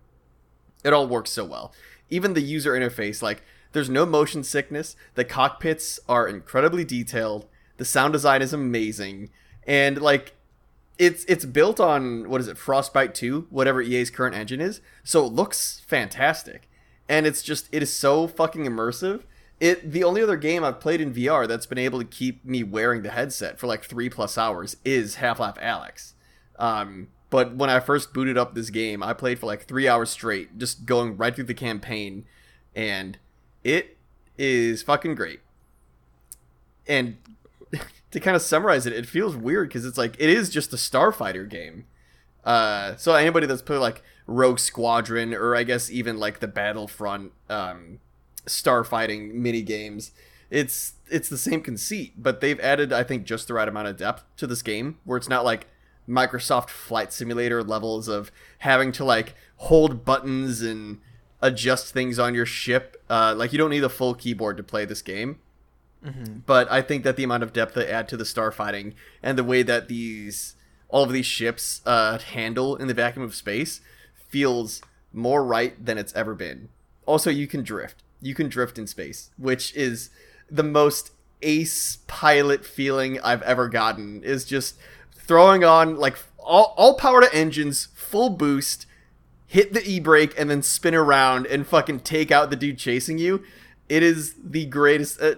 It 0.84 0.92
all 0.92 1.06
works 1.06 1.30
so 1.30 1.44
well. 1.44 1.72
Even 2.10 2.34
the 2.34 2.42
user 2.42 2.72
interface, 2.72 3.22
like 3.22 3.42
there's 3.72 3.90
no 3.90 4.06
motion 4.06 4.44
sickness. 4.44 4.96
The 5.14 5.24
cockpits 5.24 5.98
are 6.08 6.28
incredibly 6.28 6.84
detailed. 6.84 7.46
The 7.76 7.84
sound 7.84 8.12
design 8.12 8.42
is 8.42 8.52
amazing. 8.52 9.30
And 9.66 10.00
like 10.00 10.34
it's 10.98 11.24
it's 11.24 11.44
built 11.44 11.80
on 11.80 12.28
what 12.28 12.40
is 12.40 12.48
it 12.48 12.56
frostbite 12.56 13.14
2 13.14 13.48
whatever 13.50 13.82
ea's 13.82 14.10
current 14.10 14.36
engine 14.36 14.60
is. 14.60 14.80
So 15.02 15.24
it 15.24 15.32
looks 15.32 15.82
fantastic. 15.86 16.68
And 17.08 17.26
it's 17.26 17.42
just 17.42 17.68
it 17.72 17.82
is 17.82 17.92
so 17.92 18.26
fucking 18.26 18.64
immersive. 18.64 19.22
It 19.60 19.92
the 19.92 20.04
only 20.04 20.22
other 20.22 20.36
game 20.36 20.64
i've 20.64 20.80
played 20.80 21.00
in 21.00 21.14
vr 21.14 21.46
that's 21.46 21.66
been 21.66 21.78
able 21.78 22.00
to 22.00 22.04
keep 22.04 22.44
me 22.44 22.64
wearing 22.64 23.02
the 23.02 23.10
headset 23.10 23.58
for 23.58 23.68
like 23.68 23.84
three 23.84 24.10
plus 24.10 24.36
hours 24.36 24.76
is 24.84 25.14
half-life 25.16 25.54
alyx 25.54 26.14
um, 26.58 27.06
but 27.30 27.54
when 27.54 27.70
i 27.70 27.78
first 27.78 28.12
booted 28.12 28.36
up 28.36 28.54
this 28.54 28.68
game 28.68 29.00
i 29.00 29.12
played 29.12 29.38
for 29.38 29.46
like 29.46 29.62
three 29.66 29.86
hours 29.86 30.10
straight 30.10 30.58
just 30.58 30.86
going 30.86 31.16
right 31.16 31.34
through 31.34 31.44
the 31.44 31.54
campaign. 31.54 32.24
And 32.74 33.18
it 33.62 33.96
is 34.36 34.82
fucking 34.82 35.14
great. 35.14 35.40
And 36.86 37.16
to 38.14 38.20
kind 38.20 38.36
of 38.36 38.42
summarize 38.42 38.86
it, 38.86 38.92
it 38.92 39.06
feels 39.06 39.34
weird 39.34 39.68
because 39.68 39.84
it's 39.84 39.98
like 39.98 40.14
it 40.20 40.30
is 40.30 40.48
just 40.48 40.72
a 40.72 40.76
Starfighter 40.76 41.50
game. 41.50 41.84
Uh, 42.44 42.94
so 42.94 43.12
anybody 43.12 43.44
that's 43.44 43.60
played 43.60 43.78
like 43.78 44.04
Rogue 44.28 44.60
Squadron 44.60 45.34
or 45.34 45.56
I 45.56 45.64
guess 45.64 45.90
even 45.90 46.18
like 46.18 46.38
the 46.38 46.46
Battlefront 46.46 47.32
um, 47.50 47.98
starfighting 48.46 49.32
mini 49.34 49.62
games, 49.62 50.12
it's 50.48 50.92
it's 51.10 51.28
the 51.28 51.36
same 51.36 51.60
conceit, 51.60 52.12
but 52.16 52.40
they've 52.40 52.60
added 52.60 52.92
I 52.92 53.02
think 53.02 53.24
just 53.24 53.48
the 53.48 53.54
right 53.54 53.66
amount 53.66 53.88
of 53.88 53.96
depth 53.96 54.22
to 54.36 54.46
this 54.46 54.62
game 54.62 54.98
where 55.02 55.18
it's 55.18 55.28
not 55.28 55.44
like 55.44 55.66
Microsoft 56.08 56.70
Flight 56.70 57.12
Simulator 57.12 57.64
levels 57.64 58.06
of 58.06 58.30
having 58.58 58.92
to 58.92 59.04
like 59.04 59.34
hold 59.56 60.04
buttons 60.04 60.60
and 60.62 61.00
adjust 61.42 61.92
things 61.92 62.20
on 62.20 62.32
your 62.32 62.46
ship. 62.46 63.02
Uh, 63.10 63.34
like 63.36 63.50
you 63.50 63.58
don't 63.58 63.70
need 63.70 63.82
a 63.82 63.88
full 63.88 64.14
keyboard 64.14 64.56
to 64.56 64.62
play 64.62 64.84
this 64.84 65.02
game 65.02 65.40
but 66.46 66.70
I 66.70 66.82
think 66.82 67.04
that 67.04 67.16
the 67.16 67.24
amount 67.24 67.42
of 67.42 67.52
depth 67.52 67.74
they 67.74 67.88
add 67.88 68.08
to 68.08 68.16
the 68.16 68.24
starfighting 68.24 68.94
and 69.22 69.38
the 69.38 69.44
way 69.44 69.62
that 69.62 69.88
these 69.88 70.54
all 70.88 71.04
of 71.04 71.12
these 71.12 71.26
ships 71.26 71.80
uh, 71.86 72.18
handle 72.18 72.76
in 72.76 72.88
the 72.88 72.94
vacuum 72.94 73.24
of 73.24 73.34
space 73.34 73.80
feels 74.28 74.82
more 75.12 75.44
right 75.44 75.84
than 75.84 75.98
it's 75.98 76.14
ever 76.14 76.34
been. 76.34 76.68
Also, 77.06 77.30
you 77.30 77.46
can 77.46 77.62
drift. 77.62 78.02
You 78.20 78.34
can 78.34 78.48
drift 78.48 78.78
in 78.78 78.86
space, 78.86 79.30
which 79.36 79.74
is 79.74 80.10
the 80.50 80.62
most 80.62 81.10
ace 81.42 81.98
pilot 82.06 82.64
feeling 82.64 83.20
I've 83.20 83.42
ever 83.42 83.68
gotten. 83.68 84.22
Is 84.22 84.44
just 84.44 84.76
throwing 85.14 85.64
on 85.64 85.96
like 85.96 86.18
all, 86.38 86.74
all 86.76 86.94
power 86.94 87.20
to 87.20 87.34
engines, 87.34 87.88
full 87.94 88.30
boost, 88.30 88.86
hit 89.46 89.72
the 89.72 89.86
e 89.88 90.00
brake 90.00 90.34
and 90.38 90.50
then 90.50 90.62
spin 90.62 90.94
around 90.94 91.46
and 91.46 91.66
fucking 91.66 92.00
take 92.00 92.30
out 92.30 92.50
the 92.50 92.56
dude 92.56 92.78
chasing 92.78 93.18
you. 93.18 93.42
It 93.88 94.02
is 94.02 94.34
the 94.42 94.66
greatest. 94.66 95.20
Uh, 95.20 95.34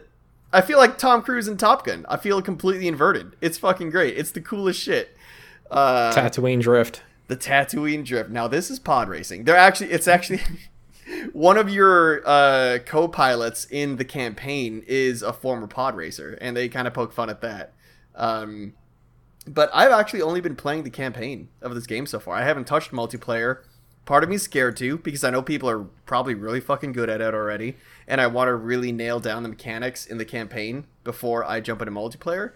I 0.57 0.62
feel 0.62 0.78
like 0.78 0.96
Tom 0.96 1.20
Cruise 1.20 1.48
in 1.48 1.59
Top 1.59 1.84
Gun. 1.84 2.07
I 2.09 2.16
feel 2.16 2.40
completely 2.40 2.88
inverted. 2.88 3.36
It's 3.42 3.59
fucking 3.59 3.90
great. 3.90 4.16
It's 4.16 4.30
the 4.30 4.40
coolest 4.40 4.80
shit. 4.80 5.14
Uh, 5.70 6.11
Tatooine 6.14 6.62
drift. 6.62 7.02
the 7.28 7.36
Tatooine 7.36 8.02
drift. 8.02 8.30
Now 8.30 8.48
this 8.48 8.70
is 8.70 8.78
pod 8.78 9.11
racing. 9.11 9.44
They're 9.44 9.54
actually 9.54 9.90
it's 9.90 10.09
actually 10.09 10.40
one 11.34 11.59
of 11.59 11.68
your 11.68 12.22
uh, 12.26 12.78
co-pilots 12.86 13.66
in 13.66 13.96
the 13.96 14.04
campaign 14.07 14.82
is 14.86 15.22
a 15.22 15.34
former 15.34 15.66
pod 15.66 15.94
racer, 15.94 16.38
and 16.40 16.57
they 16.57 16.70
kind 16.70 16.88
of 16.88 16.94
poke 16.94 17.12
fun 17.12 17.28
at 17.28 17.42
that. 17.42 17.74
Um, 18.14 18.72
but 19.46 19.68
I've 19.74 19.92
actually 19.92 20.22
only 20.22 20.40
been 20.40 20.57
playing 20.57 20.84
the 20.84 20.90
campaign 20.90 21.48
of 21.61 21.74
this 21.74 21.86
game 21.86 22.07
so 22.07 22.18
far. 22.18 22.34
I 22.34 22.44
haven't 22.44 22.66
touched 22.66 22.92
multiplayer. 22.92 23.59
Part 24.07 24.24
of 24.24 24.30
me's 24.30 24.44
scared 24.44 24.78
to 24.78 24.96
because 24.96 25.22
I 25.22 25.28
know 25.28 25.42
people 25.42 25.68
are 25.68 25.80
probably 26.07 26.32
really 26.32 26.61
fucking 26.61 26.92
good 26.92 27.11
at 27.11 27.20
it 27.20 27.34
already, 27.34 27.76
and 28.09 28.20
I 28.20 28.26
want 28.26 28.48
to 28.48 28.54
really 28.54 28.92
nail 28.92 29.20
down 29.20 29.42
the 29.42 29.48
mechanics 29.48 30.07
in 30.07 30.18
the 30.18 30.24
campaign 30.24 30.86
before 31.04 31.44
I 31.44 31.61
jump 31.61 31.80
into 31.80 31.92
multiplayer. 31.92 32.52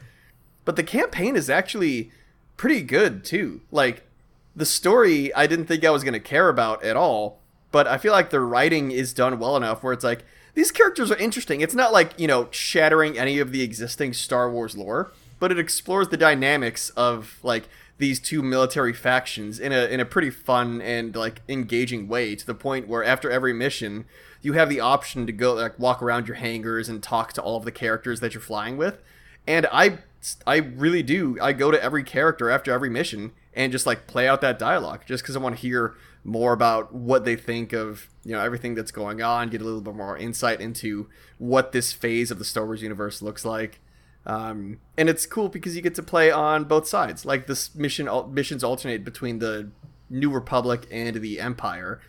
But 0.64 0.76
the 0.76 0.82
campaign 0.82 1.36
is 1.36 1.50
actually 1.50 2.10
pretty 2.56 2.82
good 2.82 3.24
too. 3.24 3.62
Like 3.70 4.06
the 4.54 4.66
story, 4.66 5.34
I 5.34 5.46
didn't 5.46 5.66
think 5.66 5.84
I 5.84 5.90
was 5.90 6.04
going 6.04 6.14
to 6.14 6.20
care 6.20 6.48
about 6.48 6.84
at 6.84 6.96
all, 6.96 7.40
but 7.72 7.86
I 7.86 7.98
feel 7.98 8.12
like 8.12 8.30
the 8.30 8.40
writing 8.40 8.90
is 8.90 9.12
done 9.12 9.38
well 9.38 9.56
enough 9.56 9.82
where 9.82 9.92
it's 9.92 10.04
like 10.04 10.24
these 10.54 10.70
characters 10.70 11.10
are 11.10 11.16
interesting. 11.16 11.60
It's 11.60 11.74
not 11.74 11.92
like, 11.92 12.18
you 12.18 12.26
know, 12.26 12.48
shattering 12.50 13.18
any 13.18 13.38
of 13.38 13.52
the 13.52 13.62
existing 13.62 14.12
Star 14.12 14.50
Wars 14.50 14.76
lore, 14.76 15.12
but 15.38 15.50
it 15.50 15.58
explores 15.58 16.08
the 16.08 16.16
dynamics 16.16 16.90
of 16.90 17.38
like 17.42 17.68
these 18.00 18.18
two 18.18 18.42
military 18.42 18.94
factions 18.94 19.60
in 19.60 19.72
a 19.72 19.84
in 19.84 20.00
a 20.00 20.04
pretty 20.04 20.30
fun 20.30 20.80
and 20.80 21.14
like 21.14 21.42
engaging 21.48 22.08
way 22.08 22.34
to 22.34 22.46
the 22.46 22.54
point 22.54 22.88
where 22.88 23.04
after 23.04 23.30
every 23.30 23.52
mission 23.52 24.06
you 24.40 24.54
have 24.54 24.70
the 24.70 24.80
option 24.80 25.26
to 25.26 25.32
go 25.32 25.52
like 25.52 25.78
walk 25.78 26.02
around 26.02 26.26
your 26.26 26.36
hangars 26.36 26.88
and 26.88 27.02
talk 27.02 27.32
to 27.34 27.42
all 27.42 27.58
of 27.58 27.64
the 27.64 27.70
characters 27.70 28.20
that 28.20 28.32
you're 28.32 28.40
flying 28.40 28.76
with. 28.76 29.02
And 29.46 29.66
I 29.70 29.98
I 30.46 30.56
really 30.56 31.02
do. 31.02 31.38
I 31.40 31.52
go 31.52 31.70
to 31.70 31.82
every 31.82 32.02
character 32.02 32.50
after 32.50 32.72
every 32.72 32.90
mission 32.90 33.32
and 33.52 33.70
just 33.70 33.86
like 33.86 34.06
play 34.06 34.26
out 34.26 34.40
that 34.40 34.58
dialogue 34.58 35.02
just 35.06 35.22
because 35.22 35.36
I 35.36 35.40
want 35.40 35.56
to 35.56 35.60
hear 35.60 35.94
more 36.24 36.52
about 36.52 36.94
what 36.94 37.24
they 37.24 37.36
think 37.36 37.72
of 37.72 38.08
you 38.24 38.32
know 38.32 38.40
everything 38.40 38.74
that's 38.74 38.90
going 38.90 39.20
on, 39.20 39.50
get 39.50 39.60
a 39.60 39.64
little 39.64 39.80
bit 39.82 39.94
more 39.94 40.16
insight 40.16 40.60
into 40.60 41.08
what 41.36 41.72
this 41.72 41.92
phase 41.92 42.30
of 42.30 42.38
the 42.38 42.44
Star 42.46 42.64
Wars 42.64 42.82
universe 42.82 43.20
looks 43.20 43.44
like. 43.44 43.78
Um, 44.26 44.78
and 44.98 45.08
it's 45.08 45.26
cool 45.26 45.48
because 45.48 45.74
you 45.74 45.82
get 45.82 45.94
to 45.94 46.02
play 46.02 46.30
on 46.30 46.64
both 46.64 46.86
sides. 46.86 47.24
Like 47.24 47.46
this 47.46 47.74
mission 47.74 48.08
missions 48.32 48.62
alternate 48.62 49.04
between 49.04 49.38
the 49.38 49.70
New 50.08 50.30
Republic 50.30 50.86
and 50.90 51.16
the 51.16 51.40
Empire, 51.40 52.00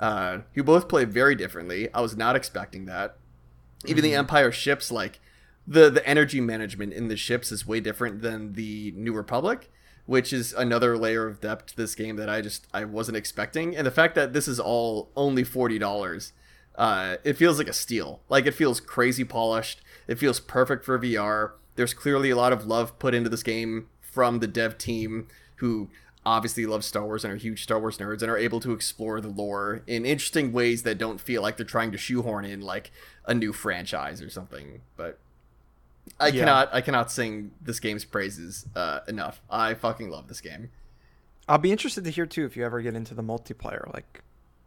uh, 0.00 0.38
who 0.54 0.62
both 0.62 0.88
play 0.88 1.04
very 1.04 1.34
differently. 1.34 1.92
I 1.94 2.00
was 2.00 2.16
not 2.16 2.36
expecting 2.36 2.86
that. 2.86 3.16
Even 3.86 4.02
the 4.02 4.14
Empire 4.14 4.52
ships, 4.52 4.90
like 4.90 5.20
the 5.66 5.90
the 5.90 6.06
energy 6.06 6.40
management 6.40 6.92
in 6.92 7.08
the 7.08 7.16
ships, 7.16 7.52
is 7.52 7.66
way 7.66 7.80
different 7.80 8.22
than 8.22 8.54
the 8.54 8.92
New 8.96 9.12
Republic 9.12 9.70
which 10.06 10.32
is 10.32 10.52
another 10.52 10.98
layer 10.98 11.26
of 11.26 11.40
depth 11.40 11.66
to 11.66 11.76
this 11.76 11.94
game 11.94 12.16
that 12.16 12.28
I 12.28 12.40
just 12.40 12.66
I 12.72 12.84
wasn't 12.84 13.16
expecting. 13.16 13.76
And 13.76 13.86
the 13.86 13.90
fact 13.90 14.14
that 14.14 14.32
this 14.32 14.48
is 14.48 14.58
all 14.58 15.10
only 15.16 15.44
forty 15.44 15.78
dollars, 15.78 16.32
uh, 16.76 17.16
it 17.24 17.34
feels 17.36 17.58
like 17.58 17.68
a 17.68 17.72
steal. 17.72 18.20
Like 18.28 18.46
it 18.46 18.52
feels 18.54 18.80
crazy 18.80 19.24
polished. 19.24 19.80
It 20.08 20.18
feels 20.18 20.40
perfect 20.40 20.84
for 20.84 20.98
VR. 20.98 21.52
There's 21.76 21.94
clearly 21.94 22.30
a 22.30 22.36
lot 22.36 22.52
of 22.52 22.66
love 22.66 22.98
put 22.98 23.14
into 23.14 23.28
this 23.30 23.42
game 23.42 23.88
from 24.00 24.40
the 24.40 24.46
dev 24.46 24.76
team 24.78 25.28
who 25.56 25.88
obviously 26.24 26.66
love 26.66 26.84
Star 26.84 27.04
Wars 27.04 27.24
and 27.24 27.32
are 27.32 27.36
huge 27.36 27.62
Star 27.62 27.80
Wars 27.80 27.98
nerds 27.98 28.22
and 28.22 28.30
are 28.30 28.36
able 28.38 28.60
to 28.60 28.72
explore 28.72 29.20
the 29.20 29.28
lore 29.28 29.82
in 29.86 30.04
interesting 30.06 30.52
ways 30.52 30.82
that 30.82 30.98
don't 30.98 31.20
feel 31.20 31.42
like 31.42 31.56
they're 31.56 31.66
trying 31.66 31.92
to 31.92 31.98
shoehorn 31.98 32.44
in 32.44 32.60
like 32.60 32.90
a 33.26 33.34
new 33.34 33.52
franchise 33.52 34.20
or 34.22 34.28
something. 34.30 34.82
But 34.96 35.18
I 36.20 36.28
Yeah. 36.28 36.40
cannot 36.40 36.74
I 36.74 36.80
cannot 36.80 37.10
sing 37.10 37.52
this 37.60 37.80
game's 37.80 38.04
praises 38.04 38.66
uh, 38.76 39.00
enough. 39.08 39.40
I 39.50 39.74
fucking 39.74 40.10
love 40.10 40.28
this 40.28 40.40
game. 40.40 40.70
I'll 41.48 41.58
be 41.58 41.72
interested 41.72 42.04
to 42.04 42.10
hear 42.10 42.26
too 42.26 42.44
if 42.44 42.56
you 42.56 42.64
ever 42.64 42.80
get 42.82 42.94
into 42.94 43.14
the 43.14 43.22
multiplayer. 43.22 43.92
Like, 43.92 44.22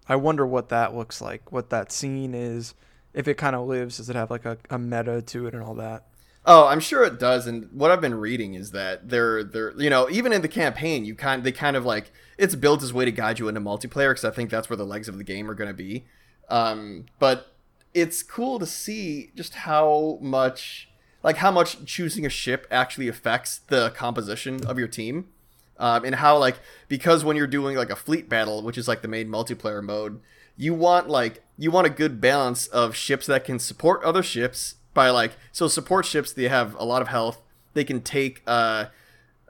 I 0.07 0.15
wonder 0.15 0.45
what 0.45 0.69
that 0.69 0.95
looks 0.95 1.21
like, 1.21 1.51
what 1.51 1.69
that 1.69 1.91
scene 1.91 2.33
is, 2.33 2.73
if 3.13 3.27
it 3.27 3.37
kind 3.37 3.55
of 3.55 3.67
lives. 3.67 3.97
Does 3.97 4.09
it 4.09 4.15
have 4.15 4.29
like 4.29 4.45
a, 4.45 4.57
a 4.69 4.77
meta 4.77 5.21
to 5.21 5.47
it 5.47 5.53
and 5.53 5.63
all 5.63 5.75
that? 5.75 6.05
Oh, 6.47 6.67
I'm 6.67 6.79
sure 6.79 7.03
it 7.03 7.19
does. 7.19 7.47
And 7.47 7.69
what 7.71 7.89
I've 7.89 8.01
been 8.01 8.15
reading 8.15 8.53
is 8.53 8.71
that 8.71 9.09
they're 9.09 9.43
they're 9.43 9.73
you 9.81 9.89
know 9.89 10.09
even 10.09 10.31
in 10.31 10.41
the 10.41 10.47
campaign 10.47 11.05
you 11.05 11.15
kind 11.15 11.43
they 11.43 11.51
kind 11.51 11.75
of 11.75 11.85
like 11.85 12.11
it's 12.37 12.55
built 12.55 12.83
as 12.83 12.91
a 12.91 12.93
way 12.93 13.05
to 13.05 13.11
guide 13.11 13.39
you 13.39 13.47
into 13.47 13.61
multiplayer 13.61 14.11
because 14.11 14.25
I 14.25 14.31
think 14.31 14.49
that's 14.49 14.69
where 14.69 14.77
the 14.77 14.85
legs 14.85 15.07
of 15.07 15.17
the 15.17 15.23
game 15.23 15.49
are 15.49 15.55
going 15.55 15.69
to 15.69 15.73
be. 15.73 16.05
Um, 16.49 17.05
but 17.17 17.55
it's 17.93 18.21
cool 18.21 18.59
to 18.59 18.65
see 18.67 19.31
just 19.35 19.55
how 19.55 20.19
much 20.21 20.89
like 21.23 21.37
how 21.37 21.49
much 21.49 21.83
choosing 21.85 22.25
a 22.25 22.29
ship 22.29 22.67
actually 22.69 23.07
affects 23.07 23.57
the 23.57 23.89
composition 23.91 24.63
of 24.65 24.77
your 24.77 24.87
team. 24.87 25.29
Um, 25.77 26.05
and 26.05 26.15
how 26.15 26.37
like 26.37 26.59
because 26.87 27.23
when 27.23 27.35
you're 27.35 27.47
doing 27.47 27.75
like 27.75 27.89
a 27.89 27.95
fleet 27.95 28.29
battle, 28.29 28.61
which 28.61 28.77
is 28.77 28.87
like 28.87 29.01
the 29.01 29.07
main 29.07 29.27
multiplayer 29.27 29.83
mode, 29.83 30.21
you 30.55 30.73
want 30.73 31.09
like 31.09 31.43
you 31.57 31.71
want 31.71 31.87
a 31.87 31.89
good 31.89 32.21
balance 32.21 32.67
of 32.67 32.95
ships 32.95 33.25
that 33.27 33.43
can 33.43 33.59
support 33.59 34.03
other 34.03 34.23
ships 34.23 34.75
by 34.93 35.09
like 35.09 35.33
so 35.51 35.67
support 35.67 36.05
ships 36.05 36.31
they 36.31 36.47
have 36.47 36.75
a 36.75 36.85
lot 36.85 37.01
of 37.01 37.09
health. 37.09 37.41
They 37.73 37.83
can 37.83 38.01
take 38.01 38.41
uh 38.47 38.85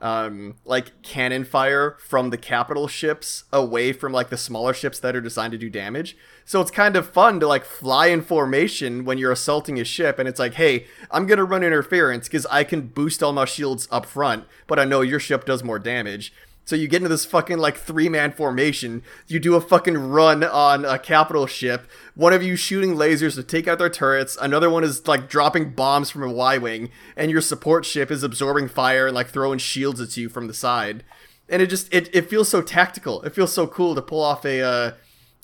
um 0.05 0.53
like 0.65 1.01
cannon 1.01 1.43
fire 1.43 1.97
from 1.99 2.29
the 2.29 2.37
capital 2.37 2.87
ships 2.87 3.45
away 3.51 3.91
from 3.91 4.13
like 4.13 4.29
the 4.29 4.37
smaller 4.37 4.71
ships 4.71 4.99
that 4.99 5.15
are 5.15 5.21
designed 5.21 5.51
to 5.51 5.57
do 5.57 5.67
damage. 5.67 6.15
So 6.45 6.61
it's 6.61 6.69
kind 6.69 6.95
of 6.95 7.09
fun 7.09 7.39
to 7.39 7.47
like 7.47 7.65
fly 7.65 8.07
in 8.07 8.21
formation 8.21 9.03
when 9.03 9.17
you're 9.17 9.31
assaulting 9.31 9.79
a 9.79 9.83
ship 9.83 10.19
and 10.19 10.29
it's 10.29 10.39
like, 10.39 10.53
"Hey, 10.53 10.85
I'm 11.09 11.25
to 11.25 11.43
run 11.43 11.63
interference 11.63 12.29
cuz 12.29 12.45
I 12.51 12.63
can 12.63 12.81
boost 12.81 13.23
all 13.23 13.33
my 13.33 13.45
shields 13.45 13.87
up 13.89 14.05
front, 14.05 14.43
but 14.67 14.77
I 14.77 14.85
know 14.85 15.01
your 15.01 15.19
ship 15.19 15.43
does 15.43 15.63
more 15.63 15.79
damage." 15.79 16.31
So 16.65 16.75
you 16.75 16.87
get 16.87 16.97
into 16.97 17.09
this 17.09 17.25
fucking 17.25 17.59
like 17.59 17.77
three 17.77 18.09
man 18.09 18.31
formation. 18.31 19.03
You 19.27 19.39
do 19.39 19.53
a 19.55 19.61
fucking 19.61 19.97
run 19.97 20.43
on 20.43 20.83
a 20.83 20.97
capital 20.97 21.45
ship. 21.45 21.87
One 22.15 22.33
of 22.33 22.41
you 22.41 22.55
shooting 22.55 22.95
lasers 22.95 23.35
to 23.35 23.43
take 23.43 23.67
out 23.67 23.77
their 23.77 23.89
turrets. 23.89 24.35
Another 24.41 24.69
one 24.69 24.83
is 24.83 25.07
like 25.07 25.29
dropping 25.29 25.71
bombs 25.71 26.09
from 26.09 26.23
a 26.23 26.31
Y 26.31 26.57
wing, 26.57 26.89
and 27.15 27.29
your 27.29 27.41
support 27.41 27.85
ship 27.85 28.09
is 28.09 28.23
absorbing 28.23 28.67
fire 28.67 29.05
and 29.05 29.15
like 29.15 29.27
throwing 29.27 29.59
shields 29.59 30.01
at 30.01 30.17
you 30.17 30.27
from 30.27 30.47
the 30.47 30.53
side. 30.53 31.03
And 31.47 31.61
it 31.61 31.67
just 31.67 31.93
it, 31.93 32.09
it 32.13 32.29
feels 32.29 32.49
so 32.49 32.63
tactical. 32.63 33.21
It 33.21 33.35
feels 33.35 33.53
so 33.53 33.67
cool 33.67 33.93
to 33.93 34.01
pull 34.01 34.23
off 34.23 34.43
a 34.43 34.61
uh, 34.61 34.91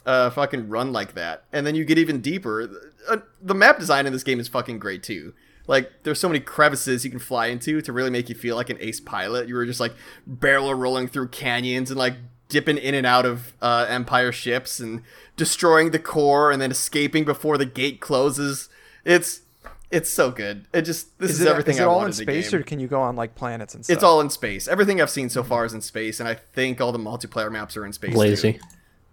uh 0.07 0.30
fucking 0.32 0.69
run 0.69 0.91
like 0.91 1.13
that. 1.13 1.43
And 1.53 1.67
then 1.67 1.76
you 1.76 1.86
get 1.86 1.99
even 1.99 2.22
deeper. 2.22 2.67
Uh, 3.07 3.17
the 3.39 3.53
map 3.53 3.78
design 3.78 4.07
in 4.07 4.13
this 4.13 4.24
game 4.24 4.39
is 4.39 4.47
fucking 4.47 4.80
great 4.80 5.03
too. 5.03 5.36
Like 5.68 6.03
there's 6.03 6.20
so 6.20 6.28
many 6.28 6.39
crevices 6.39 7.05
you 7.05 7.12
can 7.12 7.20
fly 7.20 7.47
into 7.47 7.82
to 7.82 7.93
really 7.93 8.09
make 8.09 8.30
you 8.30 8.36
feel 8.36 8.55
like 8.55 8.70
an 8.70 8.78
ace 8.80 8.99
pilot. 8.99 9.47
You 9.47 9.55
were 9.55 9.66
just 9.66 9.80
like 9.80 9.93
barrel 10.26 10.74
rolling 10.74 11.07
through 11.07 11.30
canyons 11.30 11.89
and 11.91 11.99
like 11.99 12.16
dipping 12.49 12.78
in 12.78 12.93
and 12.93 13.05
out 13.05 13.26
of 13.26 13.53
uh, 13.62 13.86
Empire 13.88 14.32
ships 14.32 14.80
and 14.80 15.01
destroying 15.38 15.91
the 15.91 15.99
core 15.99 16.51
and 16.51 16.62
then 16.62 16.72
escaping 16.72 17.26
before 17.26 17.57
the 17.57 17.66
gate 17.66 17.99
closes. 17.99 18.70
It's 19.05 19.41
it's 19.89 20.09
so 20.09 20.32
good. 20.32 20.66
It 20.74 20.84
just 20.84 21.18
this 21.20 21.32
is, 21.32 21.41
it, 21.41 21.47
everything 21.47 21.76
is 21.76 21.80
it 21.80 21.84
I 21.84 21.86
all 21.86 21.97
wanted 21.97 22.20
in 22.20 22.30
in 22.30 22.43
space, 22.43 22.53
or 22.53 22.64
can 22.64 22.80
you 22.80 22.88
go 22.88 23.01
on 23.01 23.16
like 23.16 23.36
planets 23.36 23.76
and 23.76 23.84
stuff? 23.84 23.95
It's 23.95 24.03
all 24.03 24.22
in 24.22 24.30
space. 24.30 24.68
Everything 24.68 25.01
I've 25.01 25.09
seen 25.09 25.30
so 25.30 25.43
far 25.43 25.66
is 25.66 25.74
in 25.74 25.82
space, 25.82 26.20
and 26.20 26.30
I 26.30 26.36
think 26.36 26.80
all 26.80 26.91
the 26.91 26.99
multiplayer 26.99 27.51
maps 27.51 27.76
are 27.76 27.86
in 27.86 27.93
space. 27.93 28.16
Lazy. 28.16 28.59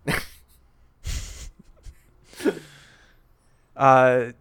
Too. 0.06 0.14
Uh, 3.78 4.32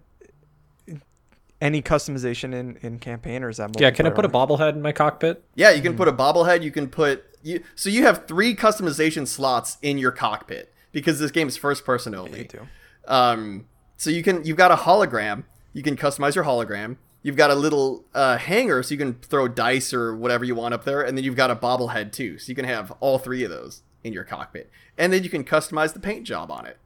any 1.61 1.81
customization 1.81 2.53
in 2.53 2.77
in 2.81 2.99
campaign, 2.99 3.43
or 3.43 3.49
is 3.49 3.57
that? 3.57 3.79
Yeah, 3.79 3.91
can 3.91 4.05
I 4.05 4.09
put 4.09 4.25
a 4.25 4.29
bobblehead 4.29 4.73
in 4.73 4.81
my 4.81 4.91
cockpit? 4.91 5.43
Yeah, 5.55 5.71
you 5.71 5.81
can 5.81 5.95
put 5.95 6.07
a 6.07 6.13
bobblehead. 6.13 6.61
You 6.63 6.71
can 6.71 6.87
put 6.87 7.25
you. 7.43 7.63
So 7.75 7.89
you 7.89 8.03
have 8.03 8.27
three 8.27 8.55
customization 8.55 9.27
slots 9.27 9.77
in 9.81 9.97
your 9.97 10.11
cockpit 10.11 10.73
because 10.91 11.19
this 11.19 11.31
game 11.31 11.47
is 11.47 11.57
first 11.57 11.85
person 11.85 12.13
only. 12.13 12.39
You 12.39 12.45
do. 12.45 12.67
Um, 13.07 13.65
so 13.97 14.09
you 14.09 14.23
can 14.23 14.43
you've 14.43 14.57
got 14.57 14.71
a 14.71 14.75
hologram. 14.75 15.43
You 15.73 15.83
can 15.83 15.95
customize 15.95 16.35
your 16.35 16.43
hologram. 16.43 16.97
You've 17.23 17.35
got 17.35 17.49
a 17.49 17.55
little 17.55 18.05
uh, 18.13 18.37
hanger, 18.37 18.83
so 18.83 18.93
you 18.93 18.97
can 18.97 19.15
throw 19.15 19.47
dice 19.47 19.93
or 19.93 20.15
whatever 20.15 20.45
you 20.45 20.55
want 20.55 20.73
up 20.73 20.85
there, 20.85 21.01
and 21.01 21.17
then 21.17 21.25
you've 21.25 21.35
got 21.35 21.51
a 21.51 21.55
bobblehead 21.55 22.11
too, 22.13 22.37
so 22.37 22.49
you 22.49 22.55
can 22.55 22.63
have 22.65 22.91
all 22.99 23.17
three 23.17 23.43
of 23.43 23.49
those 23.49 23.81
in 24.03 24.13
your 24.13 24.23
cockpit, 24.23 24.69
and 24.97 25.11
then 25.11 25.23
you 25.23 25.29
can 25.29 25.43
customize 25.43 25.93
the 25.93 25.99
paint 25.99 26.23
job 26.25 26.49
on 26.51 26.65
it. 26.65 26.77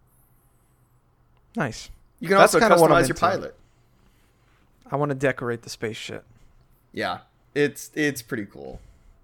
Nice. 1.56 1.90
You 2.20 2.30
can 2.30 2.38
That's 2.38 2.56
also 2.56 2.60
kinda 2.66 2.82
what 2.82 2.92
I'm 2.92 3.04
customize 3.04 3.08
your 3.08 3.16
into. 3.16 3.20
pilot. 3.20 3.56
I 4.92 4.98
want 4.98 5.10
to 5.10 5.16
decorate 5.16 5.62
the 5.62 5.70
space 5.70 5.98
shit. 5.98 6.24
Yeah, 6.92 7.20
it's 7.56 7.92
it's 7.96 8.22
pretty 8.22 8.46
cool. 8.46 8.82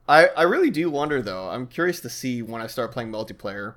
I 0.07 0.27
I 0.27 0.43
really 0.43 0.69
do 0.69 0.89
wonder 0.89 1.21
though. 1.21 1.49
I'm 1.49 1.67
curious 1.67 1.99
to 2.01 2.09
see 2.09 2.41
when 2.41 2.61
I 2.61 2.67
start 2.67 2.91
playing 2.91 3.11
multiplayer 3.11 3.75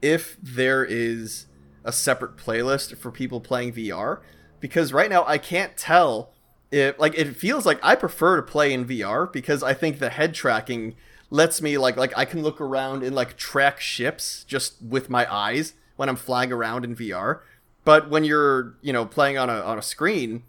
if 0.00 0.36
there 0.40 0.84
is 0.84 1.46
a 1.84 1.92
separate 1.92 2.36
playlist 2.36 2.96
for 2.96 3.10
people 3.10 3.40
playing 3.40 3.72
VR 3.72 4.20
because 4.60 4.92
right 4.92 5.10
now 5.10 5.24
I 5.26 5.38
can't 5.38 5.76
tell 5.76 6.32
if 6.70 6.98
like 6.98 7.16
it 7.16 7.36
feels 7.36 7.66
like 7.66 7.78
I 7.82 7.94
prefer 7.94 8.36
to 8.36 8.42
play 8.42 8.72
in 8.72 8.84
VR 8.84 9.32
because 9.32 9.62
I 9.62 9.74
think 9.74 9.98
the 9.98 10.10
head 10.10 10.34
tracking 10.34 10.94
lets 11.30 11.60
me 11.60 11.78
like 11.78 11.96
like 11.96 12.16
I 12.16 12.24
can 12.24 12.42
look 12.42 12.60
around 12.60 13.02
and 13.02 13.14
like 13.14 13.36
track 13.36 13.80
ships 13.80 14.44
just 14.44 14.82
with 14.82 15.10
my 15.10 15.32
eyes 15.32 15.74
when 15.96 16.08
I'm 16.08 16.16
flying 16.16 16.52
around 16.52 16.84
in 16.84 16.94
VR. 16.94 17.40
But 17.84 18.10
when 18.10 18.24
you're 18.24 18.74
you 18.82 18.92
know 18.92 19.06
playing 19.06 19.38
on 19.38 19.48
a 19.48 19.60
on 19.60 19.78
a 19.78 19.82
screen, 19.82 20.42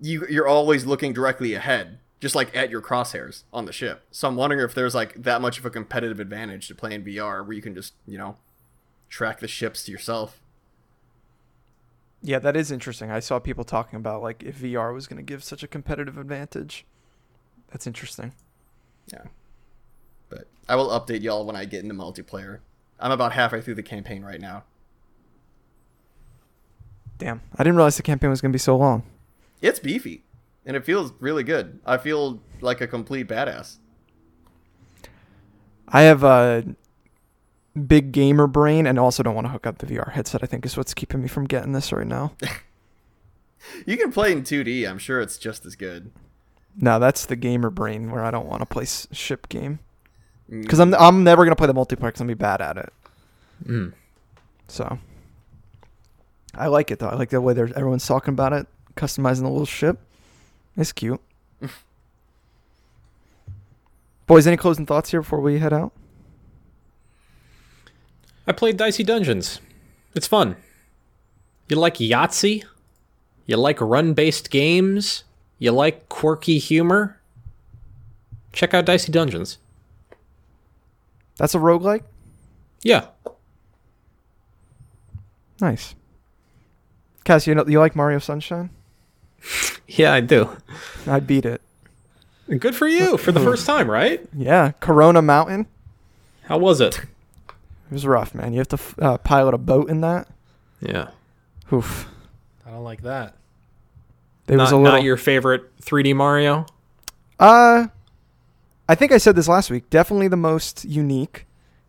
you 0.00 0.26
you're 0.28 0.48
always 0.48 0.84
looking 0.84 1.12
directly 1.12 1.54
ahead, 1.54 1.98
just 2.20 2.34
like 2.34 2.54
at 2.56 2.70
your 2.70 2.82
crosshairs 2.82 3.44
on 3.52 3.64
the 3.64 3.72
ship. 3.72 4.02
So 4.10 4.28
I'm 4.28 4.36
wondering 4.36 4.62
if 4.62 4.74
there's 4.74 4.94
like 4.94 5.22
that 5.22 5.40
much 5.40 5.58
of 5.58 5.66
a 5.66 5.70
competitive 5.70 6.20
advantage 6.20 6.68
to 6.68 6.74
play 6.74 6.94
in 6.94 7.04
VR 7.04 7.44
where 7.44 7.52
you 7.52 7.62
can 7.62 7.74
just 7.74 7.94
you 8.06 8.18
know 8.18 8.36
track 9.08 9.40
the 9.40 9.48
ships 9.48 9.84
to 9.84 9.92
yourself. 9.92 10.40
Yeah, 12.22 12.38
that 12.40 12.56
is 12.56 12.72
interesting. 12.72 13.10
I 13.10 13.20
saw 13.20 13.38
people 13.38 13.64
talking 13.64 13.96
about 13.96 14.22
like 14.22 14.42
if 14.42 14.58
VR 14.58 14.92
was 14.92 15.06
going 15.06 15.18
to 15.18 15.22
give 15.22 15.44
such 15.44 15.62
a 15.62 15.68
competitive 15.68 16.18
advantage. 16.18 16.84
That's 17.70 17.86
interesting. 17.86 18.32
Yeah. 19.12 19.24
But 20.28 20.46
I 20.68 20.76
will 20.76 20.88
update 20.88 21.22
y'all 21.22 21.44
when 21.44 21.56
I 21.56 21.64
get 21.64 21.82
into 21.82 21.94
multiplayer. 21.94 22.60
I'm 22.98 23.12
about 23.12 23.32
halfway 23.32 23.60
through 23.60 23.74
the 23.74 23.82
campaign 23.82 24.24
right 24.24 24.40
now. 24.40 24.64
Damn, 27.18 27.42
I 27.54 27.62
didn't 27.62 27.76
realize 27.76 27.96
the 27.96 28.02
campaign 28.02 28.30
was 28.30 28.40
going 28.40 28.52
to 28.52 28.54
be 28.54 28.58
so 28.58 28.76
long. 28.76 29.02
It's 29.66 29.78
beefy, 29.80 30.24
and 30.64 30.76
it 30.76 30.84
feels 30.84 31.12
really 31.20 31.42
good. 31.42 31.80
I 31.84 31.96
feel 31.98 32.40
like 32.60 32.80
a 32.80 32.86
complete 32.86 33.26
badass. 33.28 33.78
I 35.88 36.02
have 36.02 36.22
a 36.24 36.64
big 37.86 38.12
gamer 38.12 38.46
brain 38.46 38.86
and 38.86 38.98
also 38.98 39.22
don't 39.22 39.34
want 39.34 39.46
to 39.46 39.50
hook 39.50 39.66
up 39.66 39.78
the 39.78 39.86
VR 39.86 40.12
headset. 40.12 40.42
I 40.42 40.46
think 40.46 40.64
is 40.64 40.76
what's 40.76 40.94
keeping 40.94 41.20
me 41.22 41.28
from 41.28 41.44
getting 41.44 41.72
this 41.72 41.92
right 41.92 42.06
now. 42.06 42.32
You 43.84 43.96
can 43.96 44.12
play 44.12 44.30
in 44.30 44.42
2D. 44.42 44.88
I'm 44.88 44.98
sure 44.98 45.20
it's 45.20 45.38
just 45.38 45.66
as 45.66 45.74
good. 45.74 46.12
no, 46.76 47.00
that's 47.00 47.26
the 47.26 47.34
gamer 47.34 47.68
brain 47.70 48.12
where 48.12 48.22
I 48.22 48.30
don't 48.30 48.46
want 48.46 48.60
to 48.60 48.66
play 48.66 48.84
ship 48.84 49.48
game 49.48 49.80
Mm. 50.48 50.62
because 50.62 50.78
I'm 50.78 50.94
I'm 50.94 51.24
never 51.24 51.44
gonna 51.44 51.56
play 51.56 51.66
the 51.66 51.74
multiplayer 51.74 52.02
because 52.12 52.20
I'm 52.20 52.28
gonna 52.28 52.36
be 52.36 52.38
bad 52.38 52.60
at 52.60 52.76
it. 52.76 52.92
Mm. 53.66 53.92
So 54.68 55.00
I 56.54 56.68
like 56.68 56.92
it 56.92 57.00
though. 57.00 57.08
I 57.08 57.16
like 57.16 57.30
the 57.30 57.40
way 57.40 57.52
everyone's 57.58 58.06
talking 58.06 58.32
about 58.32 58.52
it, 58.52 58.68
customizing 58.96 59.42
the 59.42 59.50
little 59.50 59.66
ship. 59.66 59.98
It's 60.76 60.92
cute. 60.92 61.20
Boys, 64.26 64.46
any 64.46 64.56
closing 64.56 64.86
thoughts 64.86 65.10
here 65.10 65.20
before 65.20 65.40
we 65.40 65.58
head 65.58 65.72
out? 65.72 65.92
I 68.46 68.52
played 68.52 68.76
Dicey 68.76 69.04
Dungeons. 69.04 69.60
It's 70.14 70.26
fun. 70.26 70.56
You 71.68 71.76
like 71.76 71.94
Yahtzee? 71.94 72.64
You 73.46 73.56
like 73.56 73.80
run 73.80 74.14
based 74.14 74.50
games? 74.50 75.24
You 75.58 75.72
like 75.72 76.08
quirky 76.08 76.58
humor? 76.58 77.20
Check 78.52 78.74
out 78.74 78.86
Dicey 78.86 79.12
Dungeons. 79.12 79.58
That's 81.36 81.54
a 81.54 81.58
roguelike? 81.58 82.02
Yeah. 82.82 83.06
Nice. 85.60 85.94
Cass, 87.24 87.46
you 87.46 87.54
know 87.54 87.64
you 87.66 87.80
like 87.80 87.96
Mario 87.96 88.18
Sunshine? 88.18 88.70
Yeah, 89.88 90.12
I 90.12 90.20
do. 90.20 90.50
I 91.06 91.20
beat 91.20 91.44
it. 91.46 91.62
Good 92.58 92.74
for 92.74 92.88
you 92.88 93.16
for 93.16 93.30
the 93.32 93.40
first 93.48 93.64
time, 93.66 93.88
right? 93.90 94.26
Yeah, 94.36 94.72
Corona 94.80 95.22
Mountain. 95.22 95.66
How 96.44 96.58
was 96.58 96.80
it? 96.80 96.98
It 96.98 97.92
was 97.92 98.04
rough, 98.04 98.34
man. 98.34 98.52
You 98.52 98.58
have 98.58 98.68
to 98.68 98.78
uh, 99.00 99.18
pilot 99.18 99.54
a 99.54 99.58
boat 99.58 99.88
in 99.88 100.00
that. 100.00 100.26
Yeah. 100.80 101.10
Oof. 101.72 102.08
I 102.66 102.70
don't 102.70 102.82
like 102.82 103.02
that. 103.02 103.34
It 104.48 104.56
was 104.56 104.72
a 104.72 104.76
little. 104.76 104.92
not 104.92 105.02
your 105.04 105.16
favorite 105.16 105.76
3D 105.80 106.14
Mario? 106.14 106.66
Uh, 107.38 107.86
I 108.88 108.94
think 108.96 109.12
I 109.12 109.18
said 109.18 109.36
this 109.36 109.48
last 109.48 109.70
week. 109.70 109.88
Definitely 109.88 110.28
the 110.28 110.36
most 110.36 110.84
unique. 110.84 111.46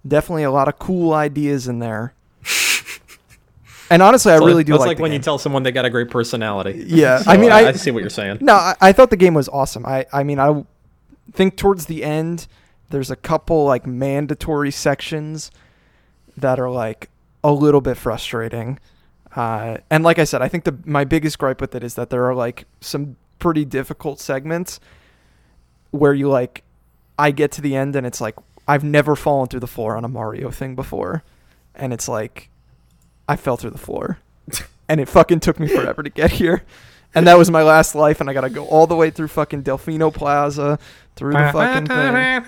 Definitely 0.08 0.44
a 0.44 0.52
lot 0.52 0.68
of 0.68 0.78
cool 0.80 1.14
ideas 1.14 1.68
in 1.68 1.80
there. 1.80 2.14
And 3.90 4.02
honestly, 4.02 4.32
I 4.32 4.38
really 4.38 4.64
do 4.64 4.74
That's 4.74 4.82
like, 4.82 4.88
like 4.98 5.00
when 5.00 5.12
you 5.12 5.20
tell 5.20 5.38
someone 5.38 5.64
they 5.64 5.72
got 5.72 5.86
a 5.86 5.90
great 5.90 6.10
personality. 6.10 6.86
Yeah, 6.88 7.20
So 7.24 7.32
I 7.32 7.38
mean, 7.38 7.52
I, 7.52 7.68
I 7.68 7.72
see 7.74 7.92
what 7.92 8.02
you're 8.02 8.10
saying. 8.10 8.40
no, 8.42 8.54
I, 8.54 8.76
I 8.82 8.92
thought 8.92 9.10
the 9.10 9.18
game 9.18 9.34
was 9.34 9.48
awesome. 9.50 9.86
I, 9.86 10.06
I 10.12 10.24
mean, 10.24 10.40
I 10.40 10.66
think 11.32 11.56
towards 11.58 11.86
the 11.86 12.04
end, 12.04 12.48
there's 12.90 13.12
a 13.12 13.16
couple 13.16 13.66
like 13.66 13.86
mandatory 13.86 14.72
sections 14.72 15.52
that 16.36 16.60
are 16.60 16.70
like 16.70 17.10
a 17.44 17.52
little 17.52 17.82
bit 17.82 17.98
frustrating. 17.98 18.80
Uh, 19.36 19.78
and 19.90 20.04
like 20.04 20.20
I 20.20 20.24
said, 20.24 20.42
I 20.42 20.48
think 20.48 20.64
the 20.64 20.78
my 20.86 21.04
biggest 21.04 21.38
gripe 21.38 21.62
with 21.62 21.76
it 21.76 21.84
is 21.84 21.96
that 21.96 22.10
there 22.10 22.26
are 22.26 22.36
like 22.36 22.66
some 22.82 23.18
pretty 23.40 23.66
difficult 23.66 24.20
segments 24.20 24.80
where 25.92 26.14
you 26.14 26.30
like, 26.30 26.64
I 27.20 27.32
get 27.32 27.52
to 27.54 27.62
the 27.62 27.76
end 27.76 27.96
and 27.96 28.06
it's 28.06 28.22
like 28.22 28.36
I've 28.68 28.84
never 28.84 29.16
fallen 29.16 29.48
through 29.48 29.62
the 29.62 29.68
floor 29.68 29.96
on 29.96 30.04
a 30.04 30.08
Mario 30.08 30.52
thing 30.52 30.76
before, 30.76 31.24
and 31.74 31.94
it's 31.94 32.08
like 32.08 32.50
I 33.28 33.36
fell 33.36 33.58
through 33.58 33.72
the 33.72 33.78
floor, 33.78 34.20
and 34.88 35.00
it 35.02 35.08
fucking 35.10 35.40
took 35.42 35.60
me 35.60 35.68
forever 35.68 36.04
to 36.04 36.10
get 36.10 36.32
here. 36.32 36.64
And 37.16 37.26
that 37.26 37.38
was 37.38 37.50
my 37.50 37.64
last 37.64 37.96
life, 37.96 38.20
and 38.22 38.30
I 38.30 38.34
gotta 38.34 38.50
go 38.50 38.66
all 38.68 38.86
the 38.86 38.96
way 38.96 39.10
through 39.10 39.30
fucking 39.30 39.64
Delfino 39.64 40.14
Plaza, 40.14 40.78
through 41.16 41.34
the 41.34 41.50
fucking 41.54 41.88
thing. 41.88 42.46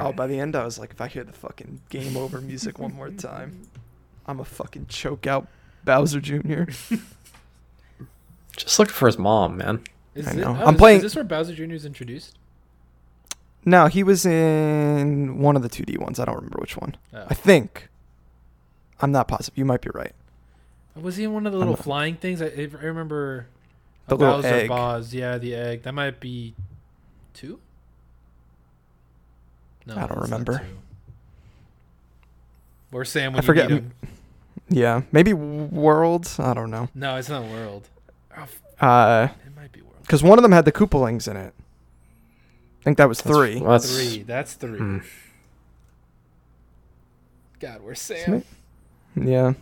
Oh, 0.00 0.12
by 0.12 0.26
the 0.26 0.38
end, 0.38 0.56
I 0.56 0.64
was 0.64 0.78
like, 0.78 0.92
if 0.92 1.00
I 1.00 1.08
hear 1.08 1.24
the 1.24 1.32
fucking 1.32 1.80
game 1.90 2.16
over 2.16 2.40
music 2.40 2.78
one 2.78 2.94
more 2.94 3.10
time, 3.10 3.66
I'm 4.26 4.40
a 4.40 4.44
fucking 4.44 4.86
choke 4.88 5.26
out 5.26 5.46
Bowser 5.84 6.20
Jr. 6.20 6.64
Just 8.56 8.78
looking 8.78 8.94
for 8.94 9.06
his 9.06 9.18
mom, 9.18 9.56
man. 9.58 9.82
Is 10.14 10.26
I 10.26 10.30
it- 10.30 10.36
know. 10.36 10.56
oh, 10.58 10.64
I'm 10.66 10.74
is- 10.74 10.78
playing- 10.78 10.96
Is 10.98 11.02
this 11.02 11.14
where 11.16 11.24
Bowser 11.24 11.54
Jr. 11.54 11.74
is 11.74 11.84
introduced? 11.84 12.38
No, 13.64 13.86
he 13.88 14.02
was 14.02 14.24
in 14.24 15.38
one 15.38 15.56
of 15.56 15.62
the 15.62 15.68
2D 15.68 15.98
ones. 15.98 16.18
I 16.20 16.24
don't 16.24 16.36
remember 16.36 16.58
which 16.60 16.76
one. 16.76 16.96
Oh. 17.12 17.26
I 17.28 17.34
think. 17.34 17.88
I'm 19.00 19.12
not 19.12 19.28
positive. 19.28 19.56
You 19.58 19.64
might 19.64 19.80
be 19.82 19.90
right. 19.94 20.12
Was 20.94 21.16
he 21.16 21.24
in 21.24 21.32
one 21.34 21.46
of 21.46 21.52
the 21.52 21.58
little 21.58 21.76
flying 21.76 22.16
things? 22.16 22.40
I, 22.40 22.46
I 22.46 22.68
remember 22.82 23.46
The 24.08 24.14
a 24.14 24.16
little 24.16 24.46
egg. 24.46 24.68
Boss. 24.68 25.12
Yeah, 25.12 25.36
the 25.38 25.54
egg. 25.54 25.82
That 25.82 25.92
might 25.92 26.20
be 26.20 26.54
two. 27.34 27.58
No, 29.84 29.96
I 29.96 30.06
don't 30.06 30.20
remember. 30.22 30.58
two. 30.58 30.64
Or 32.96 33.04
Sam 33.04 33.32
I 33.32 33.36
when 33.36 33.42
forget- 33.42 33.68
you 33.70 33.76
him. 33.76 33.92
Yeah, 34.68 35.02
maybe 35.12 35.32
Worlds. 35.32 36.40
I 36.40 36.54
don't 36.54 36.70
know. 36.70 36.88
No, 36.94 37.16
it's 37.16 37.28
not 37.28 37.44
World. 37.44 37.88
Oh, 38.36 38.42
f- 38.42 38.60
Uh, 38.80 39.28
it 39.46 39.54
might 39.54 39.70
be 39.70 39.80
World. 39.82 39.94
because 40.02 40.22
one 40.24 40.38
of 40.38 40.42
them 40.42 40.50
had 40.52 40.64
the 40.64 40.72
Koopalings 40.72 41.28
in 41.30 41.36
it. 41.36 41.52
I 42.80 42.82
think 42.84 42.96
that 42.96 43.08
was 43.08 43.20
three. 43.20 43.60
That's 43.60 43.94
Three. 43.94 44.22
That's 44.22 44.54
three. 44.54 44.78
Hmm. 44.78 44.98
God, 47.60 47.82
where's 47.82 48.00
Sam? 48.00 48.42
Yeah. 49.16 49.54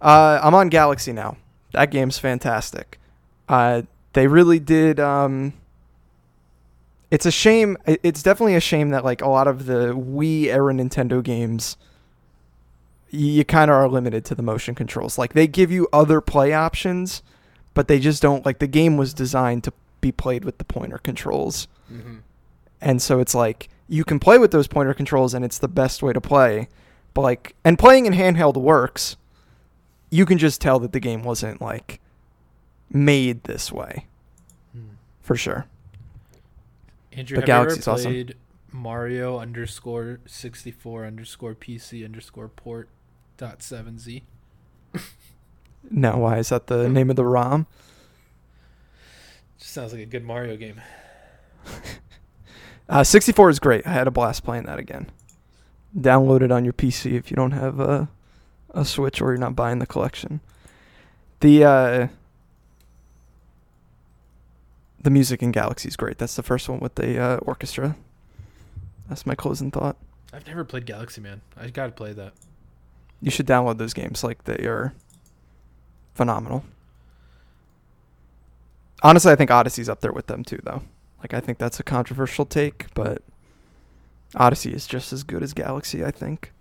Uh, 0.00 0.40
I'm 0.42 0.54
on 0.54 0.68
Galaxy 0.68 1.12
now. 1.12 1.36
That 1.72 1.90
game's 1.90 2.18
fantastic. 2.18 2.98
Uh, 3.48 3.82
they 4.12 4.26
really 4.26 4.58
did. 4.58 5.00
Um, 5.00 5.54
it's 7.10 7.26
a 7.26 7.30
shame. 7.30 7.76
It's 7.86 8.22
definitely 8.22 8.54
a 8.54 8.60
shame 8.60 8.90
that 8.90 9.04
like 9.04 9.22
a 9.22 9.28
lot 9.28 9.48
of 9.48 9.66
the 9.66 9.94
Wii 9.94 10.46
era 10.46 10.72
Nintendo 10.72 11.22
games, 11.22 11.76
you 13.10 13.44
kind 13.44 13.70
of 13.70 13.76
are 13.76 13.88
limited 13.88 14.24
to 14.26 14.34
the 14.34 14.42
motion 14.42 14.74
controls. 14.74 15.18
Like 15.18 15.32
they 15.32 15.46
give 15.46 15.70
you 15.70 15.88
other 15.92 16.20
play 16.20 16.52
options, 16.52 17.22
but 17.74 17.88
they 17.88 17.98
just 17.98 18.22
don't. 18.22 18.44
Like 18.44 18.58
the 18.58 18.66
game 18.66 18.96
was 18.96 19.14
designed 19.14 19.64
to 19.64 19.72
be 20.00 20.12
played 20.12 20.44
with 20.44 20.58
the 20.58 20.64
pointer 20.64 20.98
controls. 20.98 21.66
Mm-hmm. 21.92 22.16
And 22.80 23.02
so 23.02 23.18
it's 23.20 23.34
like 23.34 23.68
you 23.88 24.04
can 24.04 24.20
play 24.20 24.38
with 24.38 24.50
those 24.50 24.68
pointer 24.68 24.94
controls 24.94 25.34
and 25.34 25.44
it's 25.44 25.58
the 25.58 25.68
best 25.68 26.02
way 26.02 26.12
to 26.12 26.20
play. 26.20 26.68
But 27.18 27.22
like 27.22 27.56
and 27.64 27.76
playing 27.76 28.06
in 28.06 28.12
handheld 28.12 28.56
works. 28.56 29.16
You 30.08 30.24
can 30.24 30.38
just 30.38 30.60
tell 30.60 30.78
that 30.78 30.92
the 30.92 31.00
game 31.00 31.24
wasn't 31.24 31.60
like 31.60 31.98
made 32.92 33.42
this 33.42 33.72
way. 33.72 34.06
For 35.20 35.34
sure. 35.34 35.66
Andrew, 37.10 37.34
The 37.34 37.40
have 37.40 37.46
Galaxy's 37.48 37.86
you 37.88 37.92
ever 37.92 37.98
awesome. 37.98 38.12
played 38.12 38.34
Mario 38.70 39.40
underscore 39.40 40.20
sixty 40.26 40.70
four 40.70 41.04
underscore 41.04 41.56
PC 41.56 42.04
underscore 42.04 42.46
port 42.48 42.88
dot 43.36 43.64
seven 43.64 43.98
Z? 43.98 44.22
No, 45.90 46.18
why 46.18 46.38
is 46.38 46.50
that 46.50 46.68
the 46.68 46.88
name 46.88 47.10
of 47.10 47.16
the 47.16 47.24
ROM? 47.24 47.66
Just 49.58 49.72
sounds 49.72 49.92
like 49.92 50.02
a 50.02 50.06
good 50.06 50.22
Mario 50.24 50.56
game. 50.56 50.80
Uh, 52.88 53.04
64 53.04 53.50
is 53.50 53.58
great. 53.58 53.86
I 53.86 53.90
had 53.90 54.06
a 54.06 54.10
blast 54.10 54.44
playing 54.44 54.64
that 54.64 54.78
again. 54.78 55.10
Download 55.98 56.42
it 56.42 56.52
on 56.52 56.64
your 56.64 56.72
PC 56.72 57.12
if 57.12 57.30
you 57.30 57.36
don't 57.36 57.52
have 57.52 57.80
a, 57.80 58.08
a 58.70 58.84
Switch 58.84 59.20
or 59.20 59.30
you're 59.30 59.38
not 59.38 59.56
buying 59.56 59.78
the 59.78 59.86
collection. 59.86 60.40
The 61.40 61.64
uh, 61.64 62.08
the 65.00 65.10
music 65.10 65.42
in 65.42 65.52
Galaxy 65.52 65.88
is 65.88 65.96
great. 65.96 66.18
That's 66.18 66.36
the 66.36 66.42
first 66.42 66.68
one 66.68 66.80
with 66.80 66.96
the 66.96 67.18
uh, 67.18 67.36
orchestra. 67.38 67.96
That's 69.08 69.24
my 69.26 69.34
closing 69.34 69.70
thought. 69.70 69.96
I've 70.32 70.46
never 70.46 70.64
played 70.64 70.86
Galaxy 70.86 71.20
Man. 71.20 71.40
I 71.56 71.68
gotta 71.68 71.92
play 71.92 72.12
that. 72.12 72.32
You 73.20 73.30
should 73.30 73.46
download 73.46 73.78
those 73.78 73.94
games. 73.94 74.22
Like 74.22 74.44
they 74.44 74.66
are 74.66 74.94
phenomenal. 76.14 76.64
Honestly, 79.02 79.32
I 79.32 79.36
think 79.36 79.50
Odyssey's 79.50 79.88
up 79.88 80.00
there 80.00 80.12
with 80.12 80.26
them 80.26 80.44
too, 80.44 80.60
though. 80.62 80.82
Like 81.20 81.34
I 81.34 81.40
think 81.40 81.58
that's 81.58 81.80
a 81.80 81.84
controversial 81.84 82.44
take, 82.44 82.86
but 82.94 83.22
Odyssey 84.34 84.72
is 84.72 84.86
just 84.86 85.12
as 85.12 85.22
good 85.22 85.42
as 85.42 85.52
Galaxy, 85.54 86.04
I 86.04 86.10
think. 86.10 86.52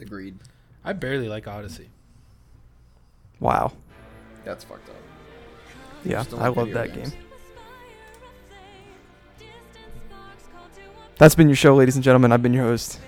Agreed. 0.00 0.36
I 0.84 0.92
barely 0.92 1.28
like 1.28 1.46
Odyssey. 1.46 1.88
Wow. 3.40 3.72
That's 4.44 4.64
fucked 4.64 4.88
up. 4.88 4.96
Yeah, 6.04 6.24
I 6.38 6.48
love 6.48 6.70
that 6.72 6.92
games. 6.92 7.10
game. 7.10 7.20
That's 11.16 11.34
been 11.34 11.48
your 11.48 11.56
show, 11.56 11.74
ladies 11.76 11.94
and 11.94 12.04
gentlemen. 12.04 12.32
I've 12.32 12.42
been 12.42 12.52
your 12.52 12.64
host. 12.64 12.98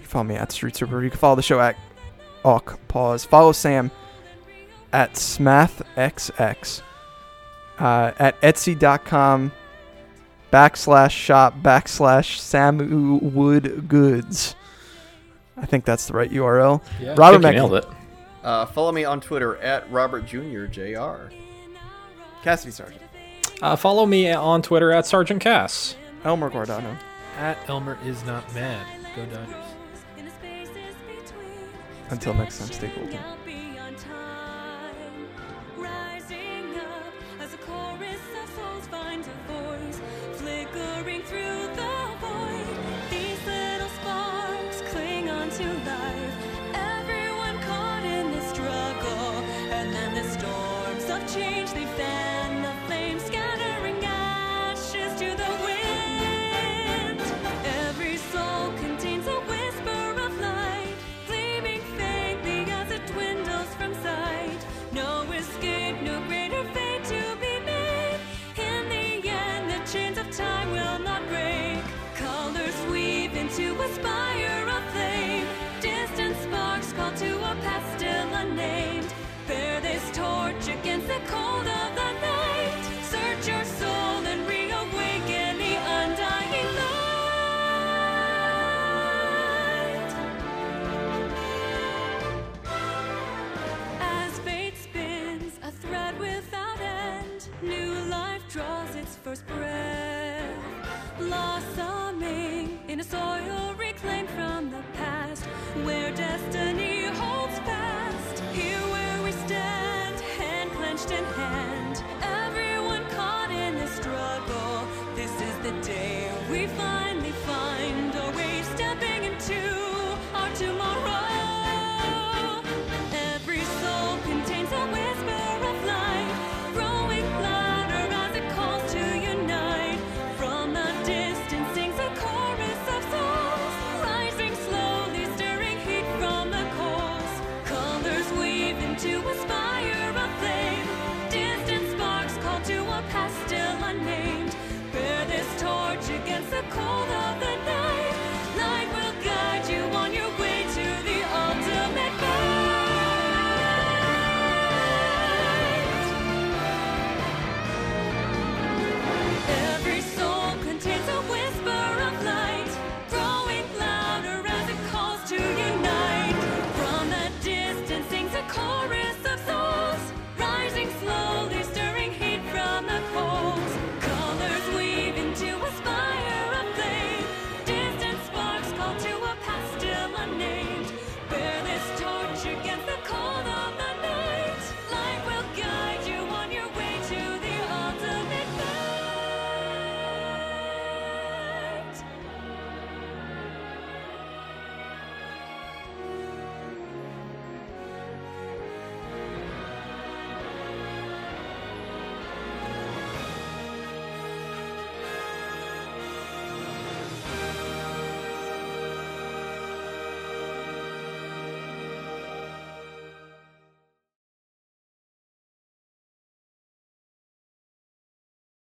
You 0.00 0.06
follow 0.06 0.24
me 0.24 0.34
at 0.34 0.52
Street 0.52 0.76
Super. 0.76 1.02
You 1.02 1.10
can 1.10 1.18
follow 1.18 1.36
the 1.36 1.42
show 1.42 1.60
at 1.60 1.76
Awk 2.44 2.78
Pause. 2.88 3.24
Follow 3.24 3.52
Sam 3.52 3.90
at 4.92 5.14
SmathXX. 5.14 6.82
Uh, 7.78 8.12
at 8.18 8.40
Etsy.com 8.42 9.52
backslash 10.52 11.10
shop 11.10 11.54
backslash 11.62 12.38
Samu 12.38 13.20
Wood 13.20 13.88
Goods. 13.88 14.54
I 15.56 15.66
think 15.66 15.84
that's 15.84 16.06
the 16.06 16.12
right 16.14 16.30
URL. 16.30 16.82
Yeah, 17.00 17.14
Robert 17.16 17.40
nailed 17.40 17.74
it. 17.74 17.86
Uh, 18.42 18.66
follow 18.66 18.92
me 18.92 19.04
on 19.04 19.20
Twitter 19.20 19.56
at 19.58 19.90
Robert 19.90 20.26
Jr. 20.26 20.66
Jr. 20.66 21.32
Cassidy 22.42 22.72
Sergeant. 22.72 23.02
Uh, 23.60 23.76
follow 23.76 24.04
me 24.04 24.30
on 24.32 24.62
Twitter 24.62 24.90
at 24.90 25.06
Sergeant 25.06 25.40
Cass. 25.40 25.96
Elmer 26.24 26.50
Guardano. 26.50 26.98
At 27.38 27.68
Elmer 27.68 27.96
is 28.04 28.24
not 28.24 28.52
mad. 28.54 28.84
Go 29.14 29.24
Dodgers. 29.26 29.64
Until 32.10 32.34
next 32.34 32.58
time, 32.58 32.72
stay 32.72 32.90
golden. 32.94 33.18